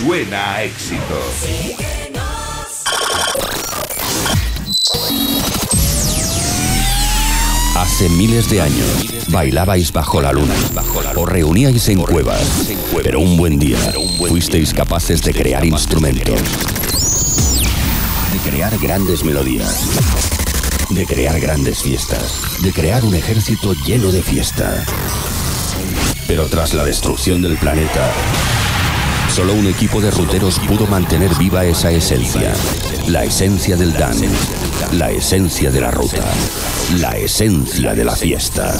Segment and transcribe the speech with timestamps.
[0.00, 1.20] suena a éxito.
[7.76, 10.54] Hace miles de años bailabais bajo la luna
[11.16, 12.70] o reuníais en cuevas,
[13.02, 13.78] pero un buen día
[14.26, 16.40] fuisteis capaces de crear instrumentos,
[18.32, 19.86] de crear grandes melodías,
[20.88, 24.82] de crear grandes fiestas, de crear un ejército lleno de fiesta.
[26.26, 28.10] Pero tras la destrucción del planeta,
[29.34, 32.52] solo un equipo de ruteros pudo mantener viva esa esencia,
[33.08, 34.28] la esencia del dance,
[34.92, 36.24] la esencia de la ruta,
[36.98, 38.76] la esencia de la fiesta.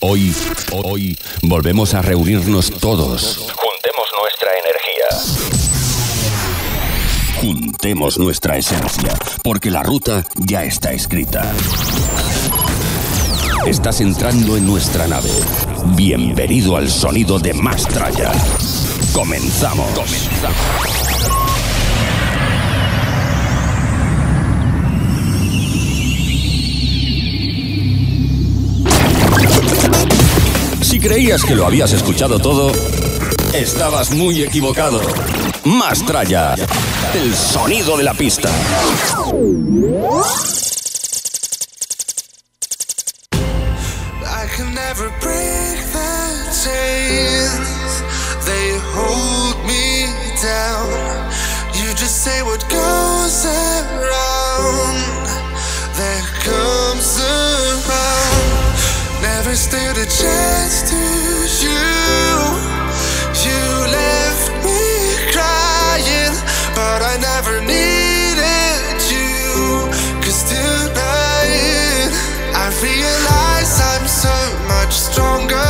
[0.00, 0.34] Hoy,
[0.72, 3.52] hoy, volvemos a reunirnos todos.
[3.54, 5.08] Juntemos nuestra energía.
[7.40, 9.14] Juntemos nuestra esencia,
[9.44, 11.52] porque la ruta ya está escrita.
[13.66, 15.30] Estás entrando en nuestra nave.
[15.84, 18.32] Bienvenido al sonido de Mastraya.
[19.12, 19.88] Comenzamos.
[19.90, 20.56] Comenzamos.
[30.82, 32.72] Si creías que lo habías escuchado todo,
[33.54, 35.00] estabas muy equivocado.
[35.64, 36.54] Mastraya,
[37.14, 38.50] el sonido de la pista.
[50.50, 50.90] Down.
[51.78, 54.98] You just say what goes around.
[56.00, 58.46] That comes around.
[59.30, 61.02] Never stood a chance to
[61.64, 61.86] you.
[63.46, 63.62] You
[64.00, 64.82] left me
[65.34, 66.34] crying,
[66.78, 69.30] but I never needed you.
[70.24, 72.10] Cause tonight
[72.64, 74.36] I realize I'm so
[74.72, 75.69] much stronger.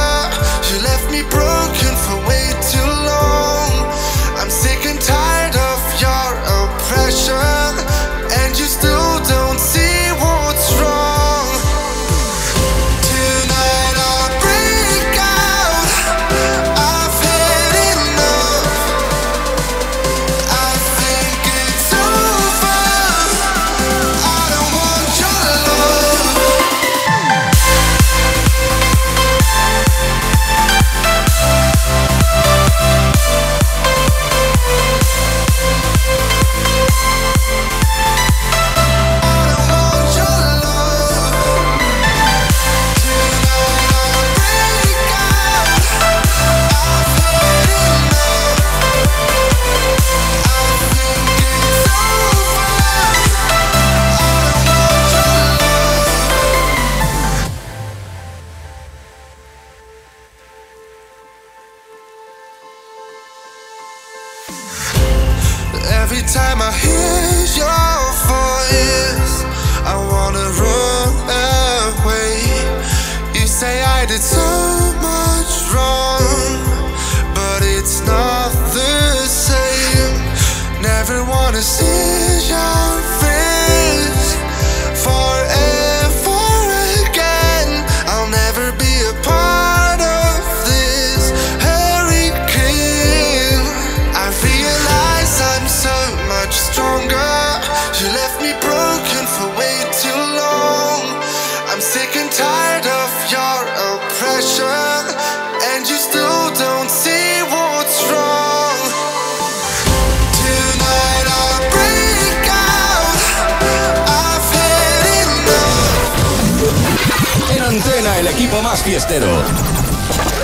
[118.83, 119.43] Fiestero.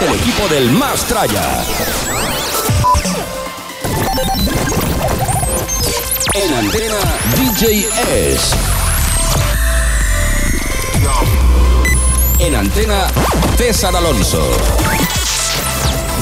[0.00, 1.64] El equipo del más traya.
[6.34, 6.98] En antena,
[7.36, 7.88] DJ
[8.34, 8.56] S.
[12.38, 13.06] En antena,
[13.56, 14.42] César Alonso.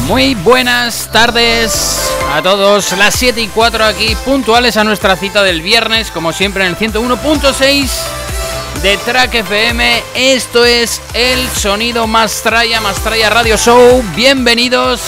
[0.07, 5.63] Muy buenas tardes a todos, las 7 y 4 aquí, puntuales a nuestra cita del
[5.63, 8.04] viernes, como siempre en el 101.6
[8.85, 10.03] de Track FM.
[10.15, 14.05] Esto es el sonido Mastraya, Mastraya Radio Show.
[14.15, 15.01] Bienvenidos.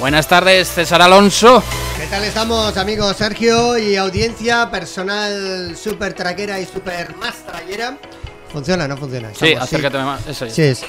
[0.00, 1.62] Buenas tardes, César Alonso.
[1.96, 7.96] ¿Qué tal estamos, amigos Sergio y audiencia, personal super traquera y super más trayera?
[8.52, 9.30] ¿Funciona no funciona?
[9.32, 10.26] Sí, acércate más.
[10.26, 10.50] Eso.
[10.50, 10.82] Sí, es.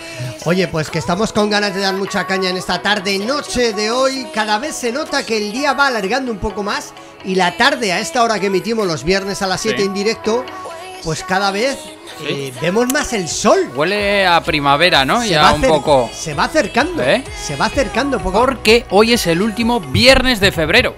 [0.45, 3.91] Oye, pues que estamos con ganas de dar mucha caña en esta tarde, noche de
[3.91, 4.25] hoy.
[4.33, 6.91] Cada vez se nota que el día va alargando un poco más
[7.23, 9.83] y la tarde, a esta hora que emitimos los viernes a las 7 Sí.
[9.85, 10.43] en directo,
[11.03, 11.77] pues cada vez
[12.21, 13.71] eh, vemos más el sol.
[13.75, 15.21] Huele a primavera, ¿no?
[15.21, 16.09] Se ya un poco.
[16.13, 17.03] Se va acercando.
[17.03, 17.23] ¿Eh?
[17.41, 18.39] Se va acercando poco.
[18.39, 20.95] Porque hoy es el último viernes de febrero.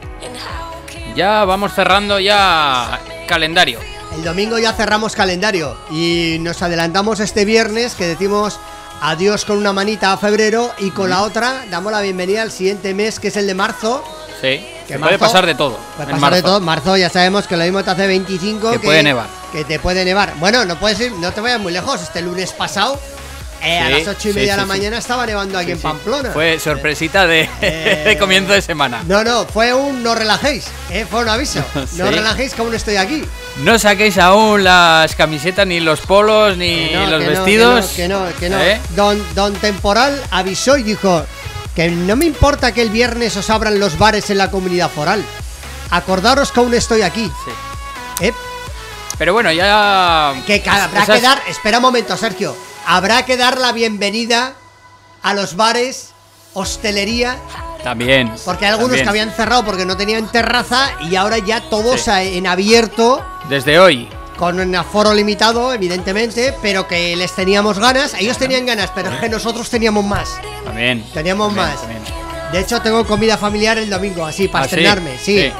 [1.15, 3.79] Ya vamos cerrando ya calendario.
[4.15, 8.59] El domingo ya cerramos calendario y nos adelantamos este viernes que decimos
[9.01, 12.93] adiós con una manita a febrero y con la otra damos la bienvenida al siguiente
[12.93, 14.03] mes que es el de marzo.
[14.41, 14.47] Sí.
[14.87, 15.77] Que Que puede marzo- pasar de todo.
[15.97, 16.41] Puede pasar de marzo.
[16.43, 16.59] todo.
[16.61, 19.27] Marzo ya sabemos que lo mismo te hace 25 Que puede nevar.
[19.51, 20.33] Que te puede nevar.
[20.37, 22.01] Bueno, no puedes ir, no te vayas muy lejos.
[22.01, 22.99] Este lunes pasado,
[23.63, 24.77] eh, a Sí, las 8 y sí, media de la sí, sí.
[24.77, 25.83] mañana estaba nevando aquí Sí, en sí.
[25.83, 26.31] Pamplona.
[26.31, 29.03] Fue sorpresita de, Eh, de comienzo de semana.
[29.07, 31.63] No, no, fue un no relajéis, eh, fue un aviso.
[31.89, 31.97] Sí.
[31.97, 33.23] No relajéis que aún estoy aquí.
[33.57, 37.85] No saquéis aún las camisetas, ni los polos, ni Que no, los que no, vestidos.
[37.87, 38.61] Que no, que no, que no.
[38.61, 38.79] ¿Eh?
[38.95, 41.25] Don, don Temporal avisó y dijo
[41.77, 45.23] que no me importa que el viernes os abran los bares en la comunidad foral.
[45.91, 47.31] Acordaros que aún estoy aquí.
[47.45, 48.25] Sí.
[48.25, 48.33] ¿eh?
[49.19, 50.33] Pero bueno, ya.
[50.47, 52.57] Que habrá esas- que dar, espera un momento, Sergio.
[52.87, 54.53] Habrá que dar la bienvenida
[55.21, 56.09] a los bares,
[56.53, 57.37] hostelería,
[57.83, 58.33] También.
[58.43, 59.03] porque hay algunos también.
[59.05, 62.09] que habían cerrado porque no tenían terraza y ahora ya todos Sí.
[62.11, 64.09] en abierto, Desde hoy.
[64.37, 68.13] Con un aforo limitado, evidentemente, pero que les teníamos ganas.
[68.13, 70.29] Ellos tenían ganas, pero es que nosotros teníamos más.
[70.63, 71.03] También.
[71.13, 71.81] Teníamos también, más.
[71.81, 72.01] también.
[72.51, 74.75] De hecho, tengo comida familiar el domingo, así, para ¿Ah, sí?
[74.75, 75.51] estrenarme, sí.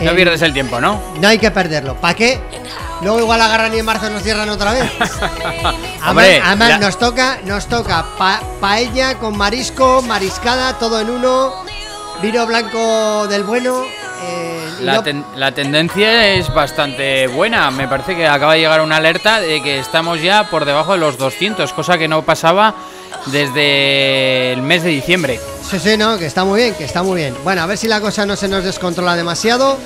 [0.00, 1.00] No Eh, pierdes el tiempo, ¿no?
[1.20, 1.94] No hay que perderlo.
[2.00, 2.40] ¿Para qué?
[3.02, 4.84] Luego igual agarran y en marzo nos cierran otra vez.
[6.08, 11.52] Hombre, además nos toca, nos toca pa- paella con marisco, mariscada, todo en uno,
[12.22, 13.82] vino blanco del bueno.
[14.22, 17.70] eh, La, no- ten- la tendencia es bastante buena.
[17.70, 20.98] Me parece que acaba de llegar una alerta de que estamos ya por debajo de
[20.98, 22.74] los 200, cosa que no pasaba
[23.26, 25.40] desde el mes de diciembre.
[25.68, 27.34] Sí, sí, no, que está muy bien, que está muy bien.
[27.44, 29.78] Bueno, a ver si la cosa no se nos descontrola demasiado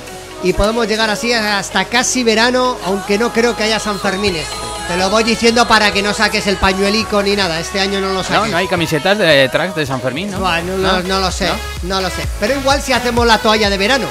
[0.43, 4.47] y podemos llegar así hasta casi verano, aunque no creo que haya San Fermines.
[4.87, 7.59] Te lo voy diciendo para que no saques el pañuelico ni nada.
[7.59, 8.35] Este año no lo saques.
[8.41, 10.39] No, no hay camisetas de tracks de San Fermín, ¿no?
[10.39, 11.55] Buah, no, no- no lo sé, ¿No?
[11.95, 12.23] no lo sé.
[12.39, 14.07] Pero igual si hacemos la toalla de verano.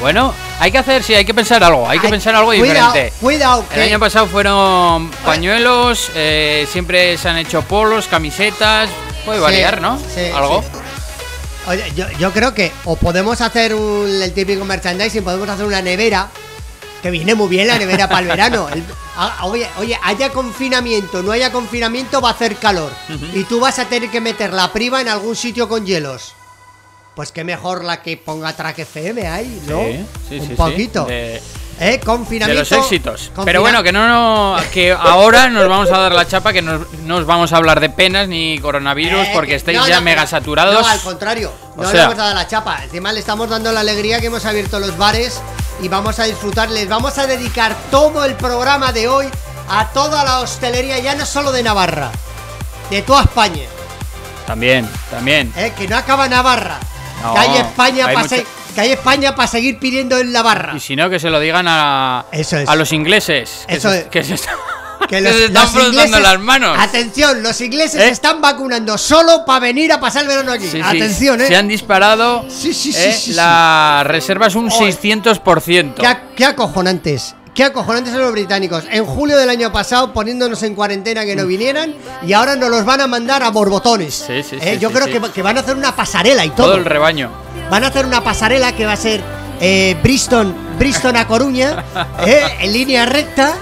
[0.00, 2.92] Bueno, hay que hacer, sí, hay que pensar algo, hay que Ay, pensar algo cuidado,
[2.92, 3.12] diferente.
[3.20, 8.88] Cuidado, El que- año pasado fueron pañuelos, eh, siempre se han hecho polos, camisetas,
[9.26, 9.98] puede Sí, variar, ¿no?
[9.98, 10.62] sí, Algo.
[10.62, 10.68] sí.
[11.68, 15.82] Oye, yo, yo creo que o podemos hacer un- el típico merchandising, podemos hacer una
[15.82, 16.28] nevera,
[17.02, 18.68] que viene muy bien la nevera para el verano.
[18.70, 18.82] El-
[19.42, 22.90] oye, oye, haya confinamiento, no haya confinamiento, va a hacer calor.
[23.34, 26.34] Y tú vas a tener que meter la priva en algún sitio con hielos.
[27.14, 29.78] Pues qué mejor la que ponga Track FM ahí, ¿no?
[29.82, 31.04] Sí, sí, un sí, poquito.
[31.04, 31.36] De-
[31.82, 31.92] ¿Eh?
[31.92, 32.60] De Confinamiento.
[32.60, 33.30] los éxitos.
[33.34, 36.60] confina- Pero bueno, que no, no- que ahora nos vamos a dar la chapa, que
[36.60, 39.88] no no os vamos a hablar de penas ni coronavirus, Eh, porque que- estáis no,
[39.88, 40.78] ya mega saturados.
[40.78, 41.50] No, al contrario.
[41.76, 42.84] O No le sea- hemos dado la chapa.
[42.84, 45.40] Encima le estamos dando la alegría que hemos abierto los bares
[45.80, 46.70] y vamos a disfrutar.
[46.70, 49.26] Les vamos a dedicar todo el programa de hoy
[49.68, 52.10] a toda la hostelería, ya no solo de Navarra,
[52.90, 53.64] de toda España.
[54.46, 55.50] También, también.
[55.56, 55.72] ¿eh?
[55.78, 56.78] Que no acaba Navarra.
[57.22, 58.28] No, que hay España para
[58.76, 60.74] hay España para seguir pidiendo en la barra.
[60.76, 62.68] Y si no, que se lo digan a, Eso es.
[62.68, 63.64] a los ingleses.
[63.68, 64.04] Que Eso se, es.
[64.06, 64.52] que se, está-
[65.00, 66.78] Que que los, se están los frotando ingleses- las manos.
[66.78, 68.04] Atención, los ingleses ¿Eh?
[68.04, 70.64] se están vacunando solo para venir a pasar el verano aquí.
[70.66, 71.46] Sí, sí, Atención, eh.
[71.46, 73.32] Se han disparado Sí, sí, sí, eh, sí, sí.
[73.32, 74.92] las reservas un Oy.
[74.92, 75.94] 600%.
[75.94, 77.34] ¿Qué, qué acojonantes.
[77.54, 78.84] Qué acojonantes son los británicos.
[78.90, 81.94] En julio del año pasado poniéndonos en cuarentena que no vinieran
[82.26, 84.14] y ahora nos los van a mandar a borbotones.
[84.14, 85.06] Sí, sí, Eh, sí, Yo creo.
[85.06, 86.66] Que, va- que van a hacer una pasarela y todo.
[86.68, 87.28] Todo el rebaño.
[87.68, 89.20] Van a hacer una pasarela que va a ser
[89.60, 91.84] eh, Bristol, Bristol a Coruña,
[92.26, 93.52] eh, en línea recta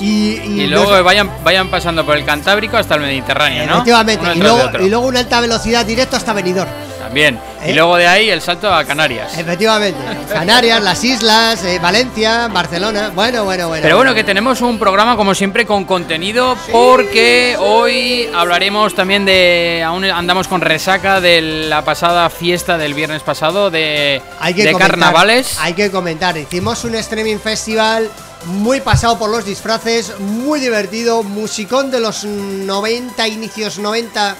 [0.00, 0.06] y,
[0.44, 3.72] y Y luego los- vayan, vayan pasando por el Cantábrico hasta el Mediterráneo, ¿no?
[3.74, 6.70] Efectivamente, y luego, y luego una alta velocidad directo hasta Benidorm.
[7.06, 7.38] También.
[7.62, 7.70] ¿Eh?
[7.70, 9.38] Y luego de ahí el salto a Canarias.
[9.38, 9.96] Efectivamente.
[10.28, 13.12] Canarias, las islas, eh, Valencia, Barcelona.
[13.14, 13.82] Bueno, bueno, bueno.
[13.82, 19.84] Pero bueno, que tenemos un programa como siempre con contenido porque hoy hablaremos también de,
[19.86, 24.72] aún andamos con resaca de la pasada fiesta del viernes pasado de, hay que de
[24.72, 25.56] comentar, carnavales.
[25.60, 26.36] Hay que comentar.
[26.36, 28.10] Hicimos un streaming festival
[28.46, 34.36] muy pasado por los disfraces, muy divertido, musicón de los 90, inicios 90.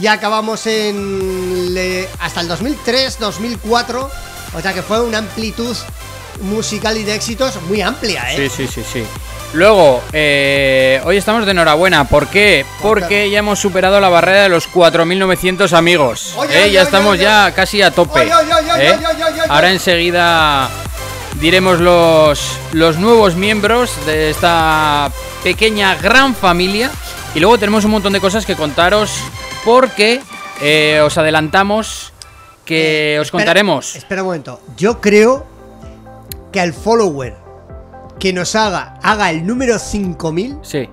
[0.00, 4.10] Y acabamos en le- hasta el 2003, 2004.
[4.56, 5.76] O sea que fue una amplitud
[6.42, 8.48] musical y de éxitos muy amplia, ¿eh?
[8.50, 9.04] Sí, sí, sí, sí.
[9.52, 12.04] Luego, eh, hoy estamos de enhorabuena.
[12.08, 12.66] ¿Por qué?
[12.82, 16.34] Porque ya hemos superado la barrera de los 4.900 amigos.
[16.36, 16.62] Oye, ¿eh?
[16.64, 18.28] oye, ya oye, estamos ya casi a tope.
[18.78, 18.98] ¿eh?
[19.48, 20.68] Ahora enseguida
[21.40, 22.40] diremos los,
[22.72, 25.10] los nuevos miembros de esta
[25.44, 26.90] pequeña gran familia.
[27.36, 29.10] Y luego tenemos un montón de cosas que contaros
[29.64, 30.20] porque
[30.60, 32.12] eh, os adelantamos
[32.64, 33.96] que os Espera- contaremos.
[33.96, 34.60] Espera un momento.
[34.76, 35.44] Yo creo
[36.52, 37.36] que al follower
[38.18, 40.58] que nos haga, haga el número 5000.
[40.62, 40.88] Sí.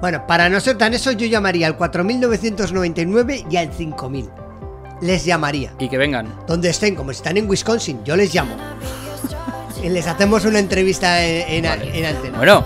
[0.00, 4.30] Bueno, para no ser tan eso, yo llamaría al 4999 y al 5000.
[5.00, 5.72] Les llamaría.
[5.78, 6.34] Y que vengan.
[6.46, 8.56] Donde estén, como si están en Wisconsin, yo les llamo.
[9.82, 11.98] Y les hacemos una entrevista en, en, Vale.
[11.98, 12.38] en antena.
[12.38, 12.64] Bueno,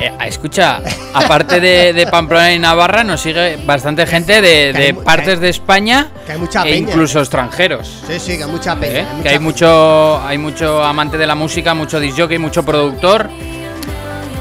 [0.00, 0.80] eh, escucha,
[1.14, 5.48] aparte de, de Pamplona y Navarra, nos sigue bastante gente de, hay partes hay- de
[5.48, 6.76] España que hay mucha e peña.
[6.90, 8.02] incluso extranjeros.
[8.06, 9.00] Sí, sí, que hay mucha pena.
[9.00, 9.06] ¿eh?
[9.22, 13.28] Que hay mucho, hay mucho amante de la música, mucho disjockey, mucho productor.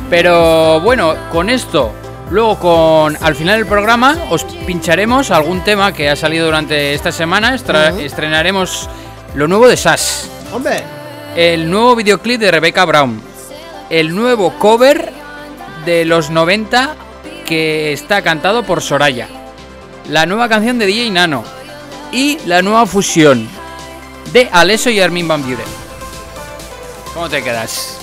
[0.10, 1.92] Pero bueno, con esto,
[2.30, 7.12] luego con al final del programa os pincharemos algún tema que ha salido durante esta
[7.12, 7.56] semana.
[7.56, 7.90] Estra-.
[8.00, 8.90] Estrenaremos
[9.36, 10.84] lo nuevo de Sass, Hombre,
[11.36, 13.20] el nuevo videoclip de Rebecca Brown,
[13.90, 15.12] el nuevo cover
[15.86, 16.96] de los 90
[17.46, 19.28] que está cantado por Soraya,
[20.10, 21.44] la nueva canción de DJ Nano
[22.12, 23.48] y la nueva fusión
[24.32, 25.60] de Alesso y Armin Van Buren.
[27.14, 27.98] ¿Cómo te quedas?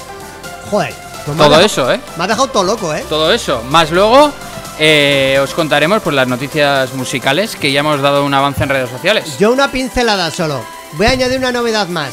[0.70, 0.94] joder.
[1.24, 2.00] pues Todo dejado- eso, ¿eh?
[2.16, 3.04] Me ha dejado todo loco, ¿eh?
[3.08, 3.62] Todo eso.
[3.70, 4.30] Más luego
[4.78, 8.88] eh, os contaremos pues, las noticias musicales que ya hemos dado un avance en redes
[8.90, 9.36] sociales.
[9.38, 10.62] Yo una pincelada solo.
[10.92, 12.10] Voy a añadir una novedad más.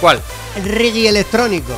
[0.00, 0.20] ¿Cuál?
[0.56, 1.72] El reggae electrónico.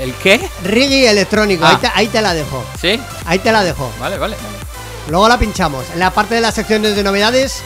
[0.00, 0.40] ¿El qué?
[0.64, 1.64] Reggae electrónico.
[1.64, 1.70] Ah.
[1.70, 2.64] Ahí, te, ahí te la dejo.
[2.80, 2.98] ¿Sí?
[3.26, 3.90] Ahí te la dejo.
[4.00, 4.36] Vale, vale.
[5.08, 5.84] Luego la pinchamos.
[5.92, 7.62] En la parte de las secciones de novedades.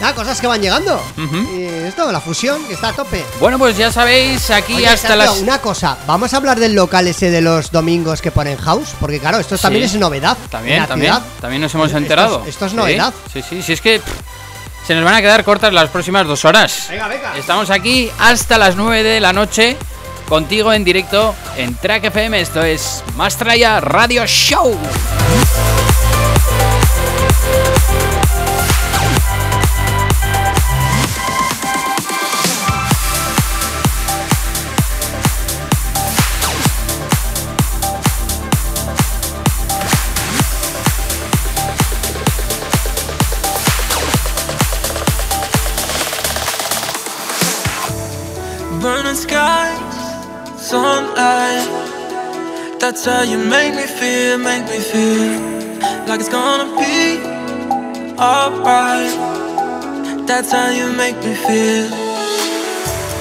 [0.00, 0.94] Nada, cosas que van llegando.
[1.18, 1.36] Ujú.
[1.58, 3.22] Y esto, la fusión, que está a tope.
[3.38, 5.38] Bueno, pues ya sabéis, aquí Oye, hasta Sergio, las...
[5.40, 9.20] Una cosa, vamos a hablar del local ese de los domingos que ponen house, porque
[9.20, 9.62] claro, esto Sí.
[9.62, 10.38] también es novedad.
[10.50, 11.12] También, también.
[11.12, 11.26] ciudad.
[11.42, 12.44] También nos hemos Esto es- enterado.
[12.46, 13.12] esto es Sí, novedad.
[13.30, 16.46] Sí, sí, sí, es que pff, se nos van a quedar cortas las próximas dos
[16.46, 16.86] horas.
[16.88, 17.36] Venga, venga.
[17.36, 19.76] Estamos aquí hasta las 9 de la noche
[20.30, 22.40] contigo en directo en Track FM.
[22.40, 24.78] Esto es Mastraya Radio Show.
[52.90, 55.38] That's how you make me feel, make me feel
[56.08, 57.22] like it's gonna be
[58.18, 59.14] alright.
[60.26, 61.86] That's how you make me feel.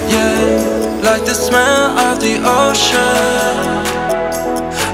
[0.09, 2.97] Yeah, like the smell of the ocean,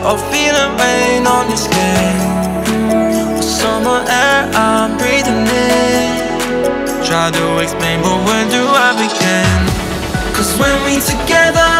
[0.03, 2.17] oh, or feeling rain on your skin.
[3.39, 6.19] Or summer air I'm breathing in.
[7.07, 9.55] Try to explain, but where do I begin?
[10.35, 11.74] Cause when we together,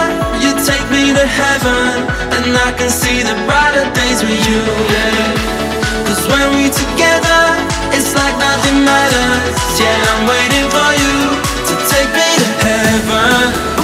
[1.06, 2.02] me to heaven
[2.34, 4.62] And I can see the brighter days with you,
[4.94, 6.06] yeah.
[6.06, 7.44] Cause when we together,
[7.94, 9.56] it's like nothing matters.
[9.80, 11.16] Yeah, I'm waiting for you
[11.70, 13.75] to take me to heaven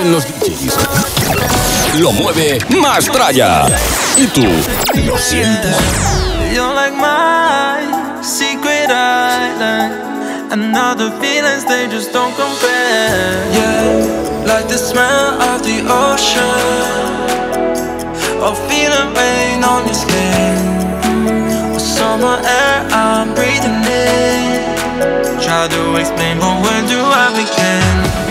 [0.00, 0.74] mueven los DJs.
[1.98, 3.66] Lo mueve Mastraya.
[4.16, 4.46] ¿Y tú?
[5.06, 5.76] ¿Lo sientes?
[6.52, 10.52] You're like my secret island.
[10.52, 13.46] And other feelings, they just don't compare.
[13.52, 16.42] Yeah, like the smell of the ocean.
[18.40, 20.58] Or feeling rain on your skin.
[21.72, 25.40] Or summer air I'm breathing in.
[25.40, 28.29] Try to explain, but where do I begin?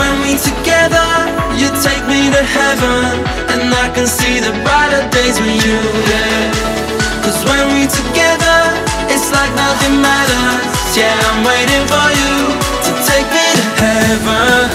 [0.00, 1.08] When we together,
[1.60, 3.04] you take me to heaven
[3.52, 5.76] And I can see the brighter days with you,
[6.08, 6.48] yeah.
[7.20, 8.58] Cause when we together,
[9.12, 12.34] it's like nothing matters Yeah, I'm waiting for you
[12.86, 14.70] to take me to heaven.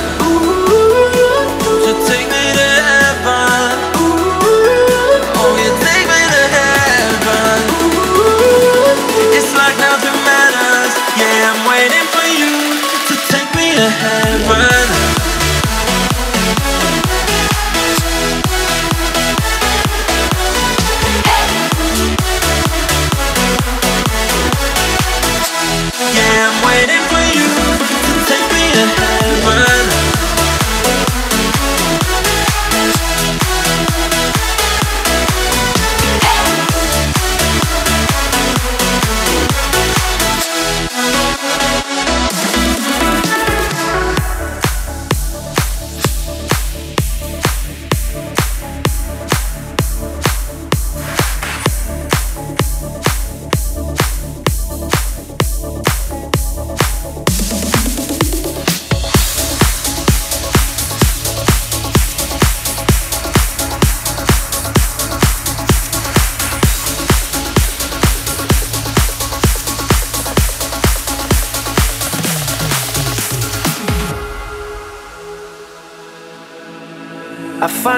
[11.17, 12.51] Yeah, I'm waiting for you
[13.07, 14.24] to take me to heaven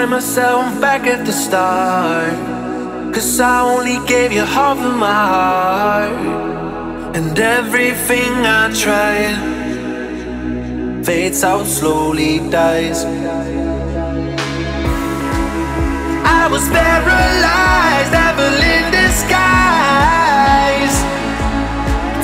[0.08, 2.34] find myself back at the start.
[3.14, 6.12] Cause I only gave you half of my heart.
[7.16, 9.36] And everything I tried
[11.06, 13.04] fades out, slowly dies.
[16.40, 20.98] I was paralyzed, devil in disguise.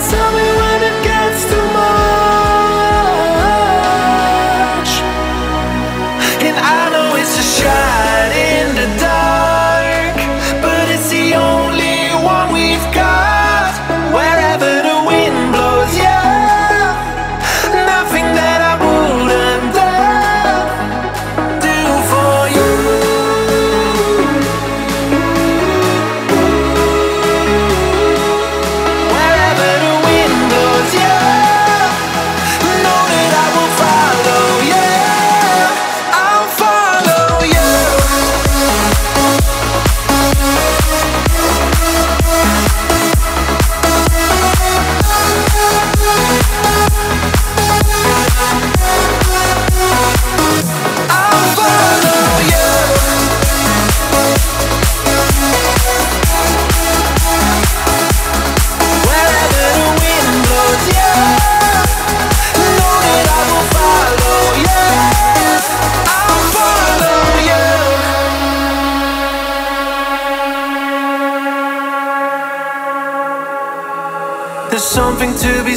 [0.09, 2.12] Tell me when it gets too much.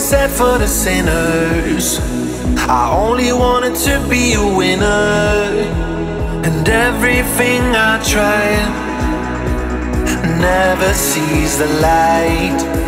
[0.07, 1.99] Said for the sinners.
[2.69, 4.87] I only wanted to be a winner,
[6.47, 8.69] and everything I tried
[10.39, 12.86] never sees the light.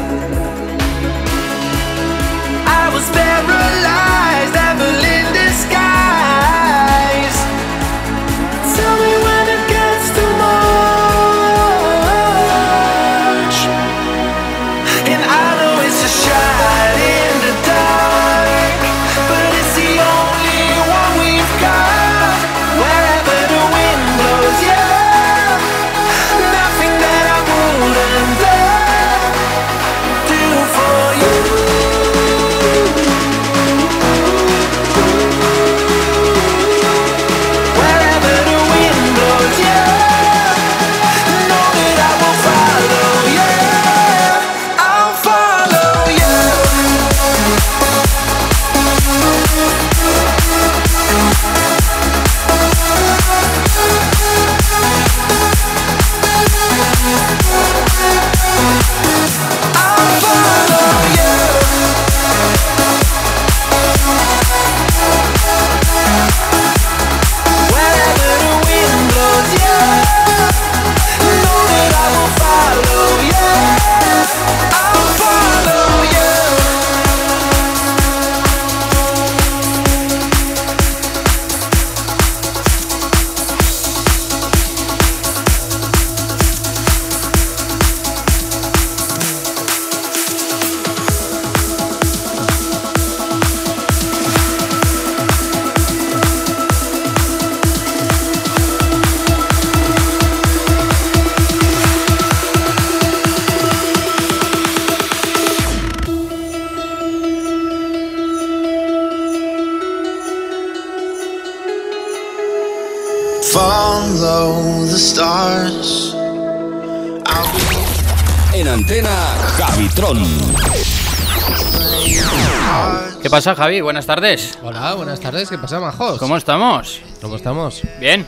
[123.28, 123.82] ¿Qué pasa, Javi?
[123.82, 124.58] Buenas tardes.
[124.62, 125.50] Hola, buenas tardes.
[125.50, 126.18] ¿Qué pasa, majos?
[126.18, 127.02] ¿Cómo estamos?
[127.20, 127.82] ¿Cómo estamos?
[128.00, 128.26] Bien.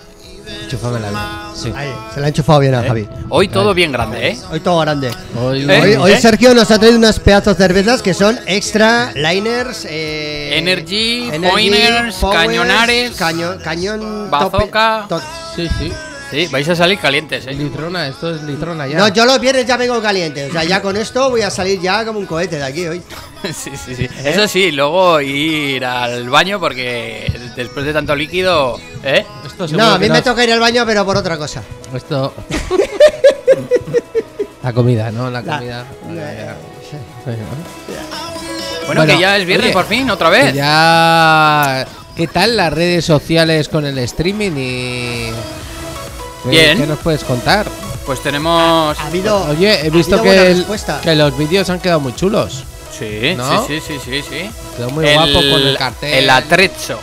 [0.65, 1.73] Enchúfame la Sí.
[1.75, 2.87] Ahí, se la ha enchufado bien a ¿eh?
[2.89, 3.09] Javi.
[3.31, 4.39] Hoy todo bien grande, ¿eh?
[4.53, 5.11] Hoy todo grande.
[5.43, 6.21] Hoy, Eh, Hoy, hoy ¿eh?
[6.21, 12.17] Sergio nos ha traído unas pedazos de cervezas que son extra, liners, eh, Energy, pointers,
[12.31, 15.07] cañonares, caño- cañón, bazooka.
[15.09, 15.93] tope- to- Sí, sí.
[16.31, 17.53] Sí, vais a salir calientes, ¿eh?
[17.53, 18.99] Litrona, esto es litrona ya.
[18.99, 20.47] No, yo los viernes ya vengo caliente.
[20.47, 23.03] O sea, ya con esto voy a salir ya como un cohete de aquí hoy.
[23.43, 24.07] Sí, sí, sí.
[24.23, 29.25] Eso sí, luego ir al baño porque después de tanto líquido, ¿eh?
[29.47, 31.62] Esto seguro No, a mí me toca ir al baño, pero por otra cosa.
[31.95, 32.35] Esto.
[34.62, 35.31] la comida, ¿no?
[35.31, 35.87] La comida.
[36.11, 36.51] Eh,
[36.90, 38.87] Sí, ¿no?
[38.87, 40.53] Bueno, que ya es viernes oye, por fin, otra vez.
[40.53, 41.87] Ya.
[42.16, 45.31] ¿Qué tal las redes sociales con el streaming y.
[46.44, 46.79] ¿Qué- Bien.
[46.79, 47.66] ¿Qué nos puedes contar?
[48.07, 48.98] Pues tenemos.
[48.98, 49.44] Ha habido.
[49.50, 50.66] Oye, he visto que, el-
[51.03, 52.64] que los vídeos han quedado muy chulos.
[52.98, 53.66] Sí, ¿No?
[53.66, 54.50] sí, sí, sí, sí, sí.
[54.76, 56.12] Quedó muy guapo con el cartel.
[56.14, 56.98] El atrecho,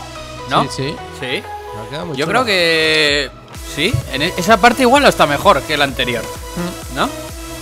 [0.50, 0.64] ¿no?
[0.64, 0.96] Sí, sí.
[1.20, 1.44] Sí.
[1.86, 2.44] Ha quedado muy Yo chulo.
[2.44, 3.32] creo que
[3.76, 6.24] sí, en e- esa parte igual está mejor que la anterior.
[6.96, 7.10] ¿No?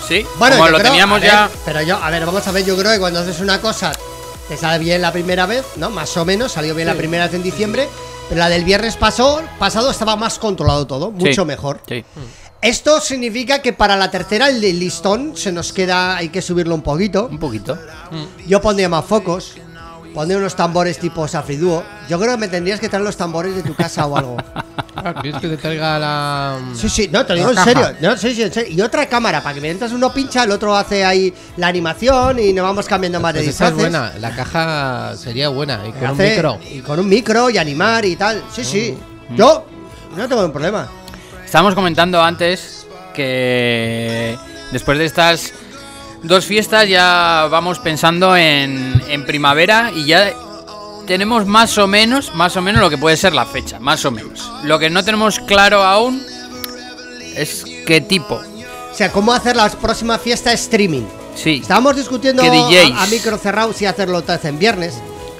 [0.08, 1.50] Sí, Bueno, como lo creo- teníamos ver, ya.
[1.66, 3.92] Pero yo, a ver, vamos a ver, yo creo que cuando haces una cosa
[4.48, 5.90] te sale bien la primera vez, ¿no?
[5.90, 7.88] Más o menos, salió bien la primera vez en diciembre.
[8.30, 11.82] Pero la del viernes pasó, pasado estaba más controlado todo, mucho Sí, mejor.
[11.88, 12.04] Sí.
[12.62, 16.82] Esto significa que para la tercera el listón se nos queda, hay que subirlo un
[16.82, 17.28] poquito.
[17.30, 17.78] Un poquito.
[18.48, 19.54] Yo pondría más focos,
[20.16, 21.84] pondría unos tambores tipo Safriduo.
[22.10, 24.38] Yo creo que me tendrías que traer los tambores de tu casa o algo.
[24.96, 26.58] Ah, ¿Quieres que te traiga la.
[26.74, 27.92] Sí, sí, no, te digo en serio.
[28.00, 28.74] No, sí, sí, en serio.
[28.74, 32.54] Y otra cámara, para que mientras uno pincha, el otro hace ahí la animación y
[32.54, 34.00] nos vamos cambiando más de Pues esa es disfraces.
[34.00, 36.60] buena, la caja sería buena y con un Hace- micro.
[36.72, 38.42] Y con un micro y animar y tal.
[38.52, 38.98] Sí, sí.
[39.30, 39.36] Mm.
[39.36, 39.66] Yo
[40.16, 40.88] no tengo ningún problema.
[41.44, 44.38] Estábamos comentando antes que
[44.72, 45.54] después de estas
[46.28, 50.34] dos fiestas ya vamos pensando en, en primavera y ya
[51.06, 54.12] tenemos más o menos, más o menos lo que puede ser la fecha, más o
[54.12, 54.52] menos.
[54.64, 56.22] Lo que no tenemos claro aún
[57.36, 58.36] es qué tipo.
[58.36, 61.06] O sea, cómo hacer la próxima fiesta streaming.
[61.36, 61.60] Sí.
[61.62, 64.96] Estábamos discutiendo a, a micro cerrado si hacerlo en viernes,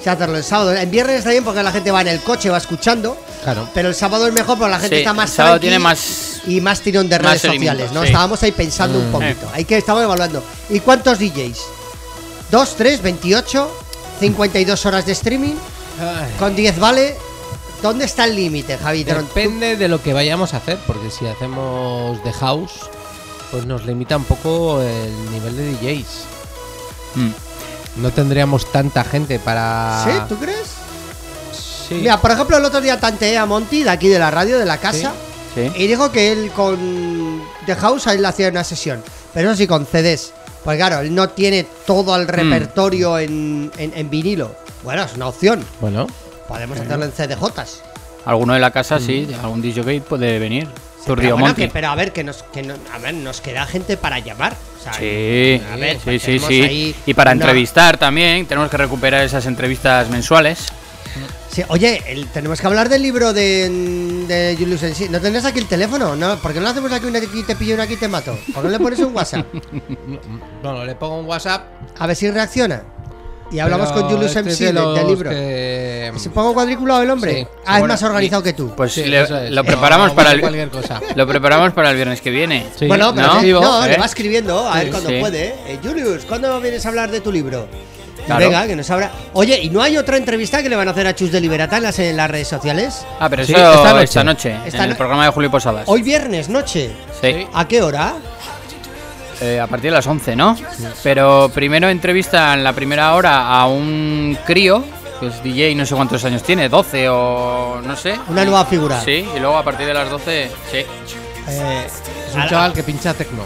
[0.06, 0.72] si hacerlo el sábado.
[0.72, 3.16] En viernes está bien porque la gente va en el coche, va escuchando.
[3.42, 3.68] Claro.
[3.74, 6.42] Pero el sábado es mejor porque la gente Sí, está más el sábado tiene más-
[6.46, 8.02] y más tirón de más redes sociales, ¿no?
[8.02, 8.06] sí.
[8.06, 9.48] Estábamos ahí pensando un poquito.
[9.52, 10.44] Hay que estamos evaluando.
[10.70, 11.58] ¿Y cuántos DJs?
[12.52, 13.68] ¿Dos, tres, 28?
[14.20, 15.54] ¿52 horas de streaming?
[16.00, 16.32] Ay.
[16.38, 17.16] ¿Con 10 vale?
[17.82, 19.02] ¿Dónde está el límite, Javi?
[19.02, 22.72] Depende de lo que vayamos a hacer, porque si hacemos The House,
[23.50, 26.06] pues nos limita un poco el nivel de DJs.
[27.16, 27.30] Mm.
[27.96, 30.02] No tendríamos tanta gente para.
[30.04, 30.10] ¿Sí?
[30.28, 30.66] ¿Tú crees?
[31.88, 31.94] Sí.
[31.94, 34.64] Mira, por ejemplo, el otro día tanteé a Monty de aquí de la radio, de
[34.66, 35.12] la casa,
[35.54, 35.70] Sí.
[35.76, 39.02] y dijo que él con The House ahí le hacía una sesión.
[39.32, 40.32] Pero eso sí, con CDs.
[40.64, 42.20] Pues claro, él no tiene todo Mm.
[42.20, 44.54] el repertorio en, en- en vinilo.
[44.82, 45.64] Bueno, es una opción.
[45.80, 46.06] Bueno,
[46.48, 47.82] Podemos hacerlo en CDJs.
[48.24, 50.68] Alguno de la casa, sí, algún DJ puede venir.
[51.14, 51.62] Pero, bueno, Monti.
[51.62, 54.56] que- pero a ver, que nos, que no- a ver, nos queda gente para llamar.
[54.78, 56.62] O sea, Sí, a ver, sí, pues sí, tenemos sí.
[56.62, 60.66] ahí Y para una- entrevistar también, tenemos que recuperar esas entrevistas mensuales.
[61.50, 63.70] Sí, oye, el- tenemos que hablar del libro de,
[64.28, 65.08] de Julius en sí.
[65.08, 66.14] ¿No tendrás aquí el teléfono?
[66.14, 66.36] ¿No?
[66.38, 68.36] ¿Por qué no hacemos aquí una aquí te pillo y una aquí te mato?
[68.52, 69.46] ¿Por qué no le pones un WhatsApp?
[70.62, 71.64] bueno, le pongo un WhatsApp.
[71.98, 72.82] A ver si reacciona.
[73.50, 75.30] Y hablamos pero con Julius este MC es de de- del libro.
[75.30, 77.34] que- ¿Se pongo cuadriculado el hombre?
[77.34, 78.72] Sí, ah, es más organizado que tú.
[78.76, 79.50] Pues Sí, le- es.
[79.50, 81.00] lo preparamos para el cualquier cosa.
[81.14, 82.66] lo preparamos para el viernes que viene.
[82.76, 83.40] Sí, bueno, pero ¿no?
[83.40, 83.88] sí, no, ¿Eh?
[83.90, 85.16] le va escribiendo a ver cuando sí.
[85.20, 85.48] puede.
[85.66, 87.68] Eh, Julius, ¿cuándo vienes a hablar de tu libro?
[88.26, 88.44] Claro.
[88.44, 89.12] Venga, que nos abra.
[89.34, 91.76] Oye, ¿y no hay otra entrevista que le van a hacer a Chus de Liberata
[91.76, 93.06] en las, en las redes sociales?
[93.20, 94.52] Ah, pero Sí, eso esta esta noche.
[94.54, 95.84] noche, Esta en el programa de Julio Posadas.
[95.86, 96.90] Hoy viernes, noche.
[97.20, 97.46] Sí.
[97.54, 98.14] ¿A qué hora?
[99.40, 100.56] Eh, a partir de las 11, ¿no?
[101.02, 104.82] Pero primero entrevista en la primera hora a un crío,
[105.20, 108.18] que es DJ, no sé cuántos años tiene, 12 o no sé.
[108.28, 109.00] Una nueva figura.
[109.02, 110.78] Sí, y luego a partir de las 12, sí.
[111.48, 111.86] Eh,
[112.28, 113.42] Es un a- chaval que pincha tecno.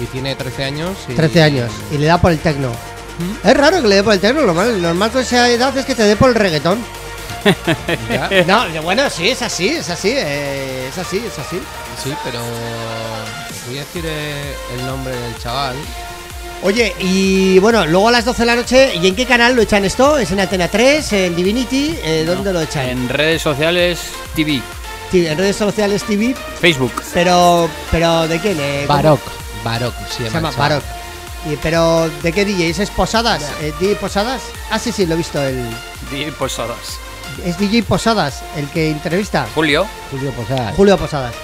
[0.00, 0.96] Y tiene 13 años.
[1.08, 2.70] y- 13 años y le da por el tecno.
[3.44, 5.84] Es raro que le dé por el tecno, lo normal, normal con esa edad es
[5.84, 6.78] que te dé por el reggaetón.
[8.10, 11.60] Ya, No, bueno, sí, es así, es así, eh, es así, es así.
[12.02, 12.38] Sí, pero.
[13.70, 15.76] Voy a decir eh, el nombre del chaval.
[16.64, 19.62] Oye, y bueno, luego a las 12 de la noche, ¿y en qué canal lo
[19.62, 20.18] echan esto?
[20.18, 21.96] ¿Es en Antena 3, en Divinity?
[22.02, 22.88] Eh, ¿Dónde lo echan?
[22.88, 24.00] En redes sociales,
[24.34, 24.60] TV,
[25.12, 26.92] Sí, en redes sociales TV, Facebook.
[27.14, 28.58] pero, pero ¿de quién?
[28.60, 28.96] Eh, ¿cómo?
[29.02, 29.20] Barok.
[29.62, 30.50] Barok se Se llama.
[30.50, 30.82] Barok.
[31.48, 32.80] Y, pero, ¿de qué DJs?
[32.80, 33.40] ¿Es Posadas?
[33.62, 34.42] Eh, ¿DJ Posadas?
[34.68, 35.40] Ah, sí, sí, lo he visto.
[35.40, 35.64] El,
[36.10, 36.98] TV Posadas.
[37.44, 39.46] es DJ Posadas el que entrevista.
[39.54, 39.86] Julio.
[40.10, 40.74] Julio Posadas.
[40.74, 41.34] Julio Posadas.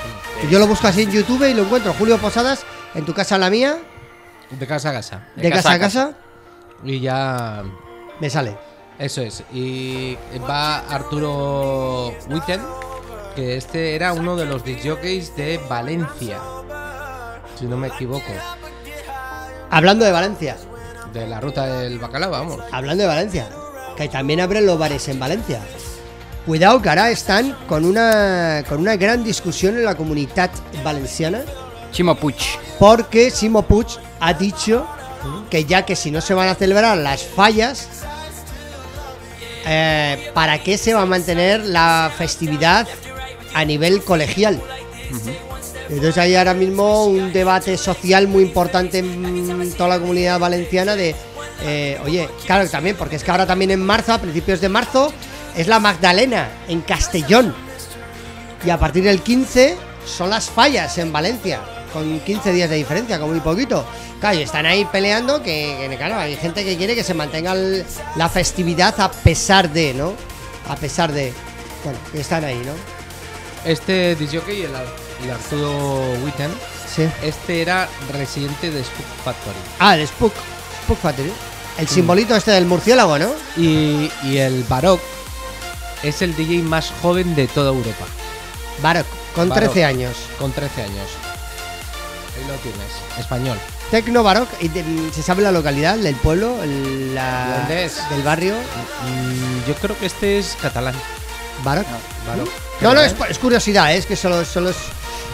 [0.50, 1.92] Yo lo busco así en YouTube y lo encuentro.
[1.94, 3.78] Julio Posadas, en tu casa, la mía,
[4.50, 5.26] De casa a casa.
[5.34, 6.12] de, casa, a casa,
[6.84, 7.64] Y ya.
[8.20, 8.56] me sale.
[8.98, 9.42] Eso es.
[9.52, 10.16] Y
[10.48, 12.60] va Arturo Witten,
[13.34, 16.38] que este era uno de los disjockeys de Valencia.
[17.58, 18.24] Si no me equivoco.
[19.70, 20.56] Hablando de Valencia,
[21.12, 22.60] De la ruta del bacalao, vamos.
[22.72, 23.48] hablando de Valencia,
[23.96, 25.60] que también abren los bares en Valencia.
[26.46, 30.48] Cuidado que ahora están con una, con una gran discusión en la comunidad
[30.84, 31.42] valenciana,
[31.90, 32.36] Chimo Puig.
[32.78, 33.88] porque Simo Puig
[34.20, 34.86] ha dicho
[35.50, 37.88] que ya que si no se van a celebrar las fallas,
[39.66, 42.86] eh, ¿para qué se va a mantener la festividad
[43.52, 44.62] a nivel colegial?
[45.88, 51.16] Entonces hay ahora mismo un debate social muy importante en toda la comunidad valenciana de,
[51.62, 55.12] eh, oye, claro, también, porque es que ahora también en marzo, a principios de marzo,
[55.56, 57.54] es la Magdalena en Castellón.
[58.64, 61.60] Y a partir del 15 son las fallas en Valencia,
[61.92, 63.84] con 15 días de diferencia, como muy poquito.
[64.20, 67.52] Claro, y están ahí peleando que, que, claro, hay gente que quiere que se mantenga
[67.52, 67.84] el-
[68.16, 70.14] la festividad a pesar de, ¿no?
[70.68, 71.32] A pesar de...
[71.84, 72.72] Bueno, que están ahí, ¿no?
[73.70, 74.70] Este disjockey, el,
[75.24, 76.50] el Arturo Witten,
[76.94, 77.06] Sí.
[77.22, 79.56] este era residente de Spook Factory.
[79.78, 80.32] Ah, el Spook.
[80.84, 81.30] Spook Factory.
[81.78, 83.28] El simbolito este del murciélago, ¿no?
[83.58, 85.00] Y, y el Barok
[86.02, 88.04] es el DJ más joven de toda Europa,
[88.82, 89.72] Barok, con Barok.
[89.72, 90.16] 13 años.
[90.38, 91.08] con 13 años.
[92.36, 93.58] Ahí lo tienes, español.
[93.90, 94.48] Tecno Barok.
[94.60, 96.62] ¿Y de- ¿Se sabe la localidad del pueblo?
[96.62, 97.96] El- la- ¿Dónde es?
[98.10, 98.54] Del barrio.
[98.54, 100.94] Mm, yo creo que este es catalán.
[101.64, 101.86] Barok.
[102.26, 102.48] Barok.
[102.82, 103.96] No, no, es, es curiosidad, ¿eh?
[103.96, 104.76] es que solo, solo, es,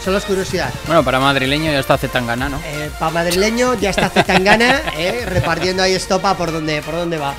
[0.05, 0.71] solo es curiosidad.
[0.87, 2.61] Bueno, para madrileño ya está Zetangana, ¿no?
[2.65, 7.35] Eh, para madrileño ya está Zetangana eh, repartiendo ahí estopa por donde, por donde va.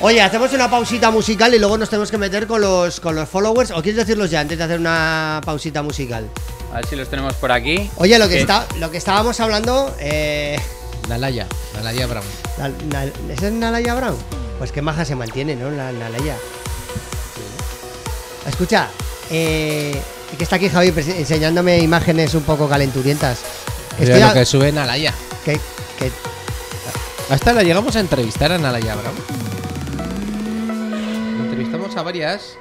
[0.00, 3.28] Oye, hacemos una pausita musical y luego nos tenemos que meter con los, con los
[3.28, 3.70] followers.
[3.70, 6.28] ¿O quieres decirlos ya antes de hacer una pausita musical?
[6.72, 7.90] A ver si los tenemos por aquí.
[7.96, 8.40] Oye, lo que, ¿Qué?
[8.40, 9.94] está, lo que estábamos hablando.
[10.00, 10.58] Eh,
[11.08, 12.24] Nalaya, Nalaya Brown.
[12.58, 14.16] Na- Na- ¿Esa es Nalaya Brown?
[14.58, 15.70] Pues qué maja se mantiene, ¿no?
[15.70, 16.36] La Nalaya.
[18.46, 18.88] Escucha,
[19.30, 19.98] eh,
[20.36, 23.38] que está aquí Javi enseñándome imágenes un poco calenturientas.
[23.96, 25.14] Que Pero estoy lo a- que sube Nalaya.
[25.44, 25.60] que-
[25.98, 26.12] que-
[27.30, 29.14] Hasta la llegamos a entrevistar a Nalaya Brown.
[31.96, 32.56] A varias.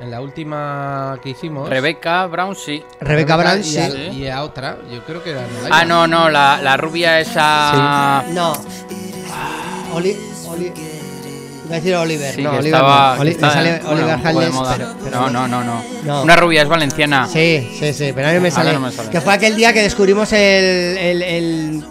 [0.00, 1.68] En la última que hicimos.
[1.68, 2.84] Rebeca Brown, sí.
[3.00, 3.78] Rebeca Brown, y, sí.
[3.78, 3.98] a, Sí.
[4.12, 5.42] y a otra, yo creo que era.
[5.70, 8.24] Ah, no, no, la, la rubia esa.
[8.30, 8.52] No.
[9.94, 10.66] Oli, Oli,
[11.66, 12.34] Iba a decir Oliver.
[12.34, 13.14] Sí, no, que Oliver estaba.
[13.16, 13.20] no.
[13.22, 16.22] Oli- estaba, me sale bueno, Oliver Halles, pero- pero no, no, no, no, No.
[16.22, 17.26] Una rubia es valenciana.
[17.26, 18.72] Sí, sí, sí, pero a mí me sale.
[18.72, 19.10] no me sale.
[19.10, 20.38] Que fue aquel día que descubrimos el.
[20.98, 21.22] El.
[21.22, 21.84] El.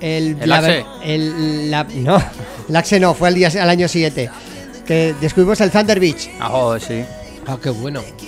[0.00, 0.84] El, ¿El la- Axe?
[1.04, 2.22] el- la- no,
[2.70, 4.30] el Axe no, fue al, día, al año siguiente.
[4.90, 6.28] Que descubrimos el Thunder Beach.
[6.40, 7.04] Ah, joder, sí.
[7.46, 8.02] Ah, qué bueno.
[8.18, 8.26] qué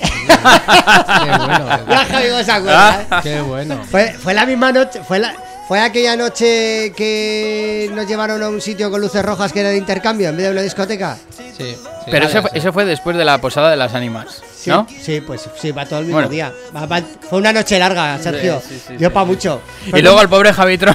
[1.38, 1.68] bueno.
[1.88, 3.06] Ya Javi no se acuerda, ¿eh?
[3.24, 3.80] Qué bueno.
[3.90, 5.34] Fue, fue la misma noche, fue la,
[5.66, 9.76] fue aquella noche que nos llevaron a un sitio con luces rojas que era de
[9.76, 11.16] intercambio en vez de una discoteca.
[11.36, 11.76] Sí, sí.
[12.06, 12.58] Pero Vale, eso, sí.
[12.58, 14.86] eso fue después de la posada de las ánimas, Sí, ¿no?
[15.02, 16.28] sí, pues sí, va todo el mismo Bueno.
[16.30, 16.52] día.
[16.76, 18.60] Va- va- fue una noche larga, Sergio.
[18.60, 19.32] Sí, sí, sí, Dio sí, para sí.
[19.32, 19.60] mucho.
[19.86, 20.94] Y luego al pobre Javitro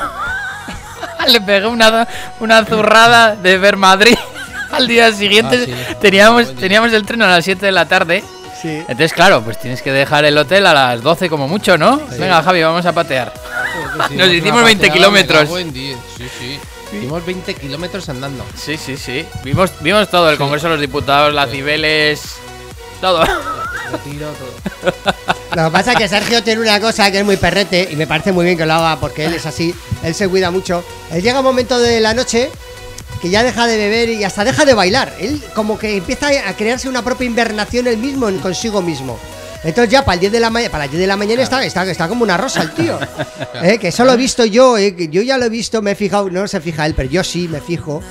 [1.27, 2.08] le pegué una,
[2.39, 4.15] una zurrada de ver Madrid.
[4.71, 5.95] Al día siguiente Ah, sí.
[6.01, 8.23] teníamos, teníamos el tren a las 7 de la tarde.
[8.62, 8.69] Sí.
[8.69, 12.01] Entonces, claro, pues tienes que dejar el hotel a las 12 como mucho, ¿no?
[12.17, 13.32] Venga, Javi, vamos a patear.
[14.10, 15.49] Que Nos hicimos 20 paseada, kilómetros.
[16.17, 16.60] Sí, sí.
[16.97, 18.43] Hicimos 20 kilómetros andando.
[18.56, 19.25] Sí, sí, sí.
[19.43, 22.38] Vimos, vimos todo, el Congreso de los Diputados, las Cibeles,
[22.99, 23.23] todo.
[23.91, 24.93] Retiro todo.
[25.56, 28.08] Lo que pasa es que Sergio tiene una cosa que es muy perrete y me
[28.08, 30.84] parece muy bien que lo haga porque él es así, él se cuida mucho.
[31.12, 32.49] Él llega un momento de la noche
[33.19, 35.13] que ya deja de beber y hasta deja de bailar.
[35.19, 39.17] Él como que empieza a crearse una propia invernación él mismo en consigo mismo.
[39.63, 41.65] Entonces ya para el 10 de la mañana, para las 10 de la mañana está,
[41.65, 42.99] está, está como una rosa el tío.
[43.63, 45.95] Eh, Que eso lo he visto yo, eh, yo ya lo he visto, me he
[45.95, 48.01] fijado, no se fija él, pero yo sí me fijo.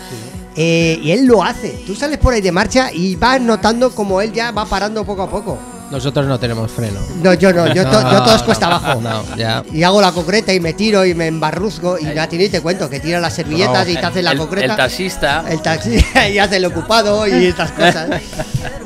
[0.57, 1.79] Eh, y él lo hace.
[1.87, 5.23] Tú sales por ahí de marcha y vas notando como él ya va parando poco
[5.23, 5.59] a poco.
[5.91, 6.99] Nosotros no tenemos freno.
[7.23, 9.01] No, yo no, yo, to- yo todo es No, cuesta no, abajo.
[9.01, 9.63] No, ya.
[9.73, 11.97] Y hago la concreta y me tiro y me embarruzco.
[11.99, 14.39] Y a ti ni te cuento que tira las servilletas y te hace la el,
[14.39, 14.73] concreta.
[14.73, 15.45] el taxista.
[15.49, 18.09] El taxi y hace el ocupado y estas cosas.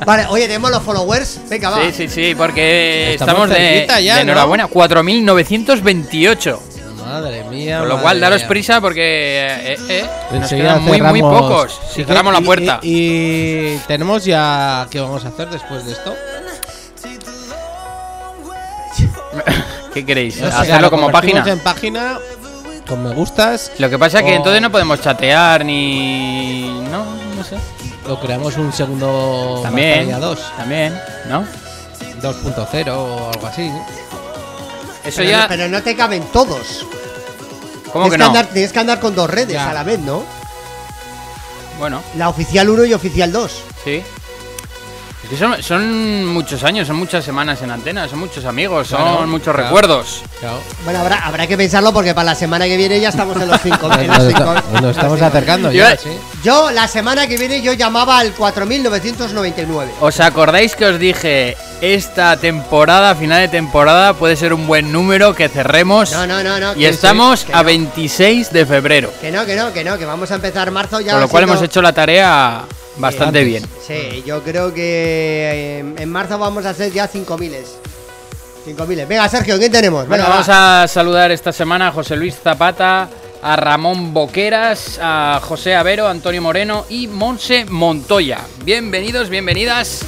[0.05, 1.39] Vale, oye, tenemos los followers.
[1.49, 1.81] Venga, va.
[1.85, 3.49] Sí, sí, sí, porque Estamos estamos,
[3.97, 4.31] de, ya, de ¿no?
[4.31, 4.67] enhorabuena.
[4.67, 6.59] 4.928.
[7.03, 7.79] Madre mía.
[7.79, 8.47] Con lo cual, daros mía.
[8.47, 9.01] prisa porque
[9.49, 11.79] eh, eh, nos Enseguida quedan muy, pocos.
[11.93, 12.79] Si ¿Y cerramos la y- puerta.
[12.83, 14.87] Y, y tenemos ya.
[14.89, 16.15] ¿Qué vamos a hacer después de esto?
[19.93, 20.37] ¿Qué queréis?
[20.41, 21.43] No sé, ¿Hacerlo lo como página?
[21.47, 22.17] en página
[22.87, 23.71] con me gustas.
[23.77, 26.81] Lo que pasa es que o entonces no podemos chatear ni.
[26.91, 27.05] No,
[27.37, 27.57] no sé.
[28.07, 29.59] Lo creamos un segundo.
[29.63, 30.07] También.
[30.07, 30.39] Mascarilla 2.
[30.57, 31.45] También, ¿no?
[32.21, 33.71] 2.0 o algo así.
[35.03, 35.41] Eso Pero, ya.
[35.43, 36.85] no, pero no te caben todos.
[37.91, 38.25] ¿Cómo que tienes, no?
[38.27, 39.69] andar, tienes que andar con dos redes Ya.
[39.69, 40.23] a la vez, ¿no?
[41.79, 43.51] Bueno, La oficial 1 y oficial 2.
[43.83, 44.03] sí.
[45.37, 49.63] Son, son muchos años, son muchas semanas en antena, son muchos amigos, son muchos claro.
[49.69, 50.21] recuerdos.
[50.39, 50.59] Claro.
[50.83, 53.61] Bueno, habrá, habrá que pensarlo porque para la semana que viene ya estamos en los
[53.61, 53.87] 5.
[53.87, 56.09] Nos, nos estamos acercando Yo- ya, sí.
[56.43, 59.91] Yo la semana que viene yo llamaba al 4999.
[60.01, 65.33] ¿Os acordáis que os dije esta temporada, final de temporada, puede ser un buen número
[65.35, 66.11] que cerremos?
[66.11, 66.75] No, no, no, no.
[66.75, 67.63] y estamos a no.
[67.65, 69.11] 26 de febrero.
[69.21, 71.13] Que no, que no, que no, que vamos a empezar marzo ya.
[71.13, 72.63] Con lo cual siendo- hemos hecho la tarea
[72.97, 73.63] bastante bien.
[73.85, 77.51] Sí, yo creo que eh, en marzo vamos a hacer ya 5.000.
[78.67, 79.07] 5.000.
[79.07, 80.07] Venga, Sergio, ¿quién tenemos?
[80.07, 80.83] Bueno, Venga, vamos va.
[80.83, 83.09] a saludar esta semana a José Luis Zapata,
[83.41, 88.39] a Ramón Boqueras, a José Avero, Antonio Moreno y Monse Montoya.
[88.63, 90.01] Bienvenidos, bienvenidas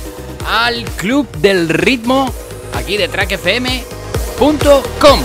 [0.48, 2.32] al Club del Ritmo,
[2.76, 5.20] aquí de trackfm.com.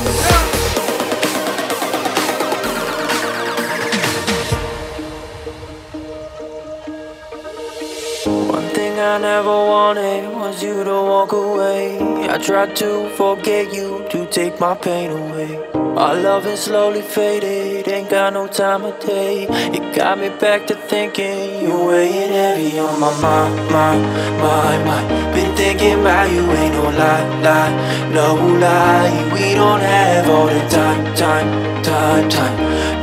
[9.08, 11.98] I never wanted was you to walk away.
[12.28, 15.56] I tried to forget you, to take my pain away.
[15.72, 19.46] Our love is slowly faded, ain't got no time of day.
[19.48, 24.02] It got me back to thinking you weighing heavy on my mind, mind,
[24.42, 25.34] mind, mind.
[25.34, 29.30] Been thinking about you, ain't no lie, lie, no lie.
[29.32, 32.97] We don't have all the time, time, time, time.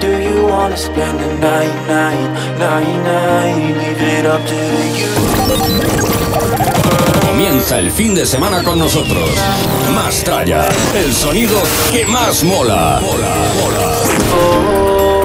[0.46, 2.30] Do you wanna spend the night, night,
[2.60, 3.78] night, night?
[3.80, 4.56] Leave it up to
[4.94, 5.10] you.
[7.26, 9.32] Comienza el fin de semana con nosotros.
[9.96, 11.58] Más tralla, el sonido
[11.92, 13.00] que más mola.
[13.02, 13.92] Mola, mola.
[14.36, 15.24] Oh,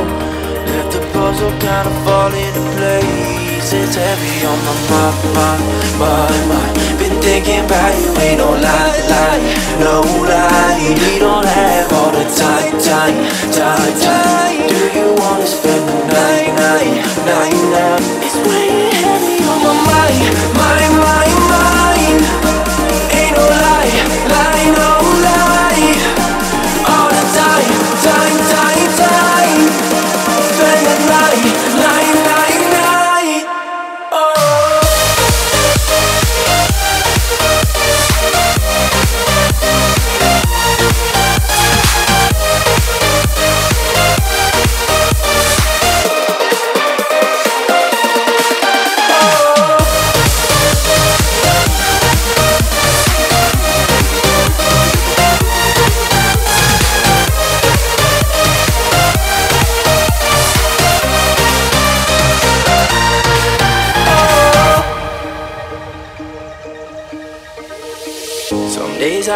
[0.67, 3.73] let the puzzle kind of fall into place.
[3.75, 5.63] It's heavy on my mind, mind,
[5.99, 6.99] mind, mind.
[6.99, 9.41] Been thinking about you, ain't no lie, lie,
[9.81, 10.97] no lie.
[10.99, 13.17] We don't have all the time, time,
[13.53, 14.60] time, time.
[14.81, 18.01] You wanna spend the night, night, night?
[18.25, 21.50] It's weighing heavy on my mind, mind, mind.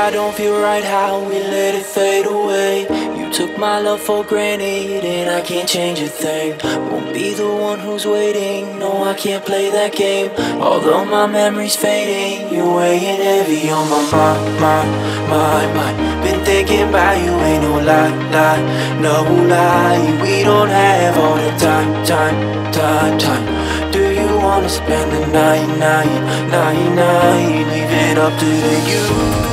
[0.04, 2.82] I don't feel right how we let it fade away.
[3.18, 6.60] You took my love for granted and I can't change a thing.
[6.90, 8.78] Won't be the one who's waiting.
[8.78, 10.30] No, I can't play that game.
[10.60, 14.90] Although my memory's fading, you're weighing heavy on my mind, mind,
[15.30, 16.22] mind, mind.
[16.22, 20.20] Been thinking about you, ain't no lie, lie, no lie.
[20.20, 23.90] We don't have all the time, time, time, time.
[23.90, 27.66] Do you wanna spend the night, night, night, night?
[27.72, 29.43] Leave it up to the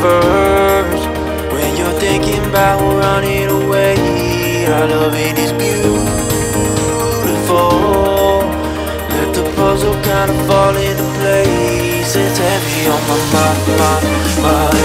[0.00, 1.04] universe.
[1.52, 6.00] When you're thinking about running away, our love it is beautiful.
[9.12, 12.16] Let the puzzle kind of fall into place.
[12.16, 14.06] It's heavy on my mind, mind,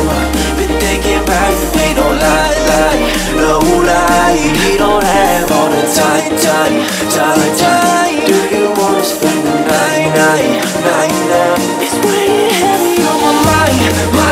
[0.08, 0.32] mind.
[0.58, 3.00] Been thinking about you, ain't no lie, lie,
[3.40, 4.36] no lie.
[4.62, 6.76] We don't have all the time, time,
[7.10, 8.26] time, time.
[8.26, 10.50] Do you wanna spend the night, night,
[10.84, 11.60] night, night?
[11.86, 13.80] It's weighing heavy on my mind,
[14.14, 14.25] mind,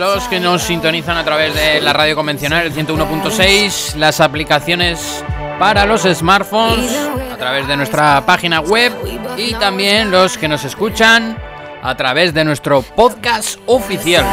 [0.00, 5.22] los que nos sintonizan a través de la radio convencional, el 101.6, las aplicaciones
[5.58, 6.90] para los smartphones
[7.30, 8.94] a través de nuestra página web
[9.36, 11.36] y también los que nos escuchan
[11.82, 14.24] a través de nuestro podcast oficial.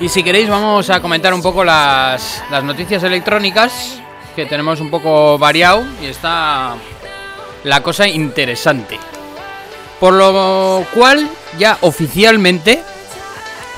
[0.00, 4.00] Y si queréis vamos a comentar un poco las, las noticias electrónicas
[4.36, 6.76] que tenemos un poco variado y está
[7.64, 8.96] la cosa interesante.
[9.98, 11.28] Por lo cual
[11.58, 12.84] ya oficialmente,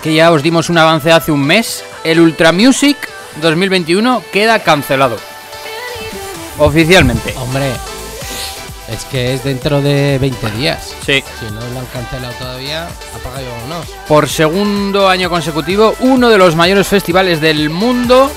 [0.03, 2.97] que ya os dimos un avance hace un mes, el Ultra Music
[3.41, 5.17] 2021 queda cancelado.
[6.59, 7.35] Oficialmente.
[7.39, 7.73] Hombre,
[8.91, 10.95] es que es dentro de 20 días.
[11.05, 11.23] Sí.
[11.39, 13.87] Si no lo han cancelado todavía, apaga y vámonos.
[14.09, 18.31] Por segundo año consecutivo, uno de los mayores festivales del mundo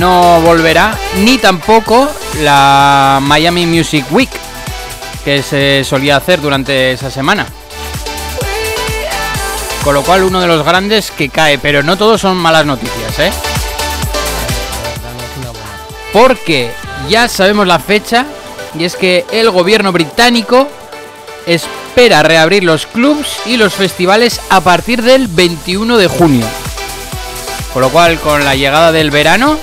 [0.00, 2.08] no volverá, ni tampoco
[2.40, 4.30] la Miami Music Week,
[5.24, 7.46] que se solía hacer durante esa semana.
[9.88, 13.18] Con lo cual, uno de los grandes que cae, pero no todos son malas noticias,
[13.20, 13.32] ¿eh?
[16.12, 16.70] Porque
[17.08, 18.26] ya sabemos la fecha
[18.78, 20.68] y es que el gobierno británico
[21.46, 26.44] espera reabrir los clubs y los festivales a partir del 21 de junio.
[27.72, 29.56] Con lo cual, con la llegada del verano,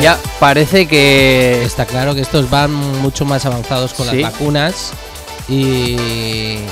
[0.00, 4.20] ya parece que Está claro que estos van mucho más avanzados con Sí.
[4.20, 4.92] las vacunas.
[5.48, 6.64] Y, y-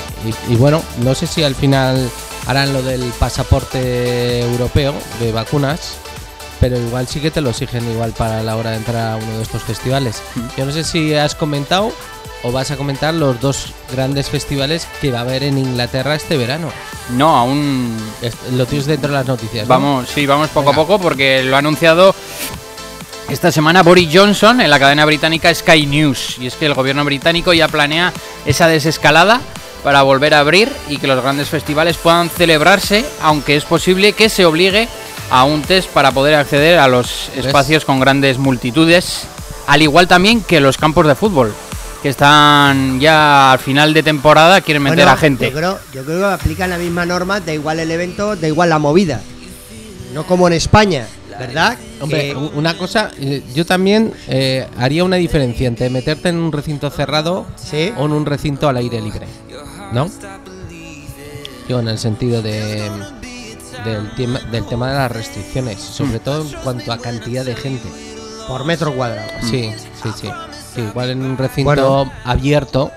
[0.47, 2.09] y bueno, no sé si al final
[2.47, 5.97] harán lo del pasaporte europeo de vacunas,
[6.59, 9.37] pero igual sí que te lo exigen igual para la hora de entrar a uno
[9.37, 10.21] de estos festivales.
[10.57, 11.91] Yo no sé si has comentado
[12.43, 16.37] o vas a comentar los dos grandes festivales que va a haber en Inglaterra este
[16.37, 16.71] verano.
[17.11, 17.97] no, aún
[18.53, 19.67] Lo tienes dentro de las noticias.
[19.67, 19.69] ¿no?
[19.69, 20.81] vamos, sí, vamos poco Venga.
[20.81, 22.13] a poco porque lo ha anunciado
[23.29, 26.37] esta semana Boris Johnson en la cadena británica Sky News.
[26.39, 28.13] Y es que el gobierno británico ya planea
[28.45, 29.41] esa desescalada
[29.85, 34.29] para volver a abrir y que los grandes festivales puedan celebrarse, aunque es posible que
[34.29, 34.87] se obligue
[35.29, 37.45] a un test para poder acceder a los ¿Ves?
[37.45, 39.27] espacios con grandes multitudes,
[39.67, 41.53] al igual también que los campos de fútbol,
[42.01, 45.51] que están ya al final de temporada, quieren meter Bueno, a gente.
[45.51, 48.69] Yo creo, yo creo que aplican la misma norma, da igual el evento, da igual
[48.69, 49.21] la movida.
[50.15, 51.05] No como en España,
[51.37, 51.77] ¿verdad?
[51.99, 56.89] Hombre, una cosa, eh, yo también eh, haría una diferencia entre meterte en un recinto
[56.89, 57.91] cerrado Sí.
[57.97, 59.27] o en un recinto al aire libre,
[59.91, 60.09] ¿no?
[61.67, 62.89] Yo en el sentido de
[63.83, 67.87] del tema, del tema de las restricciones, sobre todo en cuanto a cantidad de gente.
[68.47, 69.27] por metro cuadrado.
[69.41, 69.71] Sí,
[70.03, 70.29] sí, sí.
[70.79, 72.11] Igual en un recinto Bueno.
[72.23, 72.91] abierto,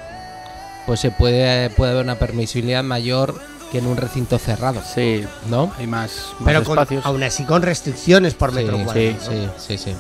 [0.87, 3.41] pues se puede puede haber una permisibilidad mayor
[3.73, 5.73] que en un recinto cerrado, Sí, ¿no?
[5.79, 9.17] hay más, más Pero con- aún así con restricciones por metro sí, cuadrado.
[9.21, 9.53] sí, ¿no?
[9.59, 9.93] sí, sí, sí.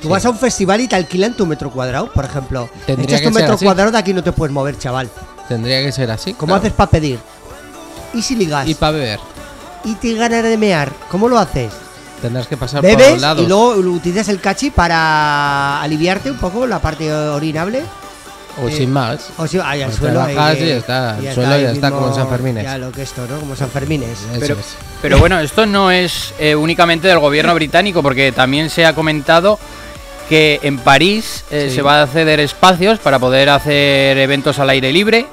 [0.00, 0.08] Tú Sí.
[0.08, 2.68] vas a un festival y te alquilan tu metro cuadrado, por ejemplo.
[2.86, 3.64] Tendría Echas que tu metro así.
[3.66, 5.10] cuadrado de aquí no te puedes mover, chaval.
[5.48, 6.34] Tendría que ser así.
[6.34, 6.60] ¿Cómo claro.
[6.60, 7.18] haces para pedir?
[8.14, 8.66] ¿Y si ligas?
[8.66, 9.20] Y ¿Y, para beber.
[10.00, 10.92] te ganas de mear?
[11.10, 11.72] ¿Cómo lo haces?
[12.22, 13.44] Tendrás que pasar por los lados.
[13.44, 17.82] y luego utilizas el cachi para aliviarte un poco la parte orinable.
[18.62, 19.30] O eh, sin más.
[19.36, 20.20] O si ahí al Pues te suelo.
[20.20, 22.64] bajas y ya está, el y suelo ya está como en San Fermines.
[22.64, 23.40] Ya lo que esto, ¿no?
[23.40, 23.68] Como San.
[23.68, 24.66] Eso Pero, es.
[25.02, 29.58] pero bueno, esto no es eh, únicamente del gobierno británico, porque también se ha comentado
[30.28, 31.76] que en París eh, Sí.
[31.76, 35.26] se va a ceder espacios para poder hacer eventos al aire libre.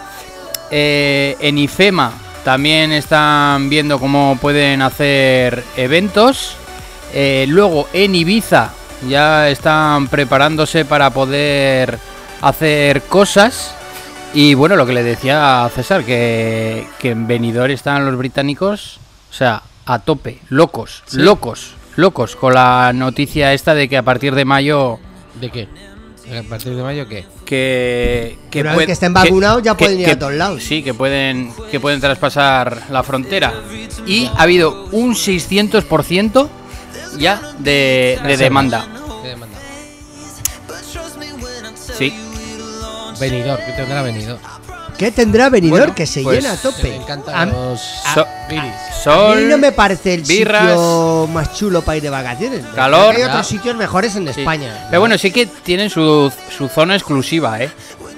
[0.70, 2.12] Eh, en IFEMA
[2.44, 6.56] también están viendo cómo pueden hacer eventos.
[7.14, 8.72] Eh, luego en Ibiza
[9.08, 11.98] ya están preparándose para poder
[12.42, 13.74] hacer cosas.
[14.34, 19.00] Y bueno, lo que le decía a César, que, que en Benidorm están los británicos,
[19.30, 21.18] o sea, a tope, locos, Sí.
[21.18, 25.00] locos, locos, con la noticia esta de que a partir de mayo
[25.40, 25.68] ¿De qué?
[26.38, 27.26] ¿A partir de mayo qué?
[27.46, 30.64] que, que, Una vez que estén vacunados, ya pueden ir a todos lados.
[30.64, 33.54] Sí, que pueden, que pueden traspasar la frontera.
[34.06, 36.48] Y ha habido un 600%
[37.18, 38.88] ya de, de demanda.
[39.22, 39.58] ¿Qué demanda?
[41.98, 42.14] Sí.
[43.20, 44.40] Venidor, ¿qué tendrá venido?
[45.02, 46.96] ¿Qué tendrá venidor Bueno, que se pues, llena a Me tope?
[46.96, 47.82] encantan A- los
[48.14, 48.22] So-.
[48.22, 49.38] A Sol.
[49.38, 50.62] mí no me parece el birras.
[50.62, 52.62] sitio más chulo para ir de vacaciones.
[52.76, 53.16] Calor.
[53.16, 53.30] Hay Ya.
[53.30, 54.42] otros sitios mejores en sí.
[54.42, 54.86] España.
[54.92, 57.72] Pero bueno, sí que tienen su, su zona exclusiva, ¿eh?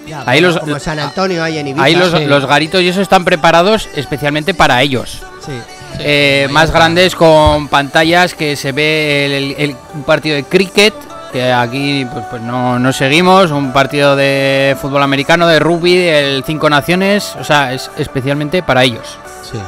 [0.05, 1.85] Ya, ahí como- los- como San Antonio hay en Ibiza.
[1.85, 2.25] Ahí los, sí.
[2.25, 5.19] los garitos y eso están preparados especialmente para ellos.
[5.45, 5.53] Sí.
[5.99, 10.93] Eh, más grandes con pantallas que se ve el, el- un partido de cricket
[11.33, 16.43] que aquí pues, pues no, no seguimos un partido de fútbol americano de rugby el
[16.45, 19.17] cinco naciones o sea es especialmente para ellos
[19.51, 19.59] Sí,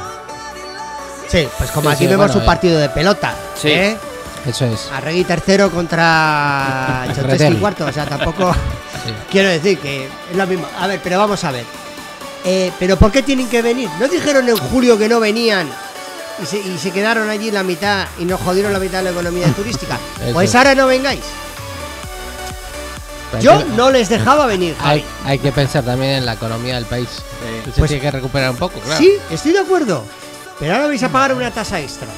[1.28, 2.46] Sí, pues como Sí, aquí sí, vemos bueno, un eh.
[2.46, 3.34] partido de pelota.
[3.60, 3.68] Sí.
[3.70, 3.96] ¿eh?
[4.46, 4.88] eso es.
[4.94, 7.58] Arregui tercero contra Chauteski Retel.
[7.58, 7.84] cuarto.
[7.84, 8.52] O sea, tampoco
[9.04, 9.12] Sí.
[9.30, 10.66] quiero decir que es lo mismo.
[10.80, 11.64] A ver, pero vamos a ver.
[12.44, 13.88] Eh, pero ¿por qué tienen que venir?
[13.98, 15.68] ¿No dijeron en julio que no venían
[16.40, 19.10] y se, y se quedaron allí la mitad y nos jodieron la mitad de la
[19.10, 19.98] economía turística?
[20.32, 21.22] Pues ahora no vengáis.
[23.32, 24.74] Pero Yo que- no les dejaba venir.
[24.80, 27.08] Hay, hay que pensar también en la economía del país.
[27.10, 27.70] Sí.
[27.72, 28.98] Se Pues- tiene que recuperar un poco, claro.
[28.98, 30.04] Sí, estoy de acuerdo.
[30.58, 32.08] Pero ahora vais a pagar una tasa extra.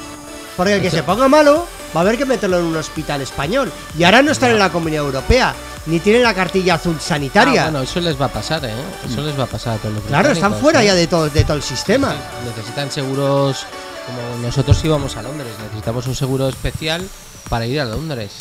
[0.55, 3.71] Porque el que se ponga malo va a haber que meterlo en un hospital español.
[3.97, 5.53] Y ahora no están en la comunidad europea.
[5.85, 7.61] Ni tienen la cartilla azul sanitaria.
[7.61, 8.73] Ah, bueno, eso les va a pasar, ¿eh?
[9.09, 10.87] Eso les va a pasar a todos los claro, están fuera ¿eh?
[10.87, 12.11] ya de todo, de todo el sistema.
[12.11, 13.65] Sí, necesitan seguros
[14.05, 15.47] como nosotros íbamos a Londres.
[15.63, 17.07] Necesitamos un seguro especial
[17.49, 18.33] para ir a Londres.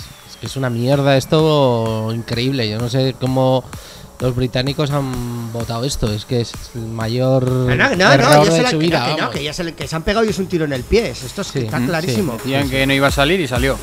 [0.42, 2.68] Es una mierda esto increíble.
[2.68, 3.64] Yo no sé cómo
[4.20, 6.12] los británicos han votado esto.
[6.12, 8.78] Es que es el mayor No, no, no, error no, ya de se la- su
[8.78, 9.04] que vida.
[9.04, 9.34] que no, vamos.
[9.34, 11.10] que ya se, le- que se han pegado y es un tiro en el pie.
[11.10, 12.34] Esto es- Sí, está clarísimo.
[12.34, 13.76] Decían que no iba a salir y salió.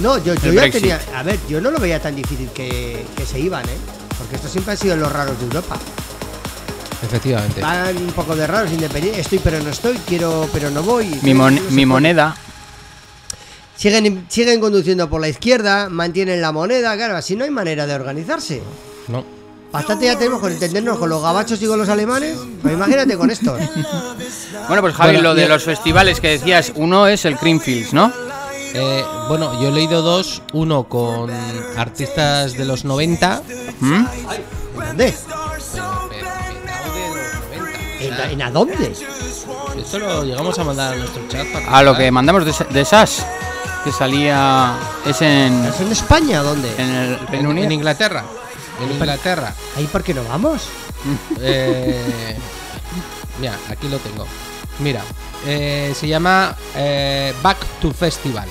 [0.00, 1.00] No, yo, yo ya tenía.
[1.14, 3.76] A ver, yo no lo veía tan difícil que, que se iban, ¿eh?
[4.18, 5.78] Porque estos siempre han sido los raros de Europa.
[7.02, 7.60] Efectivamente.
[7.60, 9.22] Van un poco de raros, independientes.
[9.22, 11.06] Estoy pero no estoy, quiero pero no voy.
[11.22, 12.34] Mi, mon- No mi moneda.
[13.82, 17.92] Siguen, siguen conduciendo por la izquierda, mantienen la moneda, claro, así no hay manera de
[17.92, 18.62] organizarse.
[19.08, 19.24] No.
[19.72, 22.38] Bastante ya tenemos con entendernos con los gabachos y con los alemanes.
[22.62, 23.58] Pues imagínate con estos.
[24.68, 28.12] Bueno, pues Javi, Bueno, lo de los festivales que decías, uno es el Creamfields, ¿no?
[28.72, 30.42] Eh, bueno, yo he leído dos.
[30.52, 31.28] Uno con
[31.76, 33.42] artistas de los 90.
[33.80, 34.04] ¿Mm?
[34.76, 35.12] ¿Dónde?
[35.24, 36.72] Pero, pero petao de los 90.
[38.20, 38.92] O ¿En, a dónde?
[39.76, 41.48] Esto lo llegamos a mandar a nuestro chat.
[41.48, 43.26] para A lo que que mandamos de, de SAS,
[43.84, 44.74] que salía.
[45.04, 46.42] Es en, ¿Es en España?
[46.42, 46.72] ¿Dónde?
[46.76, 47.66] en el en, Reino Unido.
[47.66, 48.24] en Inglaterra.
[48.82, 49.54] En Inglaterra.
[49.76, 50.68] ¿Ahí por qué no vamos?
[51.40, 52.36] Eh,
[53.40, 54.24] mira, aquí lo tengo.
[54.78, 55.02] Mira,
[55.44, 58.48] eh, se llama eh, Back to Festival.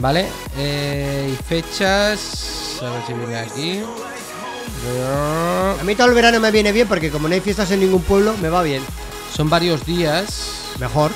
[0.00, 0.26] ¿Vale?
[0.56, 2.78] Eh, y fechas.
[2.82, 3.82] A ver si viene aquí.
[5.80, 8.02] A mí todo el verano me viene bien porque como no hay fiestas en ningún
[8.02, 8.82] pueblo, me va bien.
[9.32, 10.72] Son varios días.
[10.80, 11.12] Mejor.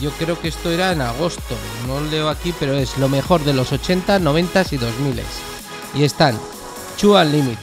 [0.00, 1.56] Yo creo que esto era en agosto.
[1.86, 5.22] No lo leo aquí, pero es lo mejor de los 80, 90 y 2000.
[5.94, 6.38] Y están
[7.00, 7.58] Two Limit,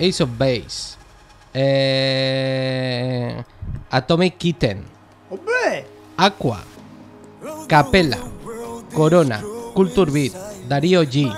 [0.00, 0.96] Ace of Base,
[1.54, 3.42] eh,
[3.90, 4.84] Atomic Kitten.
[6.16, 6.62] Aqua,
[7.66, 8.18] Capella,
[8.94, 9.42] Corona,
[9.74, 10.32] Culture Beat,
[10.68, 11.32] Darío G,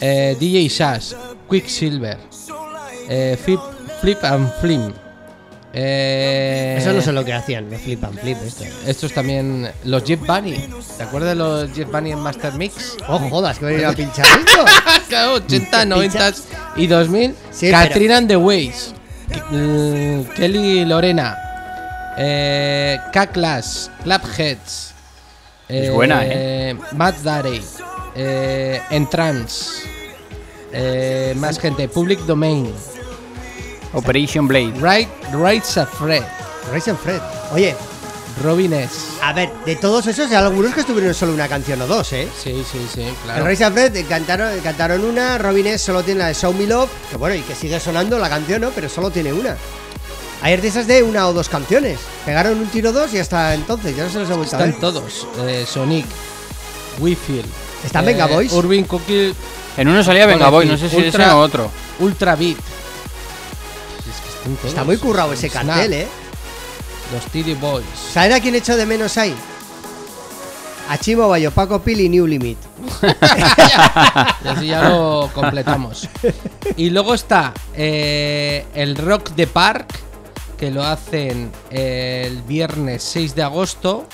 [0.00, 1.14] eh, DJ Sash,
[1.48, 2.18] Quicksilver,
[3.08, 3.60] eh, Flip,
[4.00, 5.05] Flip and Flim.
[5.78, 8.64] Eh, Eso no sé lo que hacían, me flipan, flip esto.
[8.86, 10.56] estos también, los Jeff Bunny.
[10.96, 12.96] ¿Te acuerdas de los Jeff Bunny en Master Mix?
[13.08, 14.64] Oh, jodas, que voy a ir a pinchar esto.
[15.10, 16.32] Claro, 80, 90
[16.76, 17.34] y 2000.
[17.50, 18.94] Sí, Katrina and the Ways.
[19.50, 21.36] mm, Kelly Lorena.
[22.16, 23.90] Eh, K-Class.
[24.02, 24.94] Clapheads.
[25.68, 26.74] Es buena, eh.
[26.92, 27.60] Matt Darey.
[28.14, 29.82] Eh, Entrance.
[30.72, 31.86] Eh, más gente.
[31.88, 32.72] Public Domain.
[33.94, 34.72] Operation Blade.
[34.80, 36.22] Right, Rights of Fred.
[36.72, 37.20] Rise and Fred.
[37.52, 37.74] Oye,
[38.42, 38.94] Robin S.
[39.22, 42.28] a ver, de todos esos, hay algunos que estuvieron solo una canción o dos, ¿eh?
[42.42, 43.46] Sí, sí, sí, El claro.
[43.46, 46.66] Rise and Fred eh, cantaron, cantaron una, Robin S solo tiene la de Show Me
[46.66, 48.70] Love, que bueno, y que sigue sonando la canción, ¿no?
[48.70, 49.56] Pero solo tiene una.
[50.42, 51.98] Hay artistas de una o dos canciones.
[52.26, 54.68] Pegaron un tiro dos y hasta entonces, ya no se los he vuelto a ver.
[54.68, 55.26] Están todos.
[55.46, 56.04] Eh, Sonic.
[56.98, 57.46] Wifield.
[57.84, 58.52] ¿Están Venga Boys?
[58.52, 59.34] Urban Cookie.
[59.76, 61.70] En uno salía Venga Boy, no sé si Ultra- ese o otro.
[62.00, 62.56] Ultra Beat.
[64.46, 64.68] Están todos.
[64.68, 66.08] Está muy currado ese Snap, cartel, ¿eh?
[67.12, 67.84] Los TD Boys.
[68.12, 69.34] ¿Sabes a quién echo de menos ahí?
[70.88, 72.58] A Chimo Bayo, Paco Pil y New Limit.
[74.44, 76.08] Y así ya lo completamos.
[76.76, 79.88] Y luego está eh, el Rock the Park,
[80.56, 84.06] que lo hacen eh, el viernes 6 de agosto.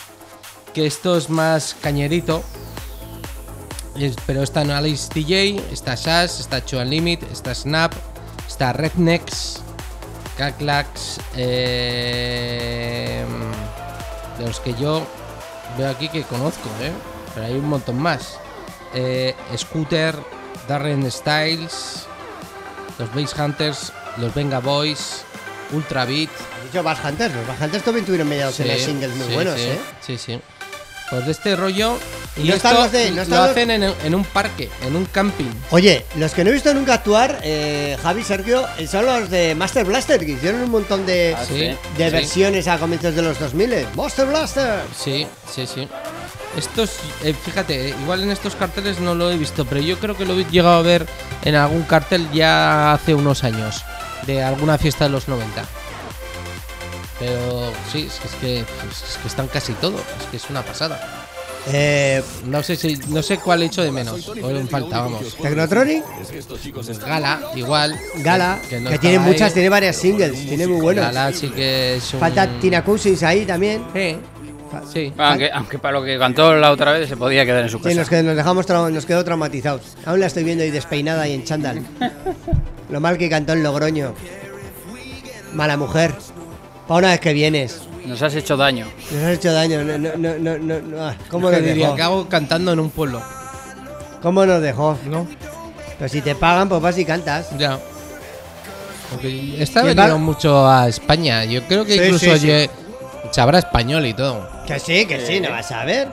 [0.72, 2.42] Que esto es más cañerito.
[4.26, 7.92] Pero está en Alice DJ, está Sash, está Chuan Limit, está Snap,
[8.48, 9.60] está Rednecks,
[10.42, 13.24] Caclax, eh,
[14.38, 15.06] de los que yo
[15.78, 16.90] veo aquí que conozco, ¿eh?
[17.32, 18.40] pero hay un montón más.
[18.92, 20.16] Eh, Scooter,
[20.66, 22.06] Darren Styles,
[22.98, 25.22] los Base Hunters, los Venga Boys,
[25.70, 26.30] Ultra Beat.
[26.64, 29.34] Dicho Bass Hunters, los Bass Hunters también tuvieron media docena de Sí, singles muy sí,
[29.34, 29.80] buenos, sí, ¿eh?
[30.00, 30.40] Sí, sí.
[31.12, 31.98] Pues de este rollo.
[32.38, 35.04] Y Y, no están esto de- no lo hacen en, en un parque, en un
[35.04, 35.50] camping.
[35.70, 39.54] Oye, los que no he visto nunca actuar, eh, Javi, Sergio, eh, son los de
[39.54, 41.58] Master Blaster, que hicieron un montón de, Sí,
[41.98, 42.10] de sí.
[42.10, 43.86] versiones a comienzos de los 2000.
[43.94, 44.80] ¡Master Blaster!
[44.98, 45.86] Sí, sí, sí.
[46.56, 46.92] Estos,
[47.22, 50.24] eh, fíjate, eh, igual en estos carteles no lo he visto, pero yo creo que
[50.24, 51.06] lo he llegado a ver
[51.44, 53.84] en algún cartel ya hace unos años,
[54.26, 55.64] de alguna fiesta de los 90.
[57.22, 60.62] Pero sí, es que, es que, es que están casi todos, es que es una
[60.62, 61.00] pasada.
[61.68, 64.34] Eh, No sé si no sé cuál he hecho de menos.
[64.34, 65.36] Me falta, vamos.
[65.40, 66.02] Technotronic,
[67.06, 67.96] Gala, igual.
[68.16, 69.54] Gala, que, no tiene estaba muchas, ahí.
[69.54, 71.04] tiene varias singles, tiene muy buenos.
[71.04, 72.18] Gala sí que es un.
[72.20, 73.84] Falta Tina Cousins ahí también.
[73.94, 74.16] Sí.
[74.92, 75.12] Sí.
[75.18, 77.84] Aunque, aunque para lo que cantó la otra vez se podía quedar en su Sí,
[77.84, 77.94] casa.
[77.96, 79.82] nos, qued- nos dejamos nos quedó traumatizados.
[80.06, 81.82] Aún la estoy viendo ahí despeinada y en chándal.
[82.90, 84.14] Lo mal que cantó en Logroño.
[85.52, 86.14] Mala mujer.
[86.88, 87.80] Para una vez que vienes.
[88.06, 88.86] Nos has hecho daño.
[89.12, 89.82] Nos has hecho daño.
[89.84, 91.02] No, no, no, no, no, no.
[91.02, 91.96] ah, ¿Cómo nos diría dejó?
[91.96, 93.22] que hago cantando en un pueblo.
[94.20, 94.98] ¿Cómo nos dejó?
[95.06, 95.26] ¿No?
[95.98, 97.56] Pero si te pagan, pues vas y cantas.
[97.58, 97.78] Ya.
[99.10, 101.44] Porque está ¿Quién venido mucho a España.
[101.44, 102.70] Yo creo que Sí, incluso sí, sí.
[103.30, 104.48] sabrá español y todo.
[104.66, 106.08] Que sí, que sí, no vas a ver.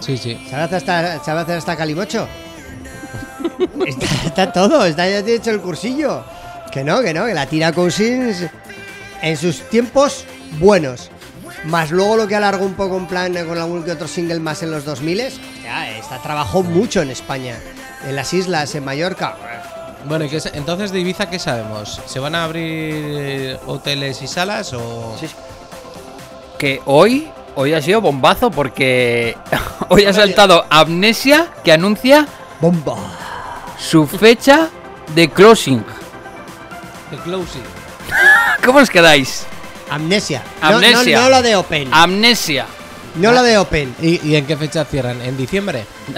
[0.00, 0.36] Sí, sí.
[0.50, 2.26] ¿Sabe hacer hasta, hacer hasta calimocho?
[3.86, 6.24] está, está todo, está ya te he hecho el cursillo.
[6.72, 8.46] Que no, que no, que la tira Cousins
[9.22, 10.24] en sus tiempos
[10.58, 11.10] buenos.
[11.64, 14.38] Más luego lo que alargó un poco en plan eh, con algún que otro single
[14.38, 15.22] más en los 2000
[15.62, 17.58] ya esta trabajó mucho en España.
[18.06, 19.36] En las islas, en Mallorca.
[20.04, 22.00] Bueno, ¿y qué entonces de Ibiza, ¿qué sabemos?
[22.06, 25.16] ¿Se van a abrir hoteles y salas o.?
[25.18, 25.34] Sí, sí.
[26.58, 29.36] Que hoy, hoy ha sido bombazo porque
[29.88, 32.26] hoy ha saltado Amnesia que anuncia
[32.60, 32.96] ¡Bomba!
[33.78, 34.68] su fecha
[35.14, 35.84] de closing.
[37.10, 37.77] The closing.
[38.64, 39.44] ¿Cómo os quedáis?
[39.90, 40.42] Amnesia.
[40.62, 41.20] No- no- Amnesia.
[41.20, 41.88] No, lo de Open.
[41.92, 42.66] Amnesia.
[43.16, 43.94] no lo de Open.
[44.00, 45.20] ¿Y, y en qué fecha cierran?
[45.22, 45.84] ¿En diciembre?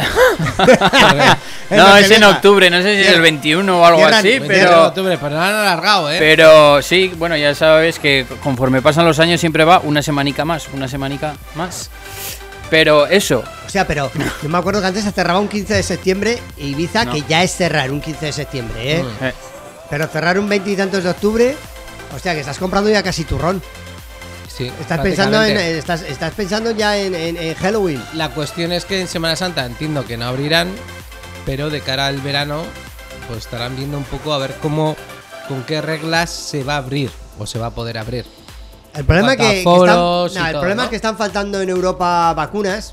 [1.70, 4.86] No, es en octubre, no sé si es el Cierran- 21 o algo así, pero...
[4.88, 6.16] octubre, pero lo han alargado, ¿eh?
[6.18, 10.66] Pero sí, bueno, ya sabes que conforme pasan los años siempre va una semanica más,
[10.72, 11.88] una semanica más.
[12.70, 14.11] Pero eso, O sea, pero
[14.43, 17.12] yo me acuerdo que antes se cerraba un 15 de septiembre y Ibiza, No.
[17.12, 19.03] que ya es cerrar un 15 de septiembre, ¿eh?
[19.05, 19.24] Mm.
[19.26, 19.32] eh,
[19.91, 21.57] Pero cerrar un 20 y tantos de octubre,
[22.15, 23.63] hostia, que estás comprando ya casi turrón.
[24.49, 25.79] Sí, Estás pensando en, prácticamente.
[25.79, 28.03] estás, estás pensando ya en, en- en Halloween.
[28.15, 30.69] La cuestión es que en Semana Santa entiendo que no abrirán,
[31.47, 32.65] pero de cara al verano,
[33.29, 34.97] pues estarán viendo un poco a ver cómo,
[35.49, 38.27] con qué reglas se va a abrir o se va a poder abrir.
[38.95, 40.85] El problema, Cuanto a que, que están, foros y no, el todo, problema ¿no?
[40.85, 42.93] es que están faltando en Europa vacunas.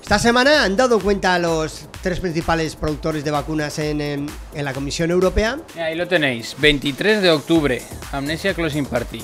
[0.00, 4.72] Esta semana han dado cuenta los tres principales productores de vacunas en, en- en la
[4.74, 5.58] Comisión Europea.
[5.76, 7.82] ahí lo tenéis, 23 de octubre,
[8.12, 9.22] Amnesia Closing Party.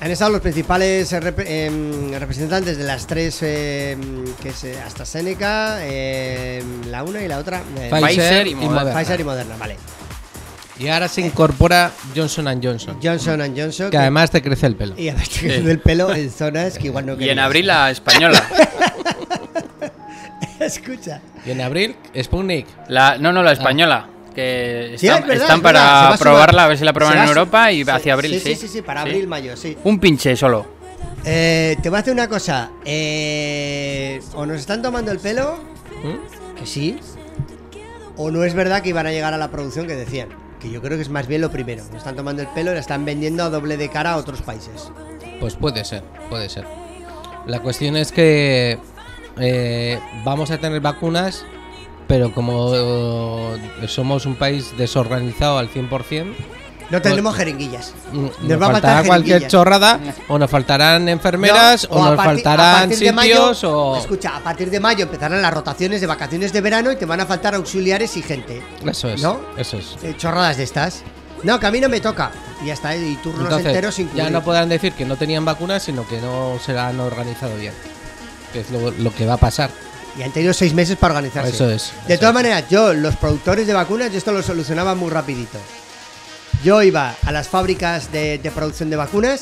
[0.00, 4.78] Han estado los principales eh, rep- em, representantes de las tres, em, que es eh,
[4.86, 7.62] AstraZeneca, em, la una y la otra.
[7.78, 8.92] eh, Pfizer, Pfizer y y Moderna.
[9.00, 9.76] Pfizer y Moderna, vale.
[10.78, 13.90] Y ahora se incorpora Johnson Johnson, Johnson and Johnson.
[13.90, 14.94] que además te crece el pelo.
[14.98, 17.90] Y además te crece el pelo en zonas que igual no Y en abril la
[17.90, 18.46] española.
[20.60, 21.20] Escucha.
[21.44, 22.66] Y en abril, Sputnik.
[22.88, 24.08] La, no, no, la española.
[24.34, 26.78] Que Sí, están, es verdad, están es verdad, se va para a probarla, a ver
[26.78, 28.40] si la prueban en a Europa y Sí, hacia abril, sí.
[28.40, 28.54] sí.
[28.54, 29.76] Sí, sí, sí, para abril, mayo, sí.
[29.84, 30.66] Un pinche solo.
[31.24, 32.70] Eh, te voy a hacer una cosa.
[32.84, 35.56] Eh, o nos están tomando el pelo,
[36.04, 36.54] ¿Mm?
[36.58, 36.98] que sí,
[38.16, 40.28] o no es verdad que iban a llegar a la producción que decían.
[40.60, 41.84] Que yo creo que es más bien lo primero.
[41.84, 44.40] Nos están tomando el pelo y la están vendiendo a doble de cara a otros
[44.42, 44.90] países.
[45.38, 46.64] Pues puede ser, puede ser.
[47.46, 48.78] La cuestión es que
[49.38, 51.44] eh, vamos a tener vacunas,
[52.06, 56.34] pero como eh, somos un país desorganizado al 100%,
[56.90, 57.92] No tenemos jeringuillas.
[58.12, 59.50] mm, Nos nos va a faltar faltará cualquier jeringuillas.
[59.52, 63.96] chorrada, o nos faltarán enfermeras, No, o, a nos a faltarán mayo- sitios, o...
[63.98, 67.20] Escucha, a partir de mayo empezarán las rotaciones de vacaciones de verano y te van
[67.20, 68.62] a faltar auxiliares y gente.
[68.86, 69.40] Eso es, ¿No?
[69.56, 69.96] eso es.
[70.04, 71.02] Eh, chorradas de estas.
[71.42, 72.30] No, que a mí no me toca.
[72.62, 74.30] Y ya está, y turnos Entonces, enteros sin ya cubrir.
[74.32, 77.74] no podrán decir que no tenían vacunas, sino que no se la han organizado bien.
[78.52, 79.70] Que es lo, lo que va a pasar.
[80.18, 81.50] Y han tenido seis meses para organizarse.
[81.50, 82.34] Eso es, De eso todas es.
[82.34, 85.58] maneras, yo, los productores de vacunas, yo esto lo solucionaba muy rapidito.
[86.64, 89.40] Yo iba a las fábricas de, de producción de vacunas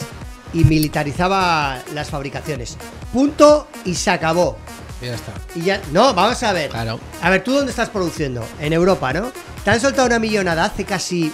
[0.53, 2.77] y militarizaba las fabricaciones.
[3.13, 4.57] Punto y se acabó.
[5.01, 5.33] Y ya está.
[5.55, 6.71] Y ya, no, vamos a ver.
[6.71, 6.99] Claro.
[7.23, 8.45] A ver, ¿tú dónde estás produciendo?
[8.61, 9.33] En Europa, ¿no?
[9.65, 11.33] Te han soltado una millonada hace casi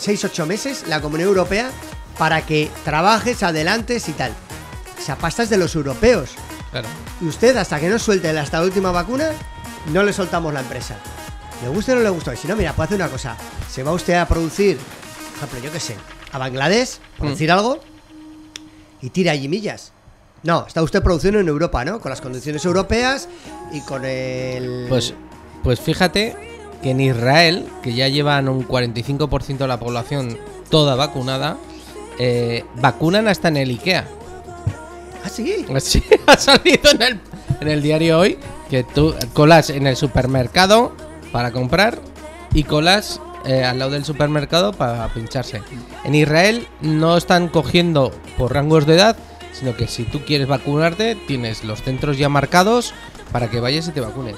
[0.00, 1.70] 6-8 meses, la Comunidad Europea,
[2.18, 4.32] para que trabajes, adelantes y tal.
[4.98, 6.30] Esa pasta es de los europeos.
[6.70, 6.88] Claro.
[7.20, 9.30] Y usted, hasta que no suelte hasta la última vacuna,
[9.92, 10.96] no le soltamos la empresa.
[11.62, 12.36] ¿Le gusta o no le gusta?
[12.36, 13.36] Si no, mira, puede hacer una cosa.
[13.70, 15.96] Se va usted a producir, por ejemplo, yo qué sé,
[16.32, 17.30] a Bangladesh, por Mm.
[17.30, 17.80] decir algo,
[19.00, 19.92] y tira allí millas.
[20.44, 22.00] No, está usted produciendo en Europa, ¿no?
[22.00, 23.28] Con las condiciones europeas
[23.72, 24.86] y con el...
[24.88, 25.14] Pues,
[25.64, 26.36] pues fíjate
[26.82, 30.38] que en Israel, que ya llevan un 45% de la población
[30.70, 31.56] toda vacunada,
[32.20, 34.06] eh, vacunan hasta en el IKEA.
[35.24, 35.28] Ah,
[35.80, 36.02] sí.
[36.26, 37.20] Ha salido en el,
[37.60, 38.38] en el diario hoy
[38.70, 40.92] que tú colas en el supermercado
[41.32, 41.98] para comprar
[42.54, 45.62] y colas eh, al lado del supermercado para pincharse.
[46.04, 49.16] En Israel no están cogiendo por rangos de edad,
[49.52, 52.92] sino que si tú quieres vacunarte, tienes los centros ya marcados
[53.32, 54.36] para que vayas y te vacunes.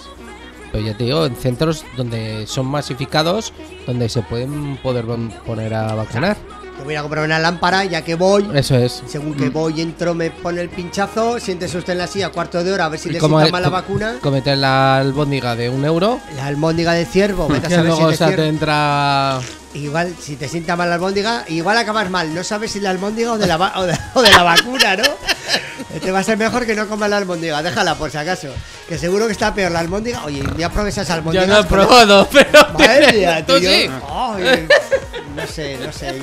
[0.72, 3.53] Pero ya te digo, en centros donde son masificados,
[3.87, 6.37] donde se pueden poder pon- poner a vacunar.
[6.81, 8.49] Yo voy a comprar una lámpara, ya que voy.
[8.55, 9.03] Eso es.
[9.07, 9.53] Según que Mm.
[9.53, 12.89] voy, entro, me pone el pinchazo, siéntese usted en la silla cuarto de hora a
[12.89, 14.16] ver si le el- mal la vacuna.
[14.20, 16.20] Comete la albóndiga de un euro.
[16.37, 18.43] La almóndiga de ciervo, vete a Que saber si luego se te ciervo.
[18.45, 19.41] entra.
[19.72, 22.35] Igual, si te sienta mal la albóndiga, igual acabas mal.
[22.35, 24.97] No sabes si la albóndiga o de la, va- o de, o de la vacuna,
[24.97, 25.05] ¿no?
[26.01, 27.62] Te va a ser mejor que no comas la albóndiga.
[27.62, 28.49] Déjala por si acaso.
[28.89, 30.24] Que seguro que está peor la albóndiga.
[30.24, 31.49] Oye, día pruebes esas Yo albóndigas.
[31.49, 32.66] no he probado, pero.
[32.72, 33.59] Madre mía, tío.
[33.59, 33.91] sí.
[34.09, 34.68] Ay,
[35.37, 36.20] no sé, no sé.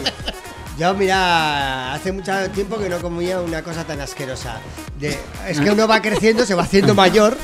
[0.78, 4.57] Yo, mira, hace mucho tiempo que no comía una cosa tan asquerosa.
[4.99, 5.17] De,
[5.47, 7.36] es que uno va creciendo, se va haciendo mayor.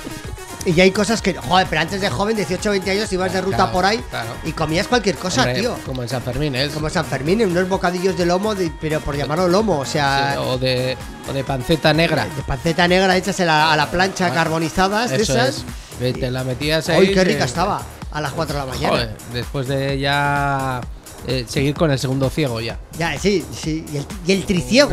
[0.66, 1.34] Y ya hay cosas que.
[1.34, 4.30] Joder, pero antes de joven, 18 20 años, ibas de ruta Claro, por ahí claro.
[4.46, 5.76] y comías cualquier cosa, Hombre, tío.
[5.86, 6.70] Como en San Fermín, ¿eh?
[6.74, 10.40] Como San Fermín, unos bocadillos de lomo, de- pero por llamarlo lomo, o sea, Sí,
[10.42, 10.96] o, de,
[11.30, 12.26] o de panceta negra.
[12.34, 15.64] de panceta negra hechas a la, a la plancha, Ah, carbonizadas, de esas.
[16.00, 16.14] es.
[16.20, 17.08] Te la metías ahí.
[17.08, 17.82] ¡Ay, qué rica estaba!
[18.12, 18.90] A las 4 de la mañana.
[18.94, 20.80] Joder, después de ya
[21.28, 22.78] eh, seguir con el segundo ciego ya.
[22.98, 23.86] Ya, sí, sí.
[23.94, 24.92] Y el, y el triciego.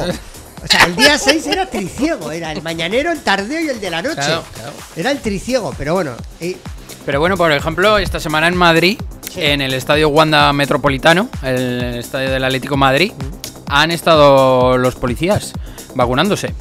[0.62, 2.30] O sea, el día 6 era triciego.
[2.32, 4.16] Era el mañanero, el tardeo y el de la noche.
[4.16, 4.72] Claro, claro.
[4.96, 6.12] Era el triciego, pero bueno.
[6.40, 6.56] y-
[7.06, 8.98] Pero bueno, por ejemplo, esta semana en Madrid,
[9.36, 13.12] en el estadio Wanda Metropolitano, el estadio del Atlético Madrid,
[13.68, 15.52] han estado los policías
[15.94, 16.52] vacunándose.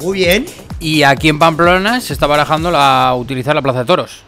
[0.00, 0.46] muy bien.
[0.78, 4.22] Y aquí en Pamplona se está barajando la, utilizar la Plaza de Toros.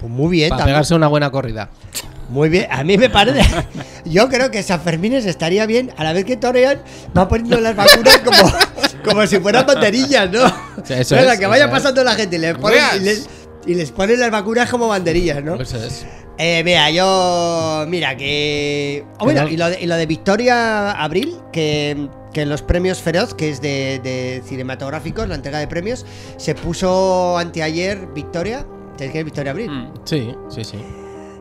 [0.00, 0.48] Pues muy bien.
[0.50, 0.74] Para también.
[0.74, 1.68] pegarse una buena corrida.
[2.28, 2.66] Muy bien.
[2.70, 3.42] A mí me parece.
[4.04, 5.92] Yo creo que San Fermines estaría bien.
[5.96, 6.80] A la vez que torean,
[7.16, 8.52] va poniendo las vacunas como,
[9.04, 10.46] como si fueran banderillas, ¿no?
[10.84, 11.80] Sí, eso Venga, es, que vaya eso es.
[11.82, 13.28] pasando la gente y les ponen, y les,
[13.66, 15.54] y les ponen las vacunas como banderillas, ¿no?
[15.60, 16.04] Eso es.
[16.38, 17.84] Eh, mira, yo.
[17.88, 19.04] Mira, que.
[19.18, 23.00] oh, bueno, y lo, de, y lo de Victoria Abril, que, que en los premios
[23.00, 26.04] Feroz, que es de, de cinematográficos, la entrega de premios,
[26.36, 28.66] se puso anteayer Victoria.
[28.98, 29.70] ¿Sabes qué es Victoria Abril?
[29.70, 29.92] Mm.
[30.04, 30.78] Sí, sí, sí.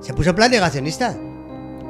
[0.06, 1.16] Se puso en plan negacionista.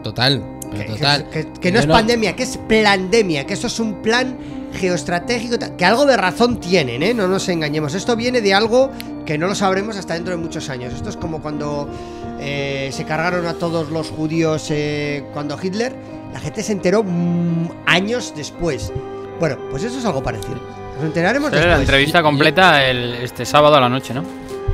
[0.03, 0.43] Total.
[0.71, 1.29] pero Que, total.
[1.29, 4.37] que- que no Yo es pandemia, que es plandemia, que eso es un plan
[4.73, 7.13] geoestratégico, ta- que algo de razón tienen, ¿eh?
[7.13, 7.93] No nos engañemos.
[7.93, 8.91] Esto viene de algo
[9.25, 10.93] que no lo sabremos hasta dentro de muchos años.
[10.93, 11.89] Esto es como cuando
[12.39, 15.95] eh, se cargaron a todos los judíos eh, cuando Hitler,
[16.33, 18.91] la gente se enteró mm, años después.
[19.39, 20.59] Bueno, pues eso es algo parecido.
[20.97, 21.87] Nos enteraremos Será la después.
[21.89, 24.23] entrevista completa el, este sábado a la noche, ¿no?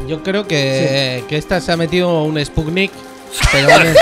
[0.07, 2.91] Yo creo que, que esta se ha metido un Sputnik.
[3.51, 3.93] Pero bueno,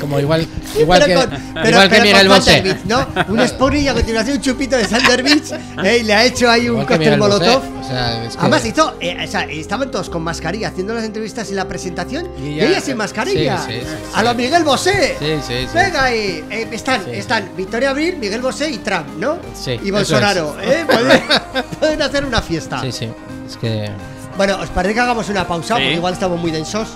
[0.00, 0.46] como igual,
[0.78, 2.54] igual Pero que, con- pero- igual que pero Miguel con Bosé.
[2.60, 3.06] Thunderbirds, ¿no?
[3.28, 5.52] Un Sputnik y a continuación un chupito de Thunderbirds
[5.84, 5.98] ¿eh?
[6.00, 7.34] y le ha hecho ahí un que cóctel Miguel Bosé.
[7.46, 7.80] molotov.
[7.80, 11.04] O sea, es que- Además hizo, eh, o sea, estaban todos con mascarilla haciendo las
[11.04, 13.58] entrevistas y la presentación y, Y ella- sin mascarilla.
[13.66, 15.16] sí, sí, sí, a lo Miguel Bosé.
[15.18, 15.74] Sí, sí, sí.
[15.74, 17.10] Venga ahí, eh, están, Sí.
[17.14, 19.38] están Victoria Abril, Miguel Bosé y Trump, ¿no?
[19.54, 20.84] Sí, Y Bolsonaro, ¿eh?
[20.86, 21.22] Pueden,
[21.80, 22.80] pueden hacer una fiesta.
[22.80, 23.08] Sí, sí.
[23.48, 23.90] Es que.
[24.36, 25.74] Bueno, ¿os parece que hagamos una pausa?
[25.76, 25.82] Sí.
[25.82, 26.88] Porque igual estamos muy densos.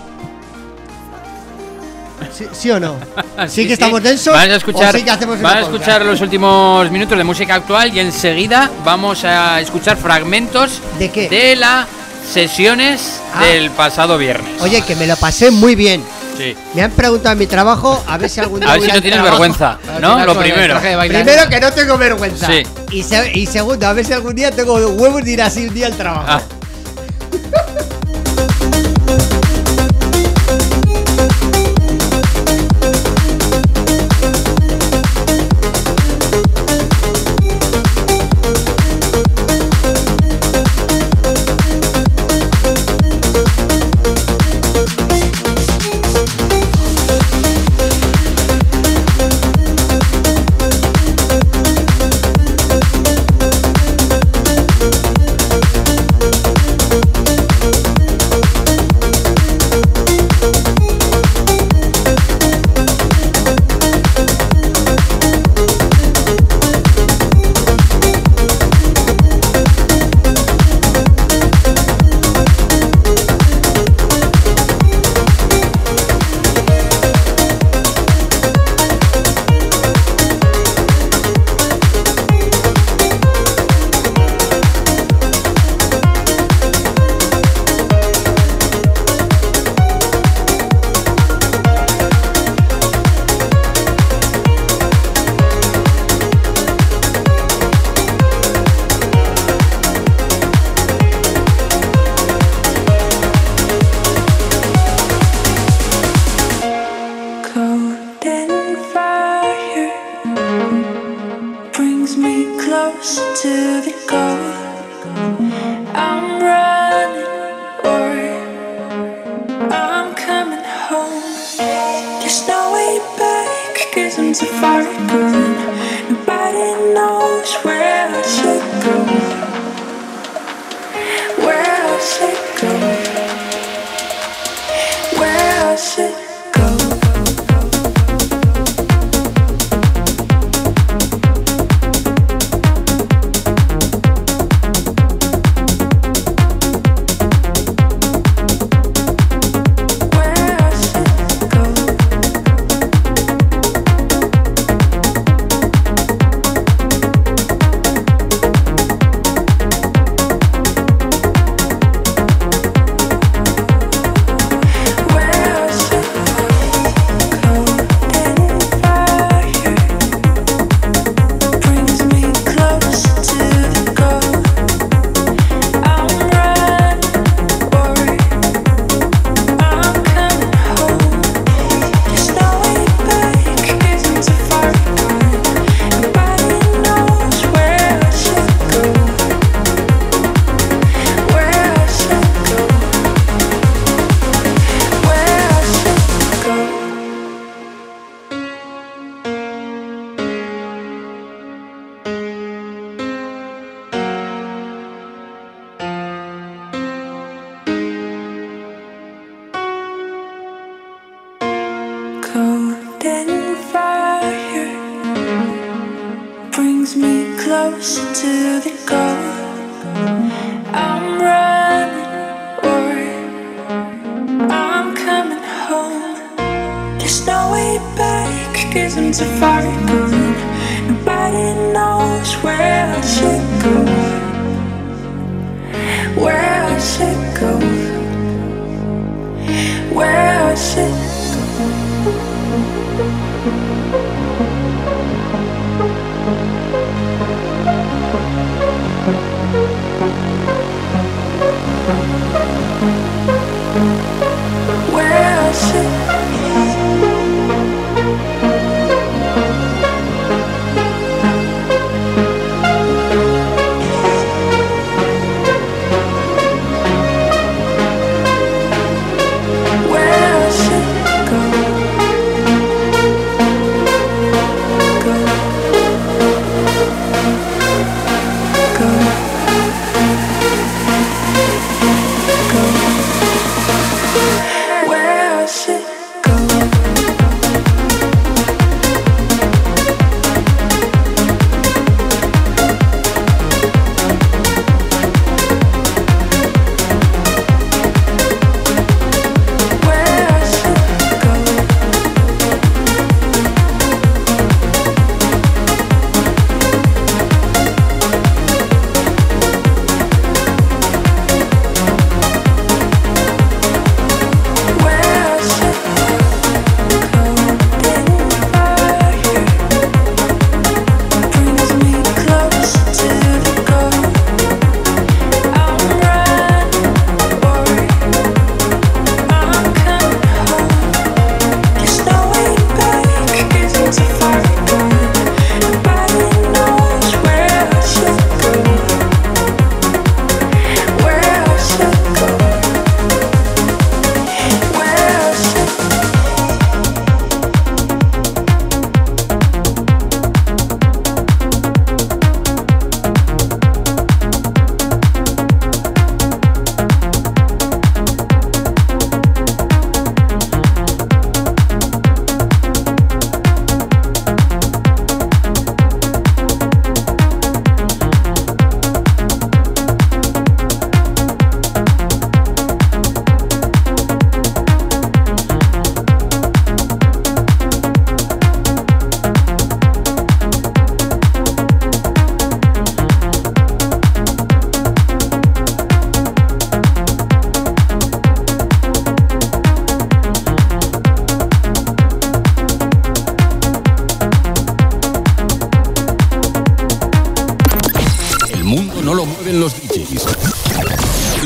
[2.37, 2.97] ¿Sí, sí o no?
[3.37, 4.33] Ah, ¿Sí, que estamos densos?
[4.33, 7.25] Van a escuchar, ¿O sí que hacemos una van a escuchar los últimos minutos de
[7.25, 11.29] música actual y enseguida vamos a escuchar fragmentos ¿De qué?
[11.29, 11.89] de las
[12.33, 13.45] sesiones Ah.
[13.45, 14.63] del pasado viernes.
[14.63, 16.05] Oye, que me lo pasé muy bien.
[16.39, 16.55] Sí.
[16.75, 19.01] Me han preguntado en mi trabajo a ver si algún día A ver si no
[19.03, 19.41] tienes trabajo.
[19.43, 20.17] vergüenza, ¿no?
[20.17, 20.81] vas Lo primero.
[20.81, 22.47] Primero que no tengo vergüenza.
[22.47, 22.63] Sí.
[22.93, 25.75] Y, se- y segundo, a ver si algún día tengo huevos de ir así un
[25.75, 26.25] día al trabajo.
[26.29, 26.41] Ah.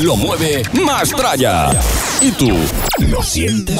[0.09, 1.69] Lo mueve Mastraya.
[2.19, 2.49] ¿Y tú?
[2.97, 3.79] ¿Lo sientes?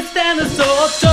[0.00, 1.09] You can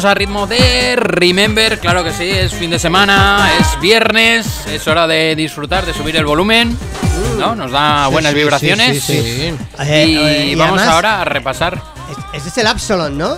[0.00, 4.86] Seguimos a ritmo de Remember, claro que sí, es fin de semana, es viernes, es
[4.88, 6.74] hora de disfrutar, de subir el volumen,
[7.38, 7.54] ¿no?
[7.54, 9.04] Nos da buenas sí, vibraciones.
[9.04, 9.84] sí, sí, sí.
[9.84, 11.82] Y y vamos además- ahora a repasar.
[12.10, 13.36] Es- Este es el Absalon, ¿no?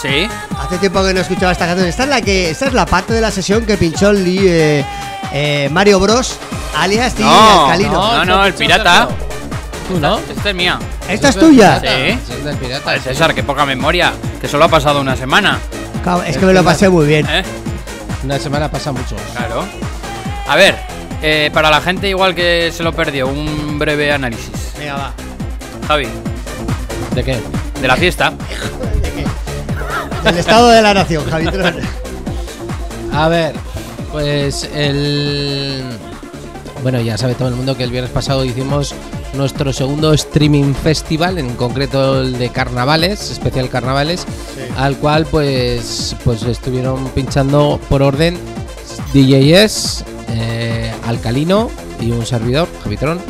[0.00, 0.26] Sí.
[0.58, 1.88] Hace tiempo que no escuchaba esta canción.
[1.88, 4.40] Esta es la que, esta es la parte de la sesión que pinchó el Lee,
[4.44, 4.84] eh,
[5.34, 6.38] eh, Mario Bros.
[6.78, 7.92] alias Tigre No, Alcalino.
[8.16, 9.08] no, no, el pirata.
[9.88, 10.18] ¿Tú no?
[10.18, 10.78] Esta es mía.
[11.08, 11.80] ¿Esta es tuya?
[11.80, 11.86] Sí.
[11.86, 12.84] Es del pirata.
[12.84, 14.12] Joder, César, qué poca memoria.
[14.40, 15.58] Que solo ha pasado una semana.
[16.26, 17.26] Es que me lo pasé muy bien.
[17.28, 17.42] ¿eh?
[18.24, 19.16] Una semana pasa mucho.
[19.36, 19.64] Claro.
[20.48, 20.76] A ver,
[21.22, 24.72] eh, para la gente igual que se lo perdió, un breve análisis.
[24.78, 25.12] Venga, va.
[25.88, 26.08] Javi,
[27.14, 27.38] ¿De qué?
[27.80, 28.32] de la fiesta.
[30.24, 31.46] Del estado de la nación, Javi.
[33.12, 33.54] A ver,
[34.12, 35.84] pues el.
[36.82, 38.94] Bueno, ya sabe todo el mundo que el viernes pasado hicimos
[39.36, 44.26] nuestro segundo streaming festival, en concreto el de carnavales, especial carnavales,
[44.76, 48.36] al cual pues, pues estuvieron pinchando por orden
[49.12, 53.20] DJs, eh, Alcalino, y un servidor, Javitron.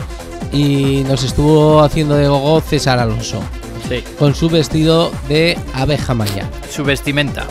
[0.53, 3.41] Y nos estuvo haciendo de gogo César Alonso,
[3.89, 4.03] Sí.
[4.19, 6.49] con su vestido de abeja maya.
[6.71, 7.47] Su vestimenta.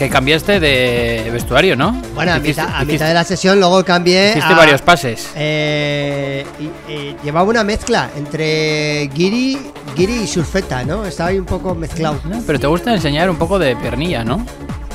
[0.00, 1.92] Que cambiaste de vestuario, ¿no?
[2.14, 4.30] Bueno, a Hiciste- mitad, a hiciste- mitad de la sesión luego cambié.
[4.30, 5.28] Hiciste a- varios pases.
[5.36, 9.58] Eh, y- y llevaba una mezcla entre Giri,
[9.94, 11.04] Giri y Surfeta, ¿no?
[11.04, 12.18] Estaba ahí un poco mezclado.
[12.24, 14.44] No, Pero te gusta enseñar un poco de piernilla, ¿no?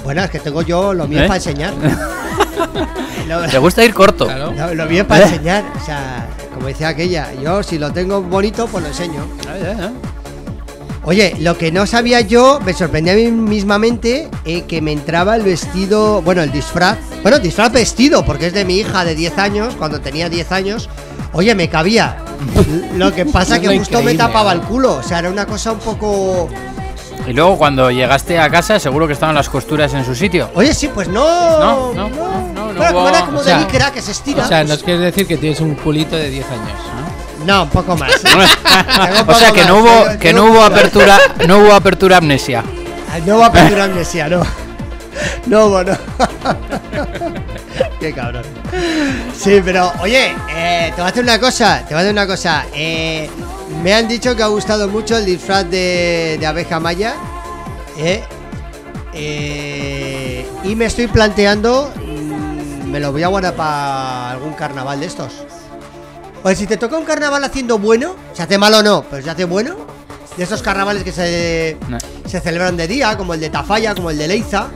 [0.04, 1.28] Bueno, es que tengo yo lo mío ¿Eh?
[1.28, 1.74] para enseñar.
[3.52, 4.26] Te gusta ir corto.
[4.26, 4.54] Claro.
[4.54, 5.30] lo- lo mío para ¿Eh?
[5.30, 5.64] enseñar.
[5.80, 9.24] O sea, como decía aquella, yo si lo tengo bonito, pues lo enseño.
[9.48, 9.92] Ah, ya, ya.
[11.08, 15.36] Oye, lo que no sabía yo, me sorprendía a mí mismamente eh, que me entraba
[15.36, 16.98] el vestido, bueno, el disfraz.
[17.22, 20.90] Bueno, disfraz vestido, porque es de mi hija de 10 años, cuando tenía 10 años.
[21.34, 22.18] Oye, me cabía.
[22.96, 24.96] Lo que pasa Es que justo me tapaba el culo.
[24.96, 26.50] O sea, era una cosa un poco.
[27.28, 30.50] Y luego cuando llegaste a casa, seguro que estaban las costuras en su sitio.
[30.56, 31.60] Oye, sí, pues no.
[31.60, 34.44] No, no, no, no, no era como o sea, de licra que se estira.
[34.44, 36.95] O sea, pues- nos quieres decir que tienes un culito de 10 años.
[37.46, 38.12] No, un poco más.
[39.28, 41.18] O sea que no hubo que no hubo apertura,
[41.48, 42.64] no hubo apertura amnesia.
[43.12, 44.44] Ay, No a apertura amnesia, no.
[45.46, 45.98] No, bueno.
[48.00, 48.44] Qué cabrón.
[49.38, 52.28] Sí, pero oye, eh, te voy a hacer una cosa, te voy a hacer una
[52.28, 52.66] cosa.
[52.74, 53.30] Eh,
[53.82, 57.16] me han dicho que ha gustado mucho el disfraz de, de abeja maya.
[57.98, 58.22] eh,
[59.14, 65.06] eh, y me estoy planteando, mm, me lo voy a guardar para algún carnaval de
[65.06, 65.32] estos.
[66.46, 69.32] Pues si te toca un carnaval haciendo bueno, se hace malo o no, pero se
[69.32, 69.76] hace bueno.
[70.38, 71.98] De esos carnavales que se, No.
[72.24, 74.68] se celebran de día, como el de Tafalla, como el de Leiza,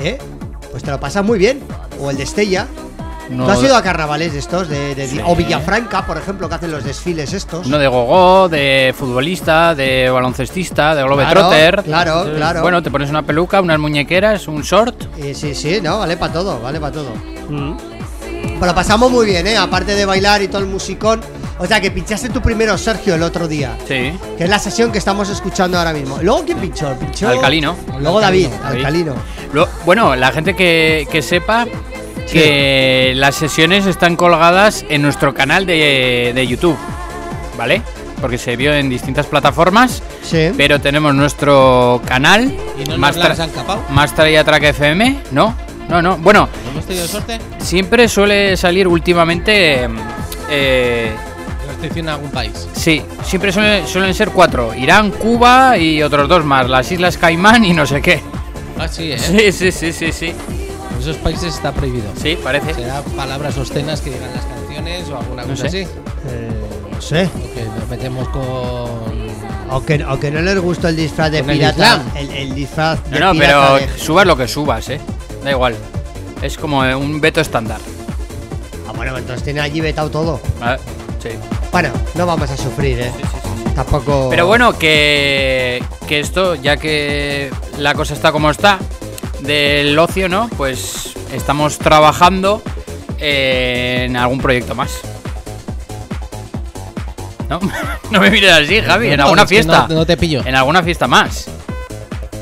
[0.00, 0.16] ¿eh?
[0.70, 1.60] Pues te lo pasas muy bien.
[2.00, 2.68] O el de Estella.
[3.30, 4.68] No, ¿Tú has ido a carnavales de estos?
[4.68, 5.18] De, de- Sí.
[5.26, 7.66] O Villafranca, por ejemplo, que hacen los desfiles estos.
[7.66, 11.82] uno de gogó, de futbolista, de baloncestista, de globetrotter.
[11.82, 12.62] Claro, claro, claro.
[12.62, 15.06] Bueno, te pones una peluca, unas muñequeras, un short.
[15.18, 17.10] Eh, sí, sí, no, vale para todo, vale para todo.
[18.58, 19.56] Pero lo pasamos muy bien, ¿eh?
[19.56, 21.20] Aparte de bailar y todo el musicón.
[21.58, 23.76] O sea, que pinchaste tú primero, Sergio, el otro día.
[23.86, 24.12] Sí.
[24.36, 26.18] Que es la sesión que estamos escuchando ahora mismo.
[26.22, 26.94] ¿Luego quién pinchó?
[26.98, 27.28] ¿Pinchó?
[27.28, 27.76] Alcalino.
[28.00, 28.76] Luego David, David.
[28.78, 29.14] Alcalino.
[29.84, 31.66] Bueno, la gente que, que sepa
[32.30, 36.76] que las sesiones están colgadas en nuestro canal de, de YouTube,
[37.56, 37.82] ¿vale?
[38.20, 40.50] Porque se vio en distintas plataformas, Sí.
[40.56, 42.98] pero tenemos nuestro canal, ¿Y no
[44.14, 45.56] Traía Track FM, ¿no?
[45.88, 46.16] No, no.
[46.18, 47.38] Bueno, ¿Hemos tenido suerte?
[47.58, 49.88] siempre suele salir últimamente...
[50.50, 51.12] eh,
[51.64, 52.68] Yo estoy diciendo en algún país.
[52.74, 54.74] sí, siempre suele- suelen ser cuatro.
[54.74, 56.68] Irán, Cuba y otros dos más.
[56.68, 58.22] Las Islas Caimán y no sé qué.
[58.78, 59.18] Ah, sí, ¿eh?
[59.18, 60.26] Sí, sí, sí, sí, sí.
[60.26, 62.10] En esos países está prohibido.
[62.20, 62.74] Sí, parece.
[62.74, 65.82] ¿Será palabras obscenas que digan las canciones o alguna No cosa sé.
[65.84, 65.90] así?
[66.28, 66.50] Eh,
[66.92, 67.24] no sé.
[67.34, 69.28] O que nos metemos con...
[69.70, 71.72] Aunque, aunque no les gustó el disfraz de el pirata.
[71.72, 72.02] Islam.
[72.16, 75.00] El, el disfraz de No, no, pirata pero de- subas lo que subas, ¿eh?
[75.48, 75.74] Da igual.
[76.42, 77.80] Es como eh, un veto estándar.
[78.86, 80.42] Ah, bueno, entonces tiene allí vetado todo.
[80.60, 80.78] ¿vale?
[81.22, 81.30] Sí.
[81.72, 83.12] Bueno, no vamos a sufrir, ¿eh?
[83.74, 84.26] Tampoco.
[84.28, 88.78] Pero bueno, que, que esto, ya que la cosa está como está,
[89.40, 90.50] del ocio, ¿no?
[90.54, 92.62] Pues estamos trabajando
[93.16, 95.00] en algún proyecto más.
[97.48, 97.58] ¿No?
[98.10, 99.86] no me mires así, Javi, en alguna fiesta.
[99.88, 100.42] No, no te pillo.
[100.44, 101.48] En alguna fiesta más.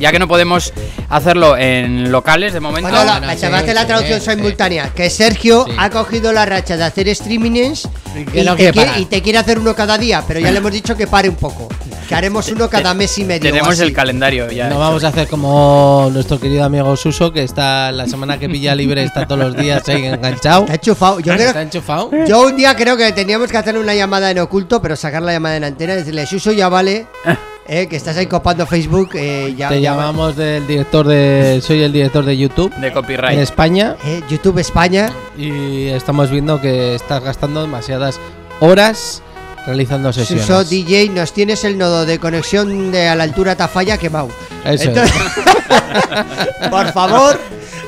[0.01, 0.73] Ya que no podemos
[1.09, 2.89] hacerlo en locales de momento.
[2.91, 4.31] Bueno, la, bueno, sí, chavaste la traducción sí.
[4.31, 4.91] simultánea.
[4.95, 5.73] Que Sergio Sí.
[5.79, 7.89] ha cogido la racha de hacer streamings
[8.35, 10.23] y, no te quiere y te quiere hacer uno cada día.
[10.27, 11.69] Pero ya le hemos dicho que pare un poco.
[12.09, 13.51] Que haremos uno cada mes y medio.
[13.51, 14.69] Tenemos el calendario ya.
[14.69, 18.75] No vamos a hacer como nuestro querido amigo Suso, que está la semana que pilla
[18.77, 20.63] libre, está todos los días ahí enganchado.
[20.63, 21.19] Está enchufado.
[21.21, 22.11] Yo, creo- Está enchufado.
[22.27, 25.33] yo un día creo que teníamos que hacer una llamada en oculto, pero sacar la
[25.33, 27.07] llamada en antena y decirle, Suso, ya vale.
[27.69, 29.11] eh, que estás ahí copando Facebook.
[29.15, 30.03] eh, ya, Te ya vale".
[30.03, 31.61] llamamos del director de.
[31.65, 33.39] Soy el director de YouTube De en copyright.
[33.39, 35.11] España Eh, YouTube España.
[35.37, 38.19] y estamos viendo que estás gastando demasiadas
[38.61, 39.23] horas
[39.67, 40.47] realizando sesiones.
[40.47, 44.29] Suso DJ, nos tienes el nodo de conexión de a la altura Tafalla quemado.
[44.65, 45.13] Eso Entonces-
[46.71, 47.39] por favor,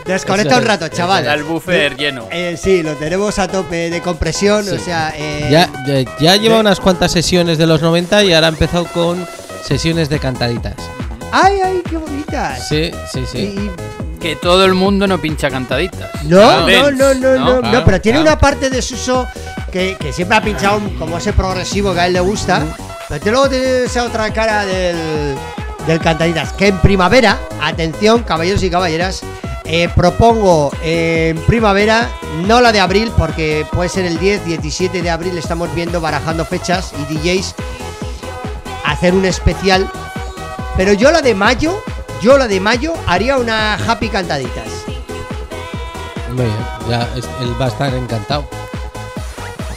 [0.05, 1.27] desconecta un es, rato, chaval.
[1.27, 2.27] El buffer lleno.
[2.31, 6.57] Eh, sí, lo tenemos a tope de compresión, o sea, eh, Ya, ya, ya lleva
[6.57, 9.25] de- unas cuantas sesiones de los 90 y ahora ha empezado con
[9.63, 10.75] sesiones de cantaditas.
[11.33, 12.69] ¡Ay, ay, qué bonitas!
[12.69, 13.39] Sí, sí, sí.
[13.39, 13.71] y-
[14.19, 16.11] Que todo el mundo no pincha cantaditas.
[16.25, 16.91] no, Claro.
[16.91, 18.33] no, no, no, no, no, Claro, pero tiene claro.
[18.33, 19.29] una parte de Suso
[19.71, 22.65] que, que siempre ha pinchado como ese progresivo que a él le gusta,
[23.09, 25.37] pero luego tiene esa otra cara del,
[25.87, 29.21] del cantaditas, que en primavera, atención, caballeros y caballeras,
[29.65, 32.11] eh, propongo eh, en primavera,
[32.47, 36.45] no la de abril, porque puede ser el 10, 17 de abril, estamos viendo, barajando
[36.45, 37.55] fechas y DJs,
[38.91, 39.89] hacer un especial,
[40.77, 41.83] pero yo la de mayo,
[42.23, 44.67] yo la de mayo haría una happy cantaditas.
[46.35, 46.57] Muy bien,
[46.89, 48.45] ya es- él va a estar encantado.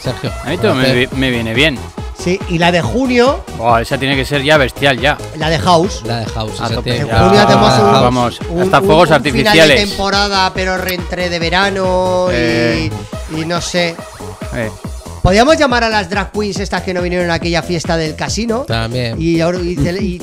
[0.02, 0.30] Sergio.
[0.44, 1.78] A mí todo me, vi- me viene bien.
[2.18, 5.16] Sí, y la de junio, Buah, esa tiene que ser ya bestial ya.
[5.36, 6.02] la de House.
[6.04, 6.60] La de House.
[6.60, 6.90] A esa tope.
[6.92, 9.28] tiene- En Ya, junio hacemos ah, un, vamos, un- hasta un- fuegos un Final de
[9.30, 9.88] artificiales.
[9.88, 12.90] temporada, pero entre de verano y, Eh.
[13.36, 13.96] y no sé.
[14.54, 14.70] Eh,
[15.22, 18.60] Podríamos llamar a las drag queens estas que no vinieron a aquella fiesta del casino.
[18.66, 19.20] También.
[19.22, 20.20] Y, ahora- y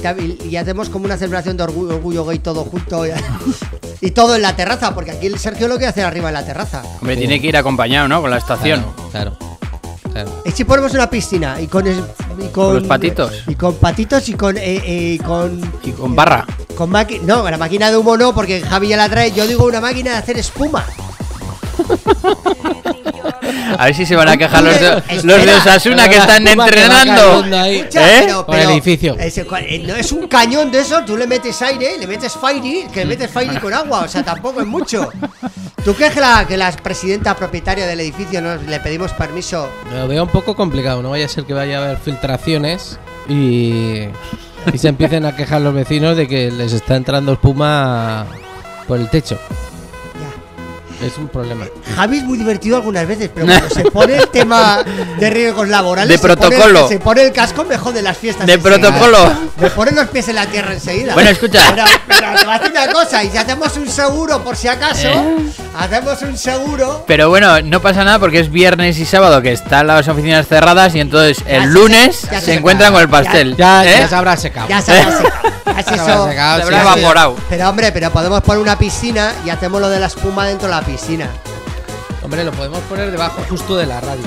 [0.49, 3.07] y hacemos como una celebración de orgullo, orgullo gay todo junto.
[3.07, 3.11] Y,
[4.01, 6.45] y todo en la terraza, porque aquí el Sergio lo quiere hacer arriba en la
[6.45, 6.83] terraza.
[6.99, 8.21] hombre, tiene que ir acompañado, ¿no?
[8.21, 8.83] Con la estación.
[9.11, 9.59] Claro, claro.
[10.11, 10.41] claro.
[10.45, 11.97] Y si ponemos una piscina y con, es-
[12.37, 13.43] y con, Con los patitos.
[13.47, 14.57] Y con patitos y con.
[14.57, 16.45] eh, eh, y con Y con barra.
[16.75, 19.31] Con maqui- no, la máquina de humo no, porque Javi ya la trae.
[19.31, 20.85] Yo digo una máquina de hacer espuma.
[23.77, 25.21] A ver si se van a quejar los de, Espera.
[25.23, 27.31] los de Osasuna que están espuma que va entrenando.
[27.37, 27.75] cayendo ahí.
[27.77, 28.21] Escucha, ¿Eh?
[28.25, 29.15] pero- Por el pero- edificio.
[29.19, 32.33] ese cua- eh, no es un cañón de eso, tú le metes aire, le metes
[32.33, 35.09] fairy, que le metes fairy con agua, o sea, tampoco es mucho.
[35.85, 39.69] ¿Tú crees que la, que la presidenta propietaria del edificio nos le pedimos permiso?
[39.93, 41.01] Lo veo un poco complicado.
[41.01, 42.99] No vaya a ser que vaya a haber filtraciones
[43.29, 44.05] y,
[44.73, 48.25] y se empiecen a quejar los vecinos de que les está entrando espuma
[48.87, 49.39] por el techo.
[51.01, 51.65] Es un problema.
[51.95, 54.83] Javi es muy divertido algunas veces, pero cuando se pone el tema
[55.17, 56.87] de riesgos laborales, De se pone- protocolo.
[56.89, 58.45] se pone el casco mejor de las fiestas.
[58.45, 58.79] De enseguida.
[58.81, 59.31] protocolo.
[59.61, 61.13] Me pone los pies en la tierra enseguida.
[61.13, 61.61] Bueno, escucha.
[61.73, 64.67] Pero, pero te voy a decir una cosa, y si hacemos un seguro por si
[64.67, 65.37] acaso, ¿Eh?
[65.77, 67.03] hacemos un seguro.
[67.07, 70.93] Pero bueno, no pasa nada porque es viernes y sábado que están las oficinas cerradas
[70.95, 73.55] y entonces Ya el se- lunes ya se, se- encuentran con el pastel.
[73.55, 73.99] Ya, ¿eh?
[74.01, 74.67] ya se habrá secado.
[74.67, 75.39] Ya se habrá secado.
[75.65, 77.35] Ya Se habrá eso- secado, Se habrá evaporado.
[77.49, 80.73] Pero hombre, pero podemos poner una piscina y hacemos lo de la espuma dentro de
[80.75, 80.88] la piscina.
[82.21, 84.25] Hombre, lo podemos poner debajo justo de la radio.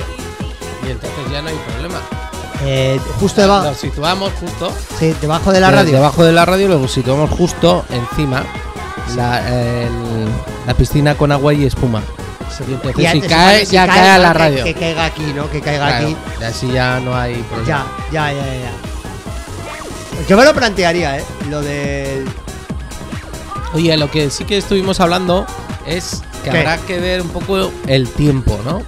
[0.86, 1.98] Y entonces ya no hay problema.
[2.64, 4.72] Eh, justo debajo, Lo situamos justo.
[4.98, 5.92] sí, debajo de la de- radio.
[5.94, 8.44] Debajo de la radio lo situamos justo encima.
[9.16, 10.28] La, el-
[10.66, 12.02] la piscina con agua y espuma.
[12.68, 14.62] Y entonces si cae, si ya cae a la radio.
[14.64, 15.50] Que, caiga aquí, ¿no?
[15.50, 16.16] Que caiga Claro, aquí.
[16.40, 17.86] y así ya no hay Ya, problema.
[18.12, 18.54] ya, ya, ya.
[18.60, 20.26] ya.
[20.28, 21.24] Yo me lo plantearía, ¿eh?
[21.50, 22.26] Lo del.
[23.74, 25.46] Oye, lo que sí que estuvimos hablando
[25.86, 26.58] es que ¿Qué?
[26.58, 28.82] habrá que ver un poco el tiempo, ¿no?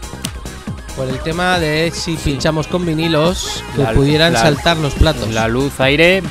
[0.97, 5.29] Por el tema de si pinchamos con vinilos que La- pudieran la- saltar los platos.
[5.31, 6.21] La luz, aire.
[6.23, 6.27] sí.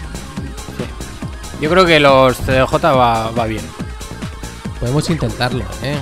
[1.61, 3.63] Yo creo que los CDJ va, va bien.
[4.79, 5.97] Podemos intentarlo, ¿eh?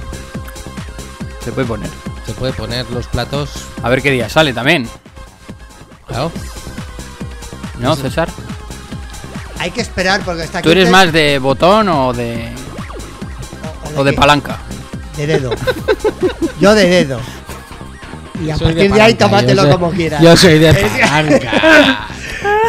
[1.43, 1.89] Se puede poner.
[2.25, 3.49] Se puede poner los platos.
[3.81, 4.87] A ver qué día sale también.
[6.07, 6.31] Claro.
[7.79, 8.29] ¿No, César?
[9.59, 10.65] Hay que esperar porque está aquí.
[10.67, 12.49] ¿Tú eres más de botón o de,
[13.95, 14.59] o de palanca?
[15.25, 15.51] De dedo.
[16.59, 17.19] Yo de dedo.
[18.43, 20.21] Y a Soy de partir de ahí palanca, tómatelo soy- como quieras.
[20.21, 20.77] Yo soy de Es-
[21.09, 22.07] palanca.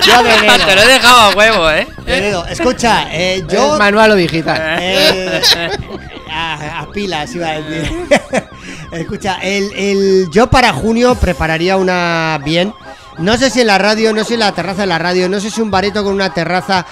[0.07, 0.67] Yo de dedo.
[0.67, 1.87] Te lo he dejado a huevo, ¿eh?
[2.05, 2.47] De dedo.
[2.47, 3.79] Escucha, eh, ¿Es yo.
[3.79, 4.61] manual o digital?
[4.81, 5.41] Eh,
[6.31, 8.07] a, a pilas iba a decir.
[8.93, 12.75] Escucha, el, el- yo para junio prepararía una bien.
[13.19, 15.29] No sé si en la radio, no sé si en la terraza de la radio,
[15.29, 16.85] no sé si un bareto con una terraza.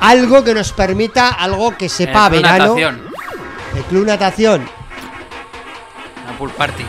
[0.00, 2.64] Algo que nos permita, algo que sepa a Eh, verano.
[2.64, 3.02] natación.
[3.76, 4.68] El club natación.
[6.24, 6.84] Una pool party.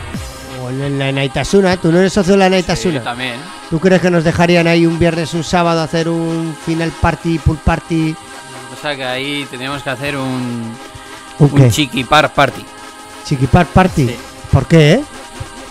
[0.62, 1.76] O en la Naitasuna.
[1.76, 2.98] ¿Tú no eres socio de la Naitasuna?
[3.00, 3.34] Sí, también.
[3.70, 7.58] ¿Tú crees que nos dejarían ahí un viernes, un sábado hacer un final party, pool
[7.58, 8.14] party?
[8.72, 10.74] O sea que ahí tendríamos que hacer un,
[11.38, 11.70] ¿Un un qué?
[11.70, 12.64] chiqui par party.
[13.72, 14.06] Party.
[14.08, 14.16] Sí.
[14.52, 15.04] ¿Por qué, eh?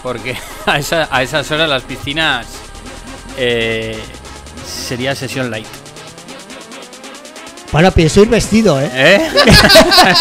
[0.01, 0.35] Porque
[0.65, 2.47] a, esa- a esas horas las piscinas
[3.37, 3.99] eh,
[4.67, 5.67] sería sesión light.
[7.73, 8.89] Bueno, pienso ir vestido, ¿eh?
[8.93, 9.29] ¿Eh?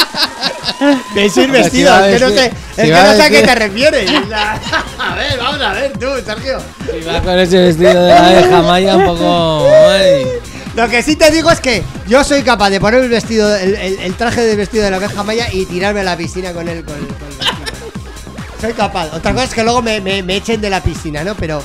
[1.15, 3.43] Pienso ir si vestido, es que no sé, es si que no sé a qué
[3.43, 4.11] te refieres.
[4.99, 6.59] a ver, vamos a ver tú, Sergio.
[6.99, 9.69] Y va con ese vestido de la de Jamaya un poco.
[9.91, 10.27] ay.
[10.74, 13.74] Lo que sí te digo es que yo soy capaz de poner el vestido, el,
[13.77, 16.66] el- el traje de vestido de la oveja maya y tirarme a la piscina con
[16.66, 18.61] el, con el, con el.
[18.61, 19.09] Soy capaz.
[19.12, 21.35] Otra cosa es que luego me, me- me echen de la piscina, ¿no?
[21.35, 21.62] Pero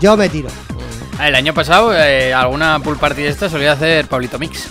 [0.00, 0.48] yo me tiro.
[1.18, 4.68] Ah, El año pasado, eh, alguna pool party de esta solía hacer Pablito Mix.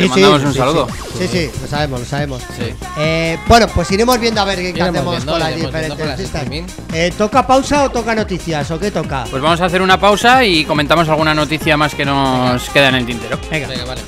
[0.00, 0.88] Le mandamos un sí, saludo.
[1.18, 2.42] Sí, sí, lo sabemos, lo sabemos.
[2.56, 2.74] Sí.
[2.98, 6.62] Eh, bueno, pues iremos viendo a ver qué Iremos hacemos viendo, con las diferentes streaming.
[6.92, 8.70] Eh, ¿Toca pausa o toca noticias?
[8.70, 9.24] ¿O qué toca?
[9.30, 12.94] Pues vamos a hacer una pausa y comentamos alguna noticia más que nos queda en
[12.96, 13.38] el tintero.
[13.50, 13.68] Venga.
[13.68, 14.00] Venga, vale.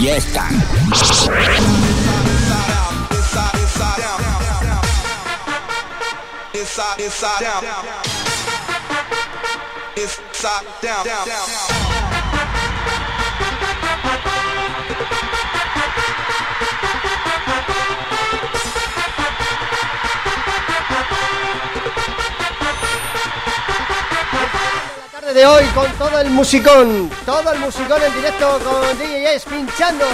[0.00, 0.29] Pare
[25.34, 30.04] de hoy con todo el musicón, todo el musicón en directo con DJs pinchando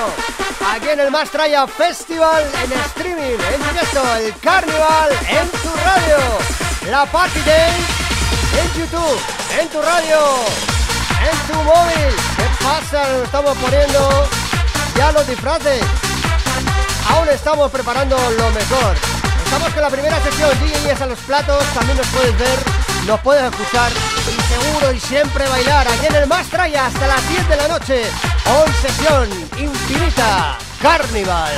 [0.71, 6.19] aquí en el Más Traya Festival en streaming, en directo, el Carnival en tu radio,
[6.91, 7.73] la Party Day
[8.61, 9.21] en YouTube,
[9.59, 10.19] en tu radio,
[11.23, 12.17] en tu móvil.
[12.37, 13.09] ¿Qué pasa?
[13.13, 14.29] Nos estamos poniendo
[14.97, 15.83] ya los disfraces.
[17.09, 18.97] Aún estamos preparando lo mejor.
[19.45, 22.59] Estamos con la primera sesión DJs a los platos, también nos puedes ver,
[23.07, 23.93] nos puedes escuchar
[24.49, 28.03] seguro y siempre bailar aquí en el Más Traya hasta las 10 de la noche.
[28.47, 29.29] Hoy sesión
[29.59, 31.53] infinita, Carnival.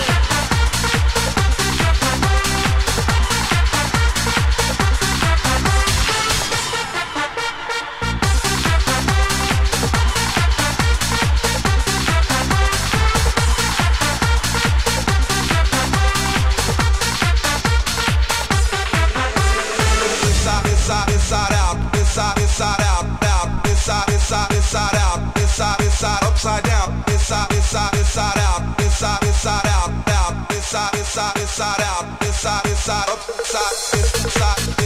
[28.99, 30.09] Inside, inside out.
[30.09, 30.53] Out.
[30.53, 32.05] Inside, inside, inside out.
[32.27, 33.95] Inside, inside, upside.
[33.95, 34.78] Inside, inside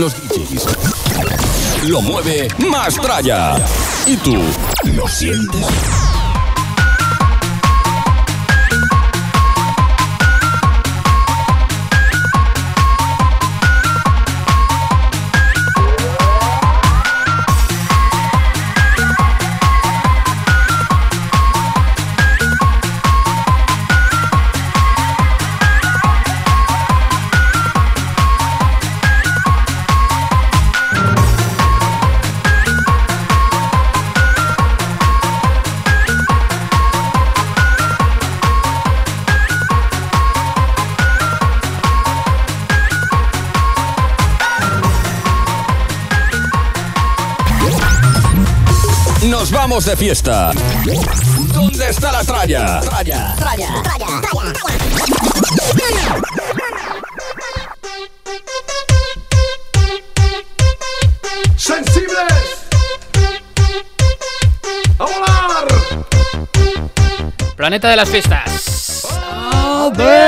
[0.00, 0.66] los DJs.
[1.88, 3.56] Lo mueve Más Traya.
[4.06, 4.36] ¿Y tú
[4.94, 5.66] lo sientes?
[49.86, 50.50] De fiesta.
[51.54, 52.80] ¿Dónde está la tralla?
[52.80, 53.36] Tralla.
[61.56, 62.66] ¡Sensibles!
[64.98, 65.66] ¡A volar!
[67.54, 69.06] Planeta de las fiestas.
[69.54, 70.18] ¡Adelante!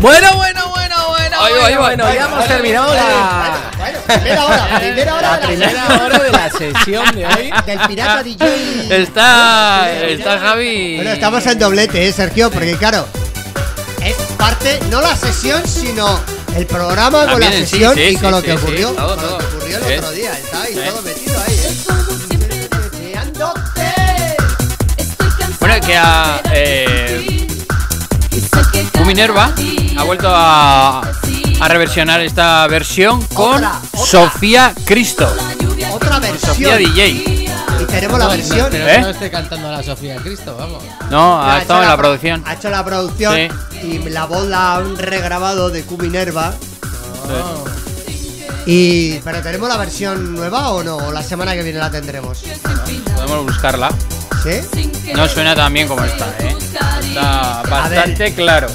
[0.00, 1.40] bueno, bueno, bueno, bueno.
[1.40, 1.80] Ahí va, ahí va.
[1.82, 3.73] bueno, ya hemos terminado la,
[4.06, 7.52] Primera hora, primera hora la de la primera hora de la sesión de hoy.
[7.66, 9.02] del pirata DJ.
[9.02, 10.96] Está, está Javi.
[10.96, 12.50] Bueno, estamos en doblete, ¿eh, Sergio?
[12.50, 13.06] Porque claro,
[14.02, 16.20] es parte, no la sesión, sino
[16.54, 18.90] el programa con la sí, sesión sí, y sí, con lo que sí, ocurrió.
[18.90, 20.32] todo, con lo que ocurrió el otro día.
[20.38, 20.80] Está ahí Sí.
[20.90, 21.74] todo metido ahí, ¿eh?
[25.60, 26.40] Bueno, que a.
[26.52, 27.46] Eh,
[29.06, 29.52] Minerva
[29.98, 31.00] ha vuelto a,
[31.60, 33.80] a reversionar esta versión con otra.
[34.04, 35.28] Sofía Cristo.
[35.92, 36.50] Otra versión.
[36.50, 37.08] Sofía DJ.
[37.80, 38.68] Y tenemos la versión.
[38.70, 39.00] Pero ¿Eh?
[39.00, 40.82] no esté cantando la Sofía Cristo, vamos.
[41.10, 42.42] No, Ha ha hecho estado en la pro- producción.
[42.46, 43.38] Ha hecho la producción
[43.82, 46.54] y la voz la han regrabado de Q Minerva.
[48.66, 50.96] Y, pero tenemos la versión nueva o no?
[50.96, 52.42] ¿O la semana que viene la tendremos?
[53.14, 53.90] Podemos buscarla.
[54.42, 54.90] ¿Sí?
[55.14, 56.56] No suena tan bien como esta, ¿eh?
[56.58, 58.68] Está bastante claro.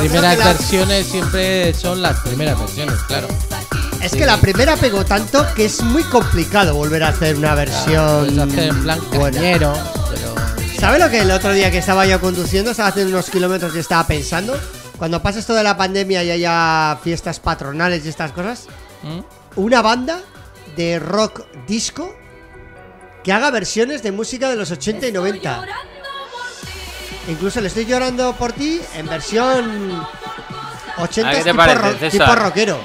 [0.00, 3.28] Primeras la- versiones siempre son las primeras versiones, claro.
[4.02, 8.26] Es que la primera pegó tanto que es muy complicado volver a hacer una versión.
[8.26, 9.74] Puedes hacer en plan pero
[10.78, 13.78] ¿Sabes lo que el otro día que estaba yo conduciendo, estaba haciendo unos kilómetros y
[13.78, 14.58] estaba pensando?
[14.98, 18.66] Cuando pase esto de la pandemia y haya fiestas patronales y estas cosas,
[19.02, 19.20] ¿Mm?
[19.60, 20.20] una banda
[20.76, 22.14] de rock disco
[23.24, 25.62] que haga versiones de música de los 80 y 90.
[27.28, 30.06] Incluso le estoy llorando por ti en versión
[30.98, 32.10] 80 ¿A qué te tipo, parece, ro- César?
[32.28, 32.80] tipo rockero.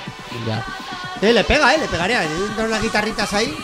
[0.47, 0.63] ya.
[1.19, 2.21] Sí, le pega, eh, le pegaría.
[2.23, 3.55] Le unas guitarritas ahí.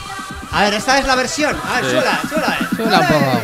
[0.51, 1.55] A ver, esta es la versión.
[1.67, 1.91] A ver, Sí.
[1.91, 2.57] suela, suela.
[2.61, 2.67] eh.
[2.75, 3.41] Suela un poco.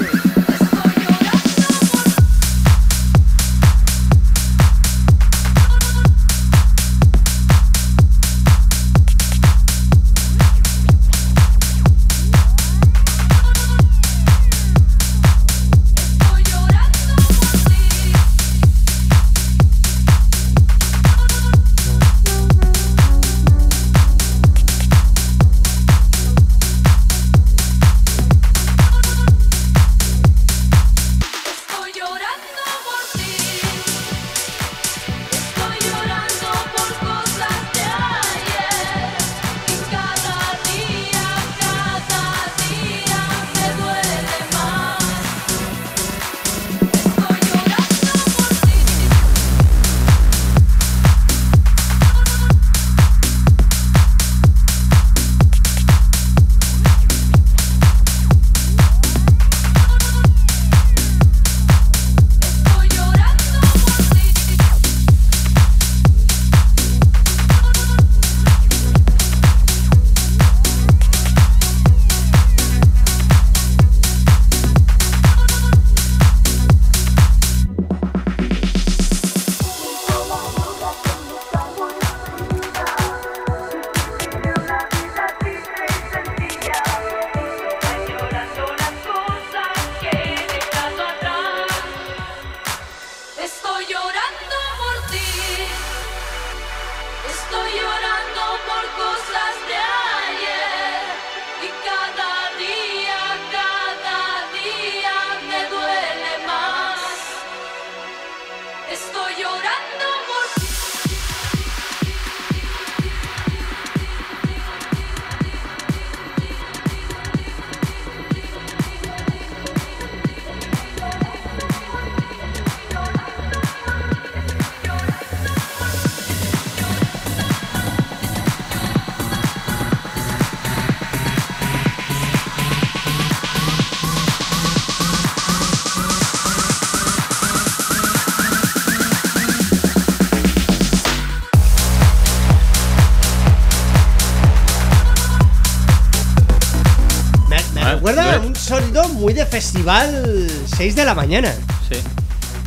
[149.73, 150.47] Festival
[150.77, 151.51] 6 de la mañana.
[151.89, 151.97] Sí.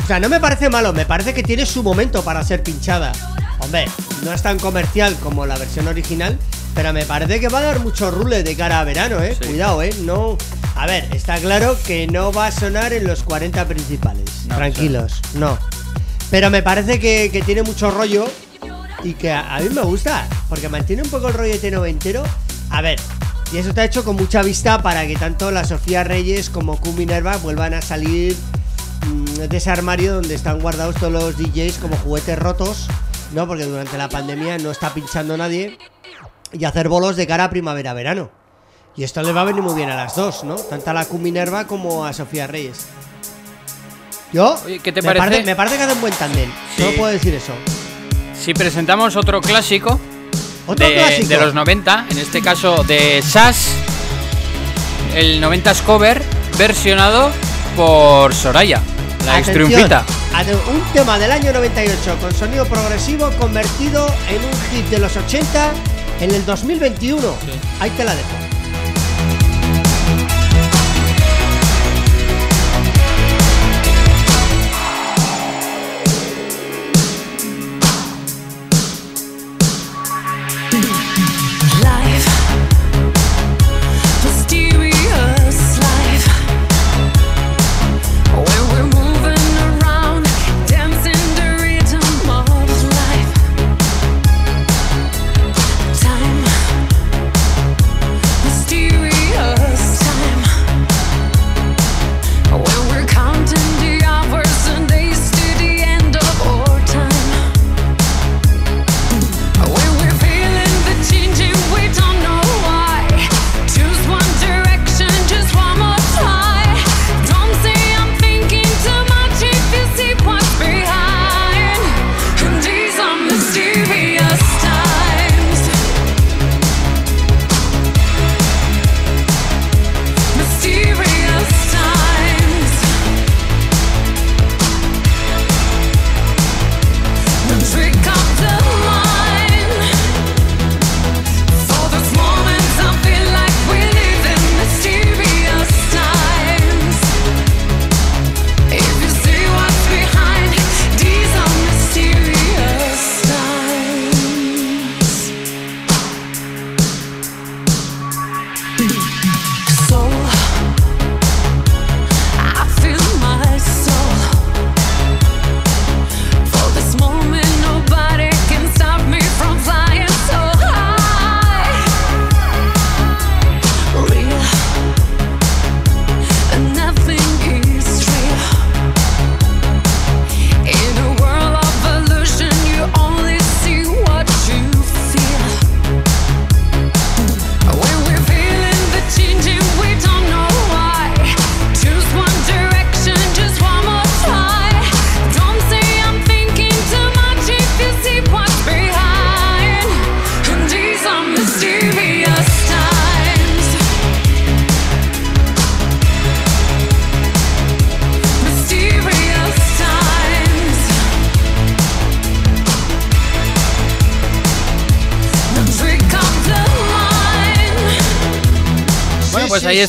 [0.02, 3.12] O sea, no me parece malo, me parece que tiene su momento para ser pinchada.
[3.60, 3.86] Hombre,
[4.24, 6.36] no es tan comercial como la versión original,
[6.74, 9.36] pero me parece que va a dar mucho rule de cara a verano, eh.
[9.40, 9.46] Sí.
[9.46, 9.94] Cuidado, eh.
[10.02, 10.36] No.
[10.74, 14.24] A ver, está claro que no va a sonar en los 40 principales.
[14.48, 15.56] No, Tranquilos, no.
[16.32, 18.28] Pero me parece que, que tiene mucho rollo
[19.04, 22.24] y que a, a mí me gusta, porque mantiene un poco el rollete noventero.
[22.70, 22.98] A ver,
[23.52, 26.92] y eso está hecho con mucha vista para que tanto la Sofía Reyes como Q
[26.92, 28.36] Minerva vuelvan a salir
[29.06, 32.88] mm, de ese armario donde están guardados todos los DJs como juguetes rotos,
[33.32, 33.46] ¿no?
[33.46, 35.78] Porque durante la pandemia no está pinchando nadie
[36.52, 38.30] y hacer bolos de cara a primavera-verano.
[38.96, 40.56] Y esto le va a venir muy bien a las dos, ¿no?
[40.56, 42.86] Tanto a la Q Minerva como a Sofía Reyes.
[44.32, 45.44] Yo, Oye, ¿qué te me parece?
[45.44, 46.50] me parece que hacen buen tándem.
[46.74, 46.82] Sí.
[46.82, 47.52] Solo puedo decir eso.
[48.34, 50.00] Si presentamos otro clásico,
[50.74, 53.68] de, los 90, en este caso de Sass,
[55.14, 56.22] el 90s cover
[56.58, 57.30] versionado
[57.76, 58.80] por Soraya,
[59.24, 60.04] la ex triunfita.
[60.70, 65.70] Un tema del año 98 con sonido progresivo convertido en un hit de los 80
[66.20, 67.22] en el 2021.
[67.80, 68.35] Ahí te la dejo.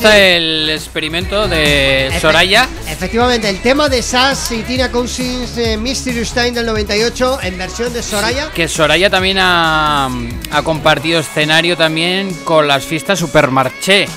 [0.08, 2.70] Está el experimento de Efe- Soraya.
[2.88, 7.92] Efectivamente, el tema de Sass y Tina Cousins de Mysterious Time del 98 en versión
[7.92, 8.50] de Soraya.
[8.54, 10.06] Que Soraya también ha,
[10.52, 14.08] ha compartido escenario también con las fiestas Supermarché.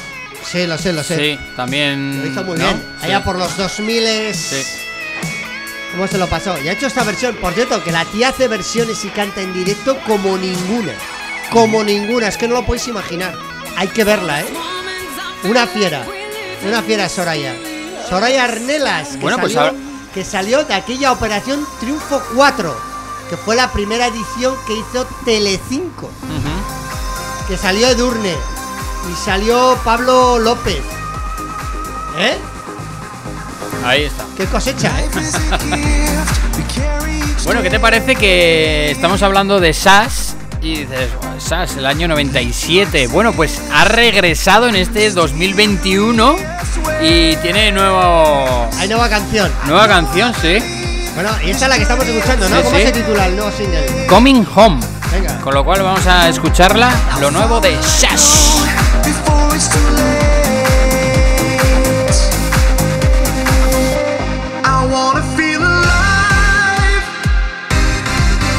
[0.49, 1.17] Sí, lo sé, lo sé.
[1.17, 2.21] Sí, también.
[2.23, 2.65] Lo hizo muy ¿no?
[2.67, 2.77] bien.
[3.01, 3.07] Sí.
[3.07, 4.63] Allá por los 2000 Sí.
[5.91, 6.57] ¿Cómo se lo pasó?
[6.63, 7.35] Y ha hecho esta versión.
[7.35, 10.93] Por cierto, que la tía hace versiones y canta en directo como ninguna.
[11.51, 12.29] Como ninguna.
[12.29, 13.35] Es que no lo podéis imaginar.
[13.77, 14.47] Hay que verla, ¿eh?
[15.45, 16.05] Una fiera.
[16.67, 17.55] Una fiera Soraya.
[18.09, 19.09] Soraya Arnelas.
[19.11, 19.83] Que, Bueno, pues salió, ahora-
[20.15, 22.77] que salió de aquella Operación Triunfo 4.
[23.31, 26.11] Que fue la primera edición que hizo Telecinco.
[27.49, 28.35] Que salió Edurne.
[29.11, 30.83] Y salió Pablo López.
[32.19, 32.37] ¿Eh?
[33.85, 34.25] Ahí está.
[34.37, 35.09] Qué cosecha, ¿eh?
[37.45, 40.37] Bueno, ¿qué te parece que estamos hablando de SAS?
[40.63, 43.07] Y dices, "Oh, SAS, el año 97.
[43.07, 46.37] Bueno, pues ha regresado en este 2021
[47.01, 49.51] y tiene nuevo Hay nueva canción.
[49.67, 50.59] nueva canción, sí.
[51.15, 52.57] Bueno, y esta es la que estamos escuchando, ¿no?
[52.59, 52.83] Sí, ¿Cómo sí.
[52.85, 54.07] se titula el nuevo single?
[54.07, 54.81] Coming Home.
[55.13, 55.39] Venga.
[55.41, 58.63] Con lo cual vamos a escucharla, lo nuevo de SAS.
[59.05, 60.61] Before it's too late,
[64.63, 67.03] I wanna feel alive.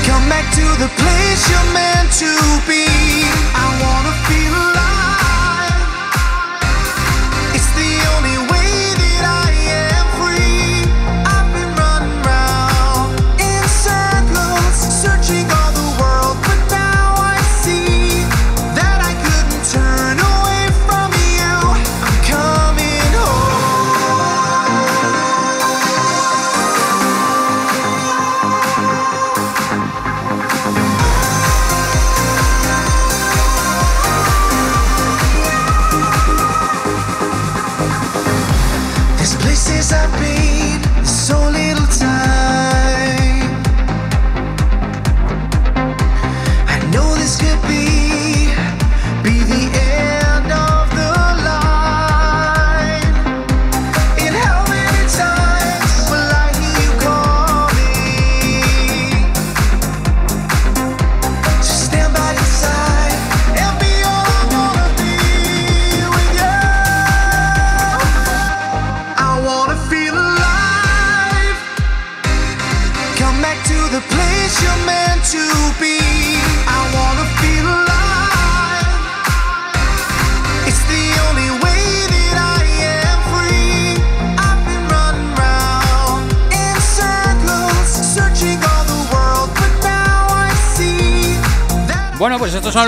[0.07, 1.20] Come back to the place
[2.22, 2.90] to be.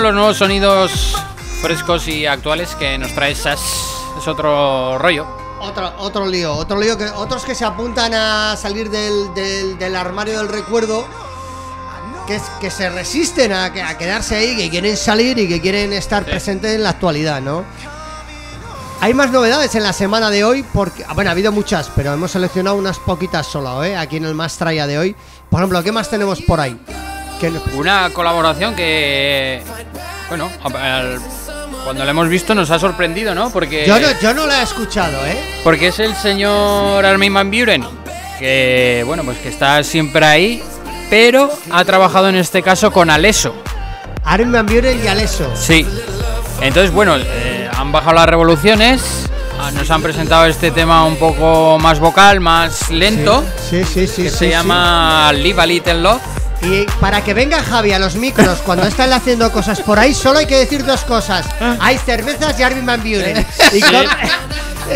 [0.04, 1.14] Los nuevos sonidos
[1.62, 3.58] frescos y actuales que nos trae Sash.
[4.18, 5.26] Es otro rollo.
[5.60, 9.96] Otro, otro lío, otro lío que otros que se apuntan a salir del, del- del
[9.96, 11.06] armario del recuerdo,
[12.26, 16.22] que, que se resisten a, a quedarse ahí, que quieren salir y que quieren estar
[16.26, 17.64] presentes en la actualidad, ¿no?
[19.00, 22.12] Hay más novedades en la semana de hoy, porque, ah, bueno, ha habido muchas, pero
[22.12, 23.96] hemos seleccionado unas poquitas solo, ¿eh?
[23.96, 25.16] Aquí en el Más Traya de hoy.
[25.48, 26.78] Por ejemplo, ¿qué más tenemos por ahí?
[27.74, 29.62] Una colaboración que,
[30.28, 31.18] bueno, al-
[31.84, 33.50] cuando la hemos visto nos ha sorprendido, ¿no?
[33.50, 35.38] Porque, yo, no, yo no la he escuchado, ¿eh?
[35.62, 37.84] porque es el señor Armin Van Buren,
[38.38, 40.62] que, bueno, pues que está siempre ahí,
[41.10, 43.54] pero ha trabajado en este caso con Aleso.
[44.24, 45.50] Armin Van Buren y Aleso.
[45.54, 45.86] Sí.
[46.62, 49.02] Entonces, bueno, eh, han bajado las revoluciones,
[49.60, 54.22] ah, nos han presentado este tema un poco más vocal, más lento, Sí, sí, sí.
[54.22, 54.48] que sí, se sí.
[54.50, 56.22] llama Live a Little Love.
[56.62, 60.38] Y para que venga Javi a los micros cuando están haciendo cosas por ahí, solo
[60.38, 61.46] hay que decir dos cosas.
[61.80, 63.46] Hay cervezas y Armin Van Buren.
[63.72, 64.06] Y con-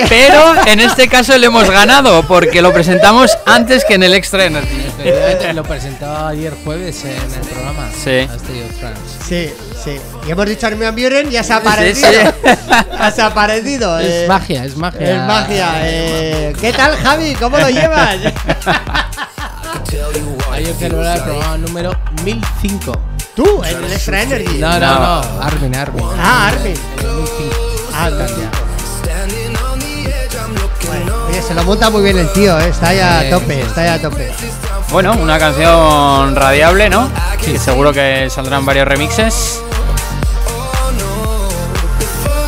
[0.09, 4.45] Pero en este caso le hemos ganado porque lo presentamos antes que en el Extra
[4.45, 4.81] Energy.
[4.99, 7.89] Efectivamente, lo presentó ayer jueves en el programa.
[7.93, 8.11] Sí.
[8.11, 9.01] A State of Trance.
[9.27, 9.55] Sí,
[9.97, 10.01] sí.
[10.27, 12.11] Y hemos dicho Armin Van Buren, ya se ha Sí, aparecido.
[12.11, 12.19] sí.
[12.99, 13.99] Ya se ha aparecido.
[14.01, 14.23] eh.
[14.23, 15.11] Es magia, es magia.
[15.11, 15.69] Es magia.
[15.83, 16.53] eh.
[16.61, 17.35] ¿Qué tal, Javi?
[17.37, 18.17] ¿Cómo lo llevas?
[20.53, 21.93] Ayer celebraba el programa número
[22.25, 22.93] 1005.
[23.37, 24.59] Tú, en el Extra Energy.
[24.59, 25.43] No, no, no.
[25.43, 26.05] Armin, Armin.
[26.19, 26.75] Ah, Armin.
[26.99, 27.57] El 1005.
[27.95, 28.49] Ah, oye,
[31.49, 32.69] se lo monta muy bien el tío, eh.
[32.69, 34.31] está ya a Sí, tope, sí, está ya a tope.
[34.91, 37.09] Bueno, una canción radiable, ¿no?
[37.43, 39.63] Que seguro que saldrán varios remixes.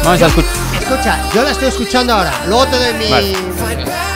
[0.05, 0.51] Vamos a escuchar.
[0.79, 2.33] Escucha, yo la estoy escuchando ahora.
[2.47, 3.11] Luego te doy mi.
[3.11, 4.10] Vale.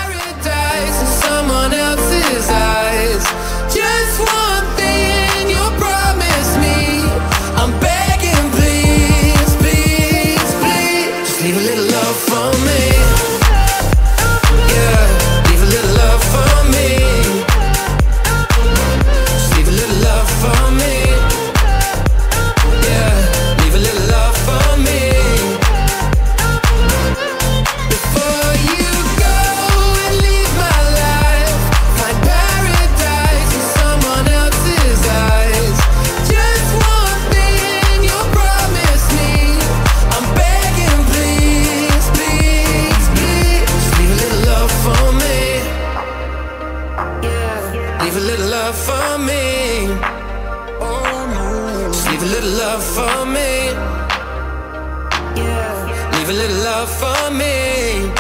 [56.45, 58.13] Leave a little love for me.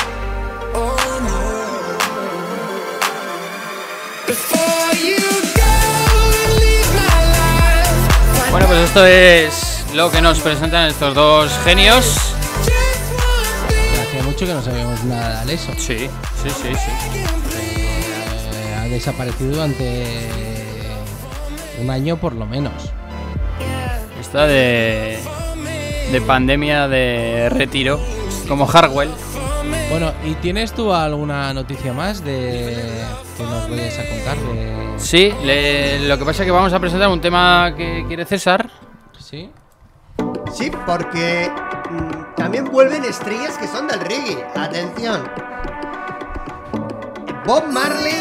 [0.74, 0.96] Oh
[1.28, 1.40] no.
[4.26, 5.20] Before you
[5.55, 5.72] go
[6.40, 7.92] and leave my life.
[8.38, 12.16] find Bueno, pues esto es lo que nos presentan estos dos genios.
[14.01, 15.72] Hacía mucho que no sabíamos nada de eso.
[15.76, 16.09] Sí,
[16.42, 16.90] sí, sí, sí.
[18.55, 20.28] Eh, ha desaparecido durante
[21.78, 22.90] un año por lo menos.
[24.18, 25.18] Esta de,
[26.10, 28.01] de pandemia de retiro,
[28.49, 29.11] como Harwell.
[29.91, 32.77] Bueno, ¿y tienes tú alguna noticia más de
[33.37, 34.37] que nos vayas a contar?
[34.39, 34.95] De...
[34.99, 38.71] Sí, le- lo que pasa es que vamos a presentar un tema que quiere César.
[39.19, 39.51] ¿Sí?
[40.53, 41.51] Sí, porque
[41.91, 44.45] mm, también vuelven estrellas que son del reggae.
[44.55, 45.23] Atención.
[47.47, 48.15] Bob Marley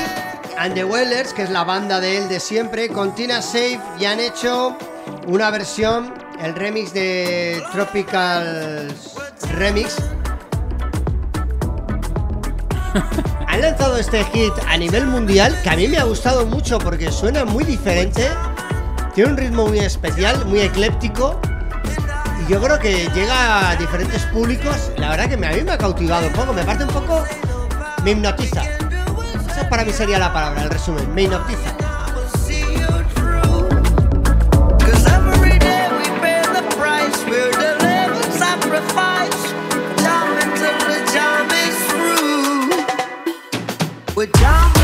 [0.58, 4.12] and the Wailers, que es la banda de él de siempre, con Tina Safe ya
[4.12, 4.76] han hecho
[5.28, 6.14] una versión,
[6.44, 8.94] el remix de Tropical
[9.58, 9.96] Remix.
[13.48, 17.12] Han lanzado este hit a nivel mundial que a mí me ha gustado mucho porque
[17.12, 18.30] suena muy diferente,
[19.16, 21.40] tiene un ritmo muy especial, muy ecléptico
[22.42, 24.92] y yo creo que llega a diferentes públicos.
[24.98, 27.24] La verdad que a mí me ha cautivado un poco, me parte un poco,
[28.04, 28.64] me hipnotiza.
[29.50, 31.83] Esa para mí sería la palabra, el resumen, me hipnotiza.
[44.16, 44.83] We're done.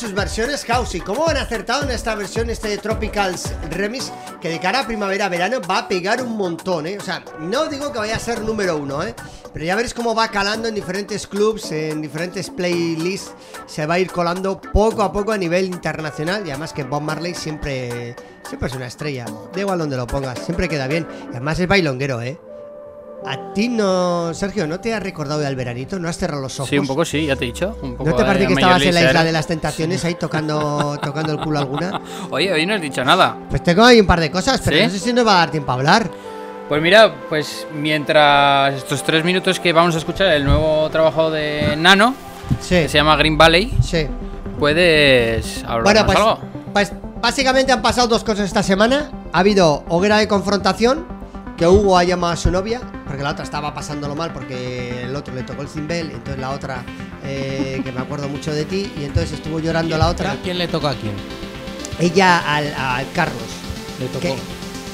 [0.00, 4.10] Sus versiones house y cómo han acertado en esta versión este Tropicals Remix
[4.40, 6.96] que de cara a primavera-verano va a pegar un montón, ¿eh?
[6.98, 9.14] O sea, no digo que vaya a ser número uno, ¿eh?
[9.52, 13.34] Pero ya veréis cómo va calando en diferentes clubs, en diferentes playlists,
[13.66, 17.02] se va a ir colando poco a poco a nivel internacional y además que Bob
[17.02, 18.16] Marley siempre,
[18.48, 21.68] siempre es una estrella, da igual donde lo pongas, siempre queda bien y además es
[21.68, 22.40] bailonguero, ¿eh?
[23.26, 25.98] A ti no, Sergio, ¿no te has recordado del veranito?
[25.98, 26.70] ¿No has cerrado los ojos?
[26.70, 27.76] Sí, un poco sí, ya te he dicho.
[27.82, 30.98] Un poco ¿No te parece que estabas en la isla de las tentaciones ahí tocando,
[31.02, 32.00] tocando el culo alguna?
[32.30, 33.36] Oye, hoy no has dicho nada.
[33.50, 34.82] Pues tengo ahí un par de cosas, pero ¿Sí?
[34.84, 36.10] no sé si nos va a dar tiempo a hablar.
[36.68, 41.76] Pues mira, pues mientras estos tres minutos que vamos a escuchar el nuevo trabajo de
[41.76, 42.14] Nano,
[42.68, 44.06] que se llama Green Valley, Sí.
[44.58, 46.38] puedes hablar Bueno, pues, algo.
[46.72, 49.10] pues básicamente han pasado dos cosas esta semana.
[49.32, 51.06] Ha habido hoguera de confrontación,
[51.60, 55.14] que Hugo ha llamado a su novia, porque la otra estaba pasándolo mal porque el
[55.14, 56.82] otro le tocó el cimbel, entonces la otra,
[57.22, 60.36] eh, que me acuerdo mucho de ti, y entonces estuvo llorando la otra.
[60.42, 61.12] ¿Quién le toca a quién?
[61.98, 63.42] Ella al, al Carlos.
[64.00, 64.20] Le tocó.
[64.20, 64.36] Que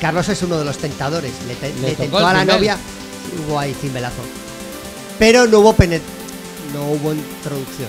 [0.00, 1.32] Carlos es uno de los tentadores.
[1.46, 2.56] Le, te- Le le tocó tentó a la cimbel.
[2.56, 2.76] novia.
[3.48, 4.22] Hubo ahí cimbelazo.
[5.20, 6.02] Pero no hubo penet
[6.74, 7.88] no hubo introducción.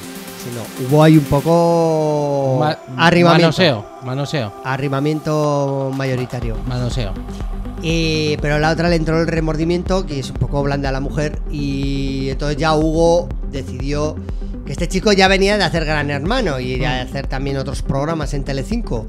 [0.50, 3.48] Sino hubo ahí un poco Ma- arrimamiento.
[3.48, 6.56] Manoseo, manoseo, Arrimamiento mayoritario.
[6.68, 7.12] manoseo.
[7.82, 11.00] Y- pero la otra le entró el remordimiento, que es un poco blanda a la
[11.00, 11.40] mujer.
[11.52, 14.16] Y entonces ya Hugo decidió
[14.66, 18.34] que este chico ya venía de hacer Gran Hermano y de hacer también otros programas
[18.34, 19.06] en Telecinco.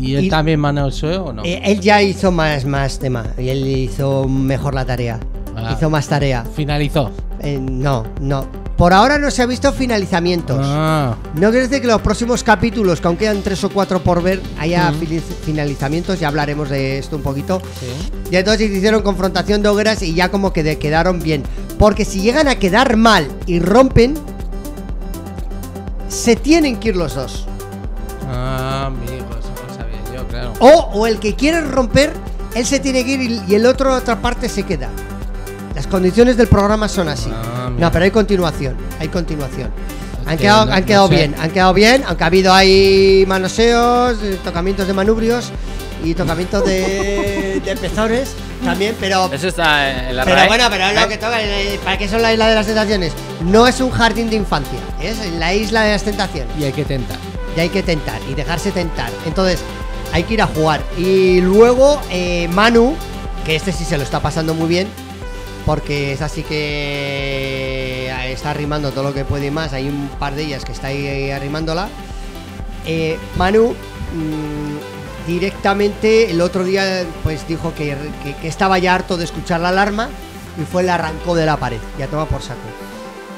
[0.00, 1.44] ¿Y él Y- también manoseo o no?
[1.44, 5.18] Eh, él ya hizo más, más tema y él hizo mejor la tarea.
[5.56, 5.74] Ah.
[5.76, 6.44] Hizo más tarea.
[6.54, 7.10] Finalizó.
[7.40, 8.46] Eh, no, no.
[8.78, 10.60] Por ahora no se ha visto finalizamientos.
[10.62, 14.22] Ah, No quiere decir que los próximos capítulos, que aún quedan tres o cuatro por
[14.22, 15.00] ver, haya Mm.
[15.44, 16.20] finalizamientos.
[16.20, 17.60] Ya hablaremos de esto un poquito.
[17.80, 17.86] sí.
[18.30, 21.42] Y entonces hicieron confrontación de hogueras y ya como que de- quedaron bien.
[21.76, 24.14] Porque si llegan a quedar mal y rompen,
[26.08, 27.46] se tienen que ir los dos.
[28.30, 30.52] Ah, amigo, eso no sabía yo, claro.
[30.60, 32.12] O, o el que quiere romper,
[32.54, 34.88] él se tiene que ir y, y el otro, otra parte, se queda.
[35.78, 37.30] Las condiciones del programa son así.
[37.32, 38.74] Ah, no, pero hay continuación.
[38.98, 39.70] Hay continuación.
[40.26, 41.14] Han que quedado, no- han no quedado sé.
[41.14, 45.52] bien, han quedado bien, aunque ha habido ahí manoseos, eh, tocamientos de manubrios
[46.04, 48.26] y tocamientos de, de
[48.64, 50.48] también, pero Eso está en la pero RAE.
[50.48, 51.40] bueno, pero lo que toca.
[51.40, 53.12] eh, ¿Para qué son la isla de las tentaciones?
[53.40, 56.50] No es un jardín de infancia, es la isla de las tentaciones.
[56.58, 57.18] Y hay que tentar.
[57.56, 59.10] Y hay que tentar y dejarse tentar.
[59.26, 59.60] Entonces,
[60.12, 60.80] hay que ir a jugar.
[60.98, 62.96] Y luego, eh, Manu,
[63.46, 64.88] que este sí se lo está pasando muy bien,
[65.68, 69.74] porque es así que está arrimando todo lo que puede y más.
[69.74, 71.90] Hay un par de ellas que está ahí arrimándola.
[72.86, 79.18] Eh, Manu mm, directamente el otro día pues dijo que, que- que estaba ya harto
[79.18, 80.08] de escuchar la alarma
[80.58, 81.80] y fue la arrancó de la pared.
[81.98, 82.60] Ya toma por saco.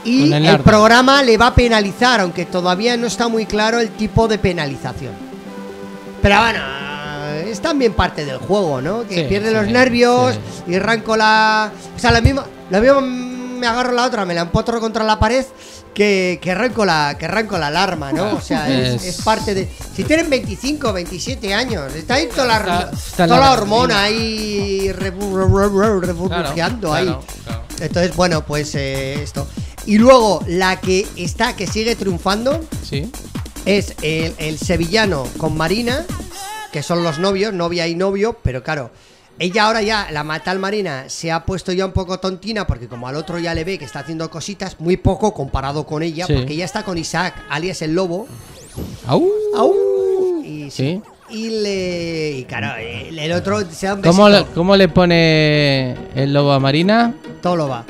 [0.04, 3.90] Y el el programa le va a penalizar, aunque todavía no está muy claro el
[3.90, 5.14] tipo de penalización.
[6.22, 6.60] Pero bueno,
[7.34, 9.06] es también parte del juego, ¿no?
[9.06, 10.72] Que Sí, pierde sí, los nervios sí.
[10.72, 11.72] y arranco la.
[11.96, 15.18] O sea, lo mismo, lo mismo me agarro la otra, me la empotro contra la
[15.18, 15.44] pared
[15.94, 18.36] que, que arranco la que arranco la alarma, ¿no?
[18.36, 19.68] O sea, es, parte de.
[19.94, 26.00] Si tienen 25, 27 años, está ahí toda la, toda la la hormona ahí rebu-
[26.00, 27.14] reburbujeando ahí.
[27.80, 29.46] Entonces, bueno, pues eh, esto.
[29.86, 33.10] Y luego, la que está, que sigue triunfando, Sí.
[33.64, 36.04] es el, el sevillano con Marina,
[36.72, 38.90] que son los novios, novia y novio, pero claro,
[39.38, 43.08] ella ahora ya, la matal Marina, se ha puesto ya un poco tontina, porque como
[43.08, 46.34] al otro ya le ve que está haciendo cositas, muy poco comparado con ella, Sí.
[46.34, 48.28] porque ella está con Isaac, alias el lobo.
[49.06, 49.28] Au.
[49.56, 50.42] ¡Au!
[50.44, 51.00] Y, Sí.
[51.30, 52.30] y le.
[52.38, 54.16] Y claro, el, el otro se da un besito.
[54.16, 57.14] ¿Cómo le, ¿Cómo le pone el lobo a Marina?
[57.40, 57.84] Todo lo va.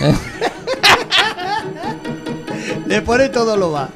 [2.86, 3.88] le pone todo lo va.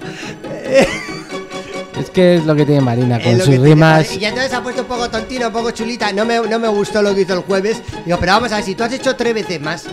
[1.99, 4.17] Es que es lo que tiene Marina, con sus tiene, rimas.
[4.17, 6.13] Y entonces ha puesto un poco tontina, un poco chulita.
[6.13, 7.81] No me, no me gustó lo que hizo el jueves.
[8.05, 9.85] Digo, pero vamos a ver, si tú has hecho tres veces más,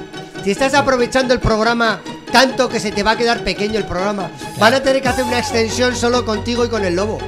[0.43, 2.01] si estás aprovechando el programa
[2.31, 5.25] tanto que se te va a quedar pequeño el programa, van a tener que hacer
[5.25, 7.19] una extensión solo contigo y con el lobo.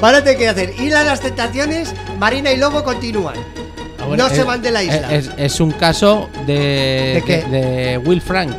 [0.00, 3.36] Van a tener que hacer Isla de las Tentaciones, Marina y Lobo continúan.
[3.98, 5.12] Ah, no se van de la isla.
[5.12, 7.42] Es, es un caso de, ¿De qué?
[7.44, 8.54] de Will Frank.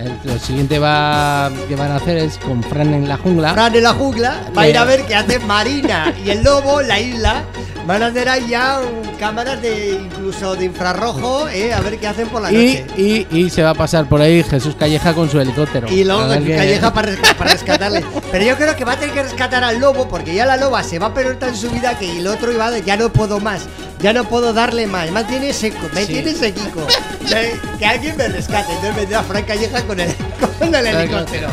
[0.00, 3.52] El- lo siguiente va, que van a hacer es con Fran en la jungla.
[3.52, 6.80] Fran en la jungla va a ir a ver qué hace Marina y el lobo,
[6.80, 7.42] la isla.
[7.86, 8.78] Van a hacer ahí ya
[9.18, 12.86] cámaras de incluso de infrarrojo, eh, a ver qué hacen por la Y, noche.
[12.96, 15.88] y, y se va a pasar por ahí Jesús Calleja con su helicóptero.
[15.90, 18.04] Y luego qué- Calleja para, para rescatarle.
[18.30, 20.84] Pero yo creo que va a tener que rescatar al lobo porque ya la loba
[20.84, 23.40] se va a perder en su vida que el otro iba de ya no puedo
[23.40, 23.62] más,
[23.98, 26.12] ya no puedo darle más, me tiene seco, me Sí.
[26.12, 26.86] tiene sequico.
[27.28, 28.72] Que, que alguien me rescate.
[28.72, 30.14] Entonces vendrá Frank Calleja con el,
[30.58, 31.48] con el helicóptero.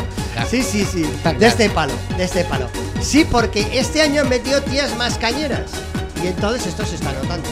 [0.48, 1.04] Sí, sí, sí.
[1.38, 2.68] De este palo, de este palo.
[3.00, 5.62] Sí, porque este año han metido tías más cañeras.
[6.22, 7.48] Y entonces esto se está notando.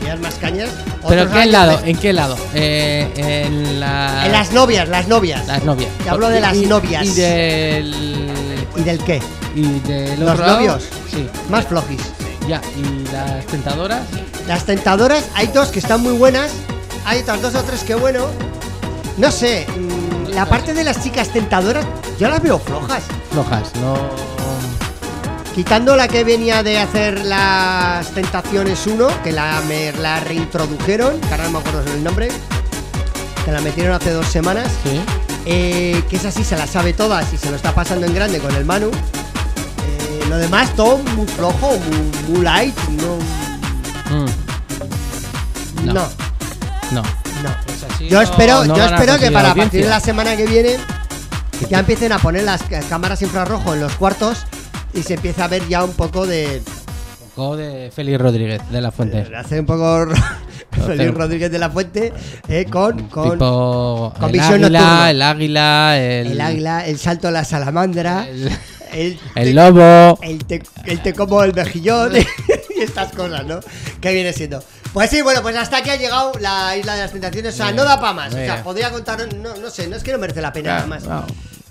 [0.00, 0.70] Tías más cañeras.
[1.08, 1.78] ¿Pero en qué lado?
[1.78, 2.36] de- ¿En qué lado?
[2.54, 4.26] Eh, en la...
[4.26, 5.46] En las novias, las novias.
[5.46, 5.90] Las novias.
[6.02, 7.04] Te hablo de las Y- novias.
[7.06, 8.30] Y del...
[8.76, 9.20] ¿Y del qué?
[9.54, 10.84] Y del Los lado, novios.
[11.10, 11.28] Sí.
[11.50, 12.00] Más flojis.
[12.48, 14.00] Ya, y las tentadoras.
[14.46, 16.50] Las tentadoras, hay dos que están muy buenas.
[17.04, 18.26] Hay otras dos o tres que bueno.
[19.18, 21.84] No sé, mm, la parte de las chicas tentadoras,
[22.18, 23.02] yo las veo flojas.
[23.32, 23.96] Flojas, no.
[25.58, 31.30] Quitando la que venía de hacer las Tentaciones 1, que la, me, la reintrodujeron, que
[31.32, 32.28] ahora no me acuerdo el nombre,
[33.44, 35.00] que la metieron hace dos semanas, Sí.
[35.46, 38.38] eh, que es así, se la sabe todas y se lo está pasando en grande
[38.38, 38.86] con el Manu.
[38.92, 43.16] Eh, lo demás, todo muy flojo, muy, muy light, no.
[44.16, 45.86] Mm.
[45.86, 46.08] No, No.
[46.92, 47.02] no.
[47.02, 47.50] No.
[47.74, 50.46] Es así, Yo espero, no yo espero que para a partir de la semana que
[50.46, 50.76] viene
[51.68, 54.46] ya empiecen a poner las cámaras infrarrojo en los cuartos
[54.94, 56.62] y se empieza a ver ya un poco de.
[57.22, 59.26] Un poco de Félix Rodríguez de la Fuente.
[59.36, 60.08] Hace un poco
[60.86, 62.12] Feliz Rodríguez de la Fuente
[62.48, 65.10] eh, con, con tipo con el visión águila, nocturna.
[65.10, 68.48] el águila, el, el águila, el salto a la salamandra, el,
[68.92, 70.18] el, el te- lobo.
[70.22, 72.12] el te, el te como el mejillón
[72.76, 73.60] y estas cosas, ¿no?
[74.00, 74.62] Que viene siendo.
[74.92, 77.54] Pues sí, bueno, pues hasta aquí ha llegado la isla de las tentaciones.
[77.54, 78.32] O sea, Bien, no da para más.
[78.32, 80.86] O sea, podría contar, no, no sé, no es que no merece la pena nada
[80.86, 81.04] más.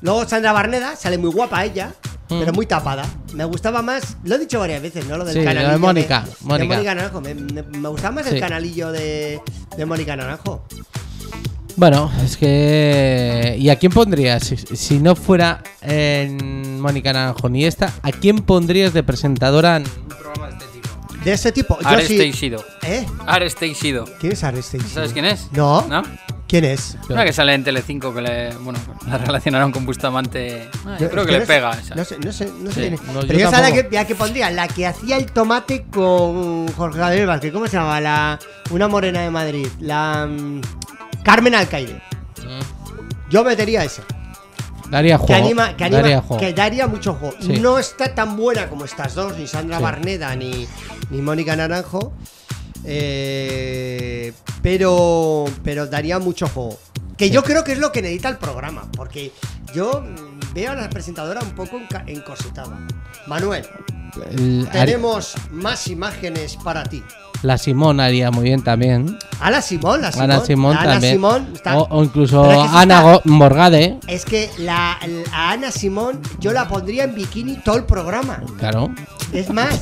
[0.01, 1.93] Luego Sandra Barneda, sale muy guapa ella,
[2.29, 2.39] Mm.
[2.39, 3.05] pero muy tapada.
[3.33, 5.17] Me gustaba más, lo he dicho varias veces, ¿no?
[5.17, 5.79] Lo del Sí, lo de canalillo.
[5.79, 6.75] Mónica, de Mónica.
[6.75, 7.21] Mónica Naranjo.
[7.21, 9.39] Me, me- me gustaba más el canalillo de,
[9.77, 10.65] de Mónica Naranjo.
[11.77, 13.55] Bueno, es que.
[13.59, 14.43] ¿Y a quién pondrías?
[14.43, 19.83] Si, si no fuera en Mónica Naranjo ni esta, ¿a quién pondrías de presentadora en
[19.83, 20.89] un programa de este tipo?
[21.23, 21.79] De ese tipo.
[21.79, 22.17] Yo Ares sí.
[22.17, 22.63] Teixido.
[22.83, 23.05] ¿Eh?
[23.27, 24.05] Ares Teixido.
[24.19, 24.93] ¿Quién es Ares Teixido?
[24.95, 25.47] ¿Sabes quién es?
[25.51, 25.83] No.
[25.87, 26.01] ¿No?
[26.47, 26.97] ¿Quién es?
[27.09, 30.69] Una que sale en Telecinco que le, bueno, la relacionaron con Bustamante.
[30.85, 31.93] Ah, yo creo que le no sé- pega esa.
[31.95, 32.79] No sé, no sé, no sé Sí.
[32.81, 33.03] quién es.
[33.03, 33.89] No, Pero yo tampoco.
[34.07, 37.51] que, pondría la que hacía el tomate con Jorge Gabriel Vázquez.
[37.51, 37.99] ¿Cómo se llama?
[37.99, 38.39] La,
[38.71, 39.67] una morena de Madrid.
[39.81, 40.25] La.
[40.25, 40.61] mm,
[41.23, 42.01] Carmen Alcaide.
[43.29, 44.03] Yo metería esa.
[44.89, 45.27] Daría juego.
[45.27, 46.39] Que anima, que anima, daría juego.
[46.39, 47.35] que daría mucho juego.
[47.41, 47.59] Sí.
[47.59, 49.83] No está tan buena como estas dos, ni Sandra Sí.
[49.83, 50.65] Barneda ni,
[51.09, 52.13] ni Mónica Naranjo.
[52.87, 54.31] Eh,
[54.61, 56.77] pero, pero daría mucho juego.
[57.17, 58.83] Que yo creo que es lo que necesita el programa.
[58.95, 59.31] Porque
[59.73, 62.77] yo mm, veo a la presentadora un poco encositada.
[63.27, 63.65] Manuel,
[64.31, 67.03] El- tenemos más imágenes para ti.
[67.43, 69.19] La Simón haría muy bien también.
[69.39, 70.31] Ana Simón, la Simón.
[70.31, 71.13] Ana Simón la Ana también.
[71.13, 73.99] Simón está- o, o incluso es que Ana está- Morgade.
[74.07, 74.97] Es que la,
[75.31, 78.41] a Ana Simón yo la pondría en bikini todo el programa.
[78.57, 78.89] Claro.
[79.33, 79.81] Es más,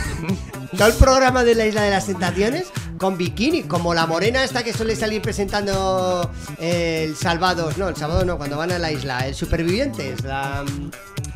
[0.76, 4.62] todo el programa de la Isla de las Tentaciones con bikini, como la morena esta
[4.62, 8.92] que suele salir presentando eh, el Salvados, no, el Salvados no, cuando van a la
[8.92, 10.64] isla, el Supervivientes, la...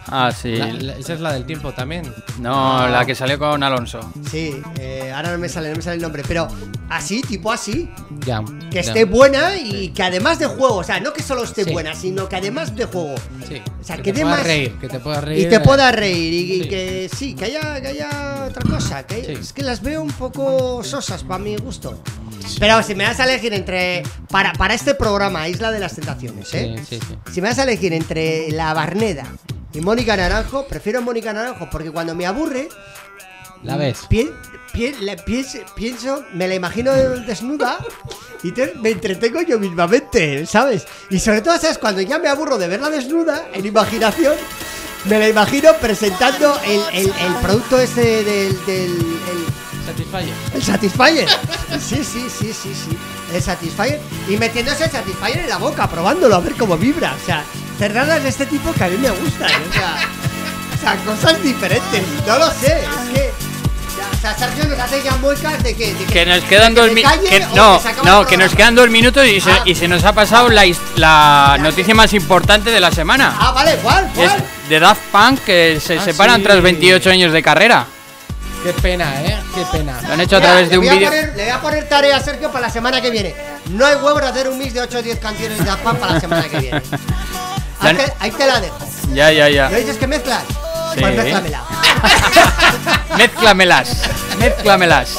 [0.07, 0.57] Ah, sí.
[0.57, 2.13] La- la- esa es la del tiempo también.
[2.41, 4.01] No, la que salió con Alonso.
[4.31, 6.49] Sí, eh, ahora no me sale, no me sale el nombre, pero
[6.89, 7.89] así, tipo así,
[8.27, 8.43] Ya.
[8.71, 8.81] que ya.
[8.81, 11.73] esté buena y que además de juego, o sea, no que solo esté Sí.
[11.73, 13.15] buena, sino que además de juego,
[13.47, 13.61] Sí.
[13.81, 14.77] o sea, que, que te dé más- reír.
[14.81, 15.47] Que te puedas reír.
[15.47, 19.07] y te pueda reír y, que sí, que haya, que haya otra cosa.
[19.07, 19.33] Que Sí.
[19.33, 22.03] Es que las veo un poco sosas para mi gusto.
[22.59, 24.03] Pero si me das a elegir entre.
[24.29, 26.75] Para, para este programa, Isla de las Tentaciones, ¿eh?
[26.79, 27.15] Sí, sí, sí.
[27.33, 29.25] Si me das a elegir entre la Barneda
[29.73, 32.69] y Mónica Naranjo, prefiero Mónica Naranjo porque cuando me aburre.
[33.63, 33.99] La ves.
[34.09, 37.79] pien- la pienso, pienso, me la imagino desnuda
[38.43, 40.87] y te- me entretengo yo mismamente, ¿sabes?
[41.11, 41.77] Y sobre todo, ¿sabes?
[41.77, 44.35] Cuando ya me aburro de verla desnuda, en imaginación,
[45.05, 48.65] me la imagino presentando el, el- el producto este del.
[48.65, 49.50] del el-
[49.91, 50.35] Satisfyer.
[50.55, 51.29] el Satisfyer.
[51.81, 52.99] Sí, sí, sí, sí, sí.
[53.35, 54.01] El Satisfyer.
[54.29, 57.15] Y metiéndose el Satisfyer en la boca, probándolo, a ver cómo vibra.
[57.21, 57.43] O sea,
[57.79, 59.51] cerradas de este tipo que a mí me gustan.
[59.69, 59.97] O sea,
[60.75, 62.03] o sea cosas diferentes.
[62.27, 62.81] No lo sé.
[62.81, 63.31] Es que.
[64.17, 65.95] o sea, Sergio nos hace ya muecas de que.
[65.95, 67.21] de Que nos quedan de dos minutos.
[67.55, 69.63] No, que no, que nos quedan dos minutos y se, Ah.
[69.65, 70.65] y se nos ha pasado la,
[70.97, 73.35] la noticia más importante de la semana.
[73.39, 74.05] Ah, vale, ¿cuál?
[74.07, 74.45] Es ¿Cuál?
[74.69, 76.43] de Daft Punk que se Ah, separan sí.
[76.45, 77.87] tras 28 años de carrera.
[78.63, 79.39] Qué pena, ¿eh?
[79.55, 79.99] Qué pena.
[80.07, 81.09] Lo han hecho a través de le un voy a vídeo.
[81.11, 83.35] poner- Le voy a poner tarea a Sergio para la semana que viene.
[83.71, 85.97] No hay huevos de hacer un mix de 8 o 10 canciones de Daft Punk
[85.99, 86.83] para la semana que viene.
[87.81, 88.77] Ahí te, ahí te la dejo.
[89.15, 89.71] Ya, ya, ya.
[89.71, 90.43] ¿No dices que mezclas?
[90.95, 91.01] Sí.
[91.01, 91.63] Pues mézclamela.
[93.17, 94.03] Mézclamelas,
[94.39, 95.19] mézclamelas.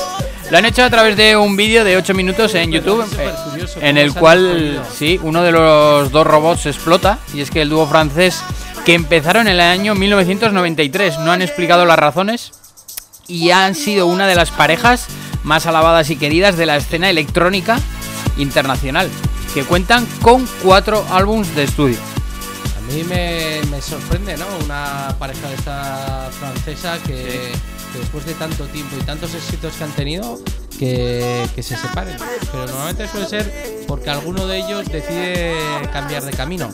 [0.50, 3.34] Lo han hecho a través de un vídeo de 8 minutos en YouTube, eh,
[3.80, 7.88] en el cual, sí, uno de los dos robots explota, y es que el dúo
[7.88, 8.42] francés
[8.86, 12.52] que empezaron en el año 1993 no han explicado las razones
[13.32, 15.08] y han sido una de las parejas
[15.44, 17.80] más alabadas y queridas de la escena electrónica
[18.38, 19.10] internacional,
[19.54, 21.98] que cuentan con cuatro álbums de estudio.
[22.78, 24.46] A mí me, me sorprende, ¿no?
[24.66, 27.54] Una pareja de esta francesa que,
[27.94, 30.38] que después de tanto tiempo y tantos éxitos que han tenido,
[30.82, 32.18] que, se separen.
[32.52, 35.56] Pero normalmente suele ser porque alguno de ellos decide
[35.94, 36.70] cambiar de camino.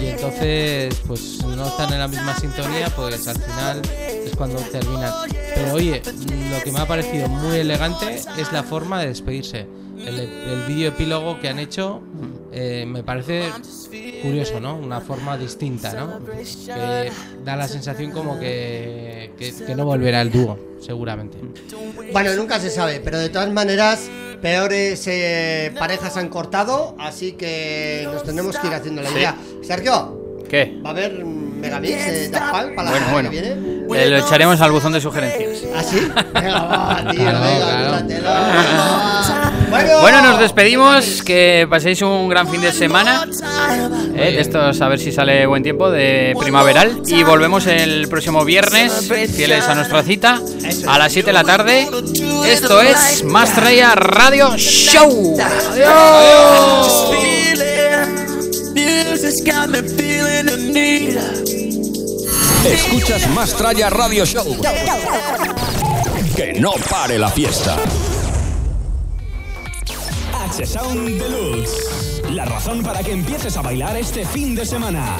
[0.00, 3.82] Y entonces, pues no están en la misma sintonía, pues al final
[4.24, 5.12] es cuando terminan.
[5.54, 6.02] Pero oye,
[6.50, 9.66] lo que me ha parecido muy elegante es la forma de despedirse.
[10.06, 12.02] El, el vídeo epílogo que han hecho
[12.52, 13.44] eh, me parece
[14.22, 14.76] curioso, ¿no?
[14.76, 16.20] Una forma distinta, ¿no?
[16.26, 17.10] Que
[17.44, 21.38] da la sensación como que, que, que no volverá el dúo, seguramente.
[22.12, 24.08] Bueno, nunca se sabe, pero de todas maneras,
[24.40, 29.14] peores eh, parejas han cortado, así que nos tendremos que ir haciendo la Sí.
[29.16, 29.36] idea.
[29.62, 30.78] Sergio, ¿Qué?
[30.84, 33.30] ¿va a haber mm, Megamix de Daft Punk para la Bueno, semana bueno.
[33.30, 33.74] que viene?
[34.04, 35.62] Eh, lo echaremos al buzón de sugerencias.
[35.76, 35.98] ¿Ah, sí?
[36.34, 39.50] Venga, va, tío, Claro, venga, claro.
[39.70, 41.22] Bueno, Bueno, nos despedimos.
[41.22, 43.26] Que paséis un gran fin de semana.
[44.14, 47.02] Eh, de estos, a ver si sale buen tiempo, de primaveral.
[47.06, 50.40] Y volvemos el próximo viernes, fieles a nuestra cita,
[50.86, 51.88] a las 7 de la tarde.
[52.46, 55.36] Esto es Más Traía Radio Show.
[55.72, 57.10] Adiós.
[58.74, 61.16] Music's got me feeling the need.
[62.66, 64.60] Escuchas Más Tralla Radio Show.
[66.34, 67.76] Que no pare la fiesta.
[70.50, 72.30] H-Sound Deluxe.
[72.30, 75.18] La razón para que empieces a bailar este fin de semana.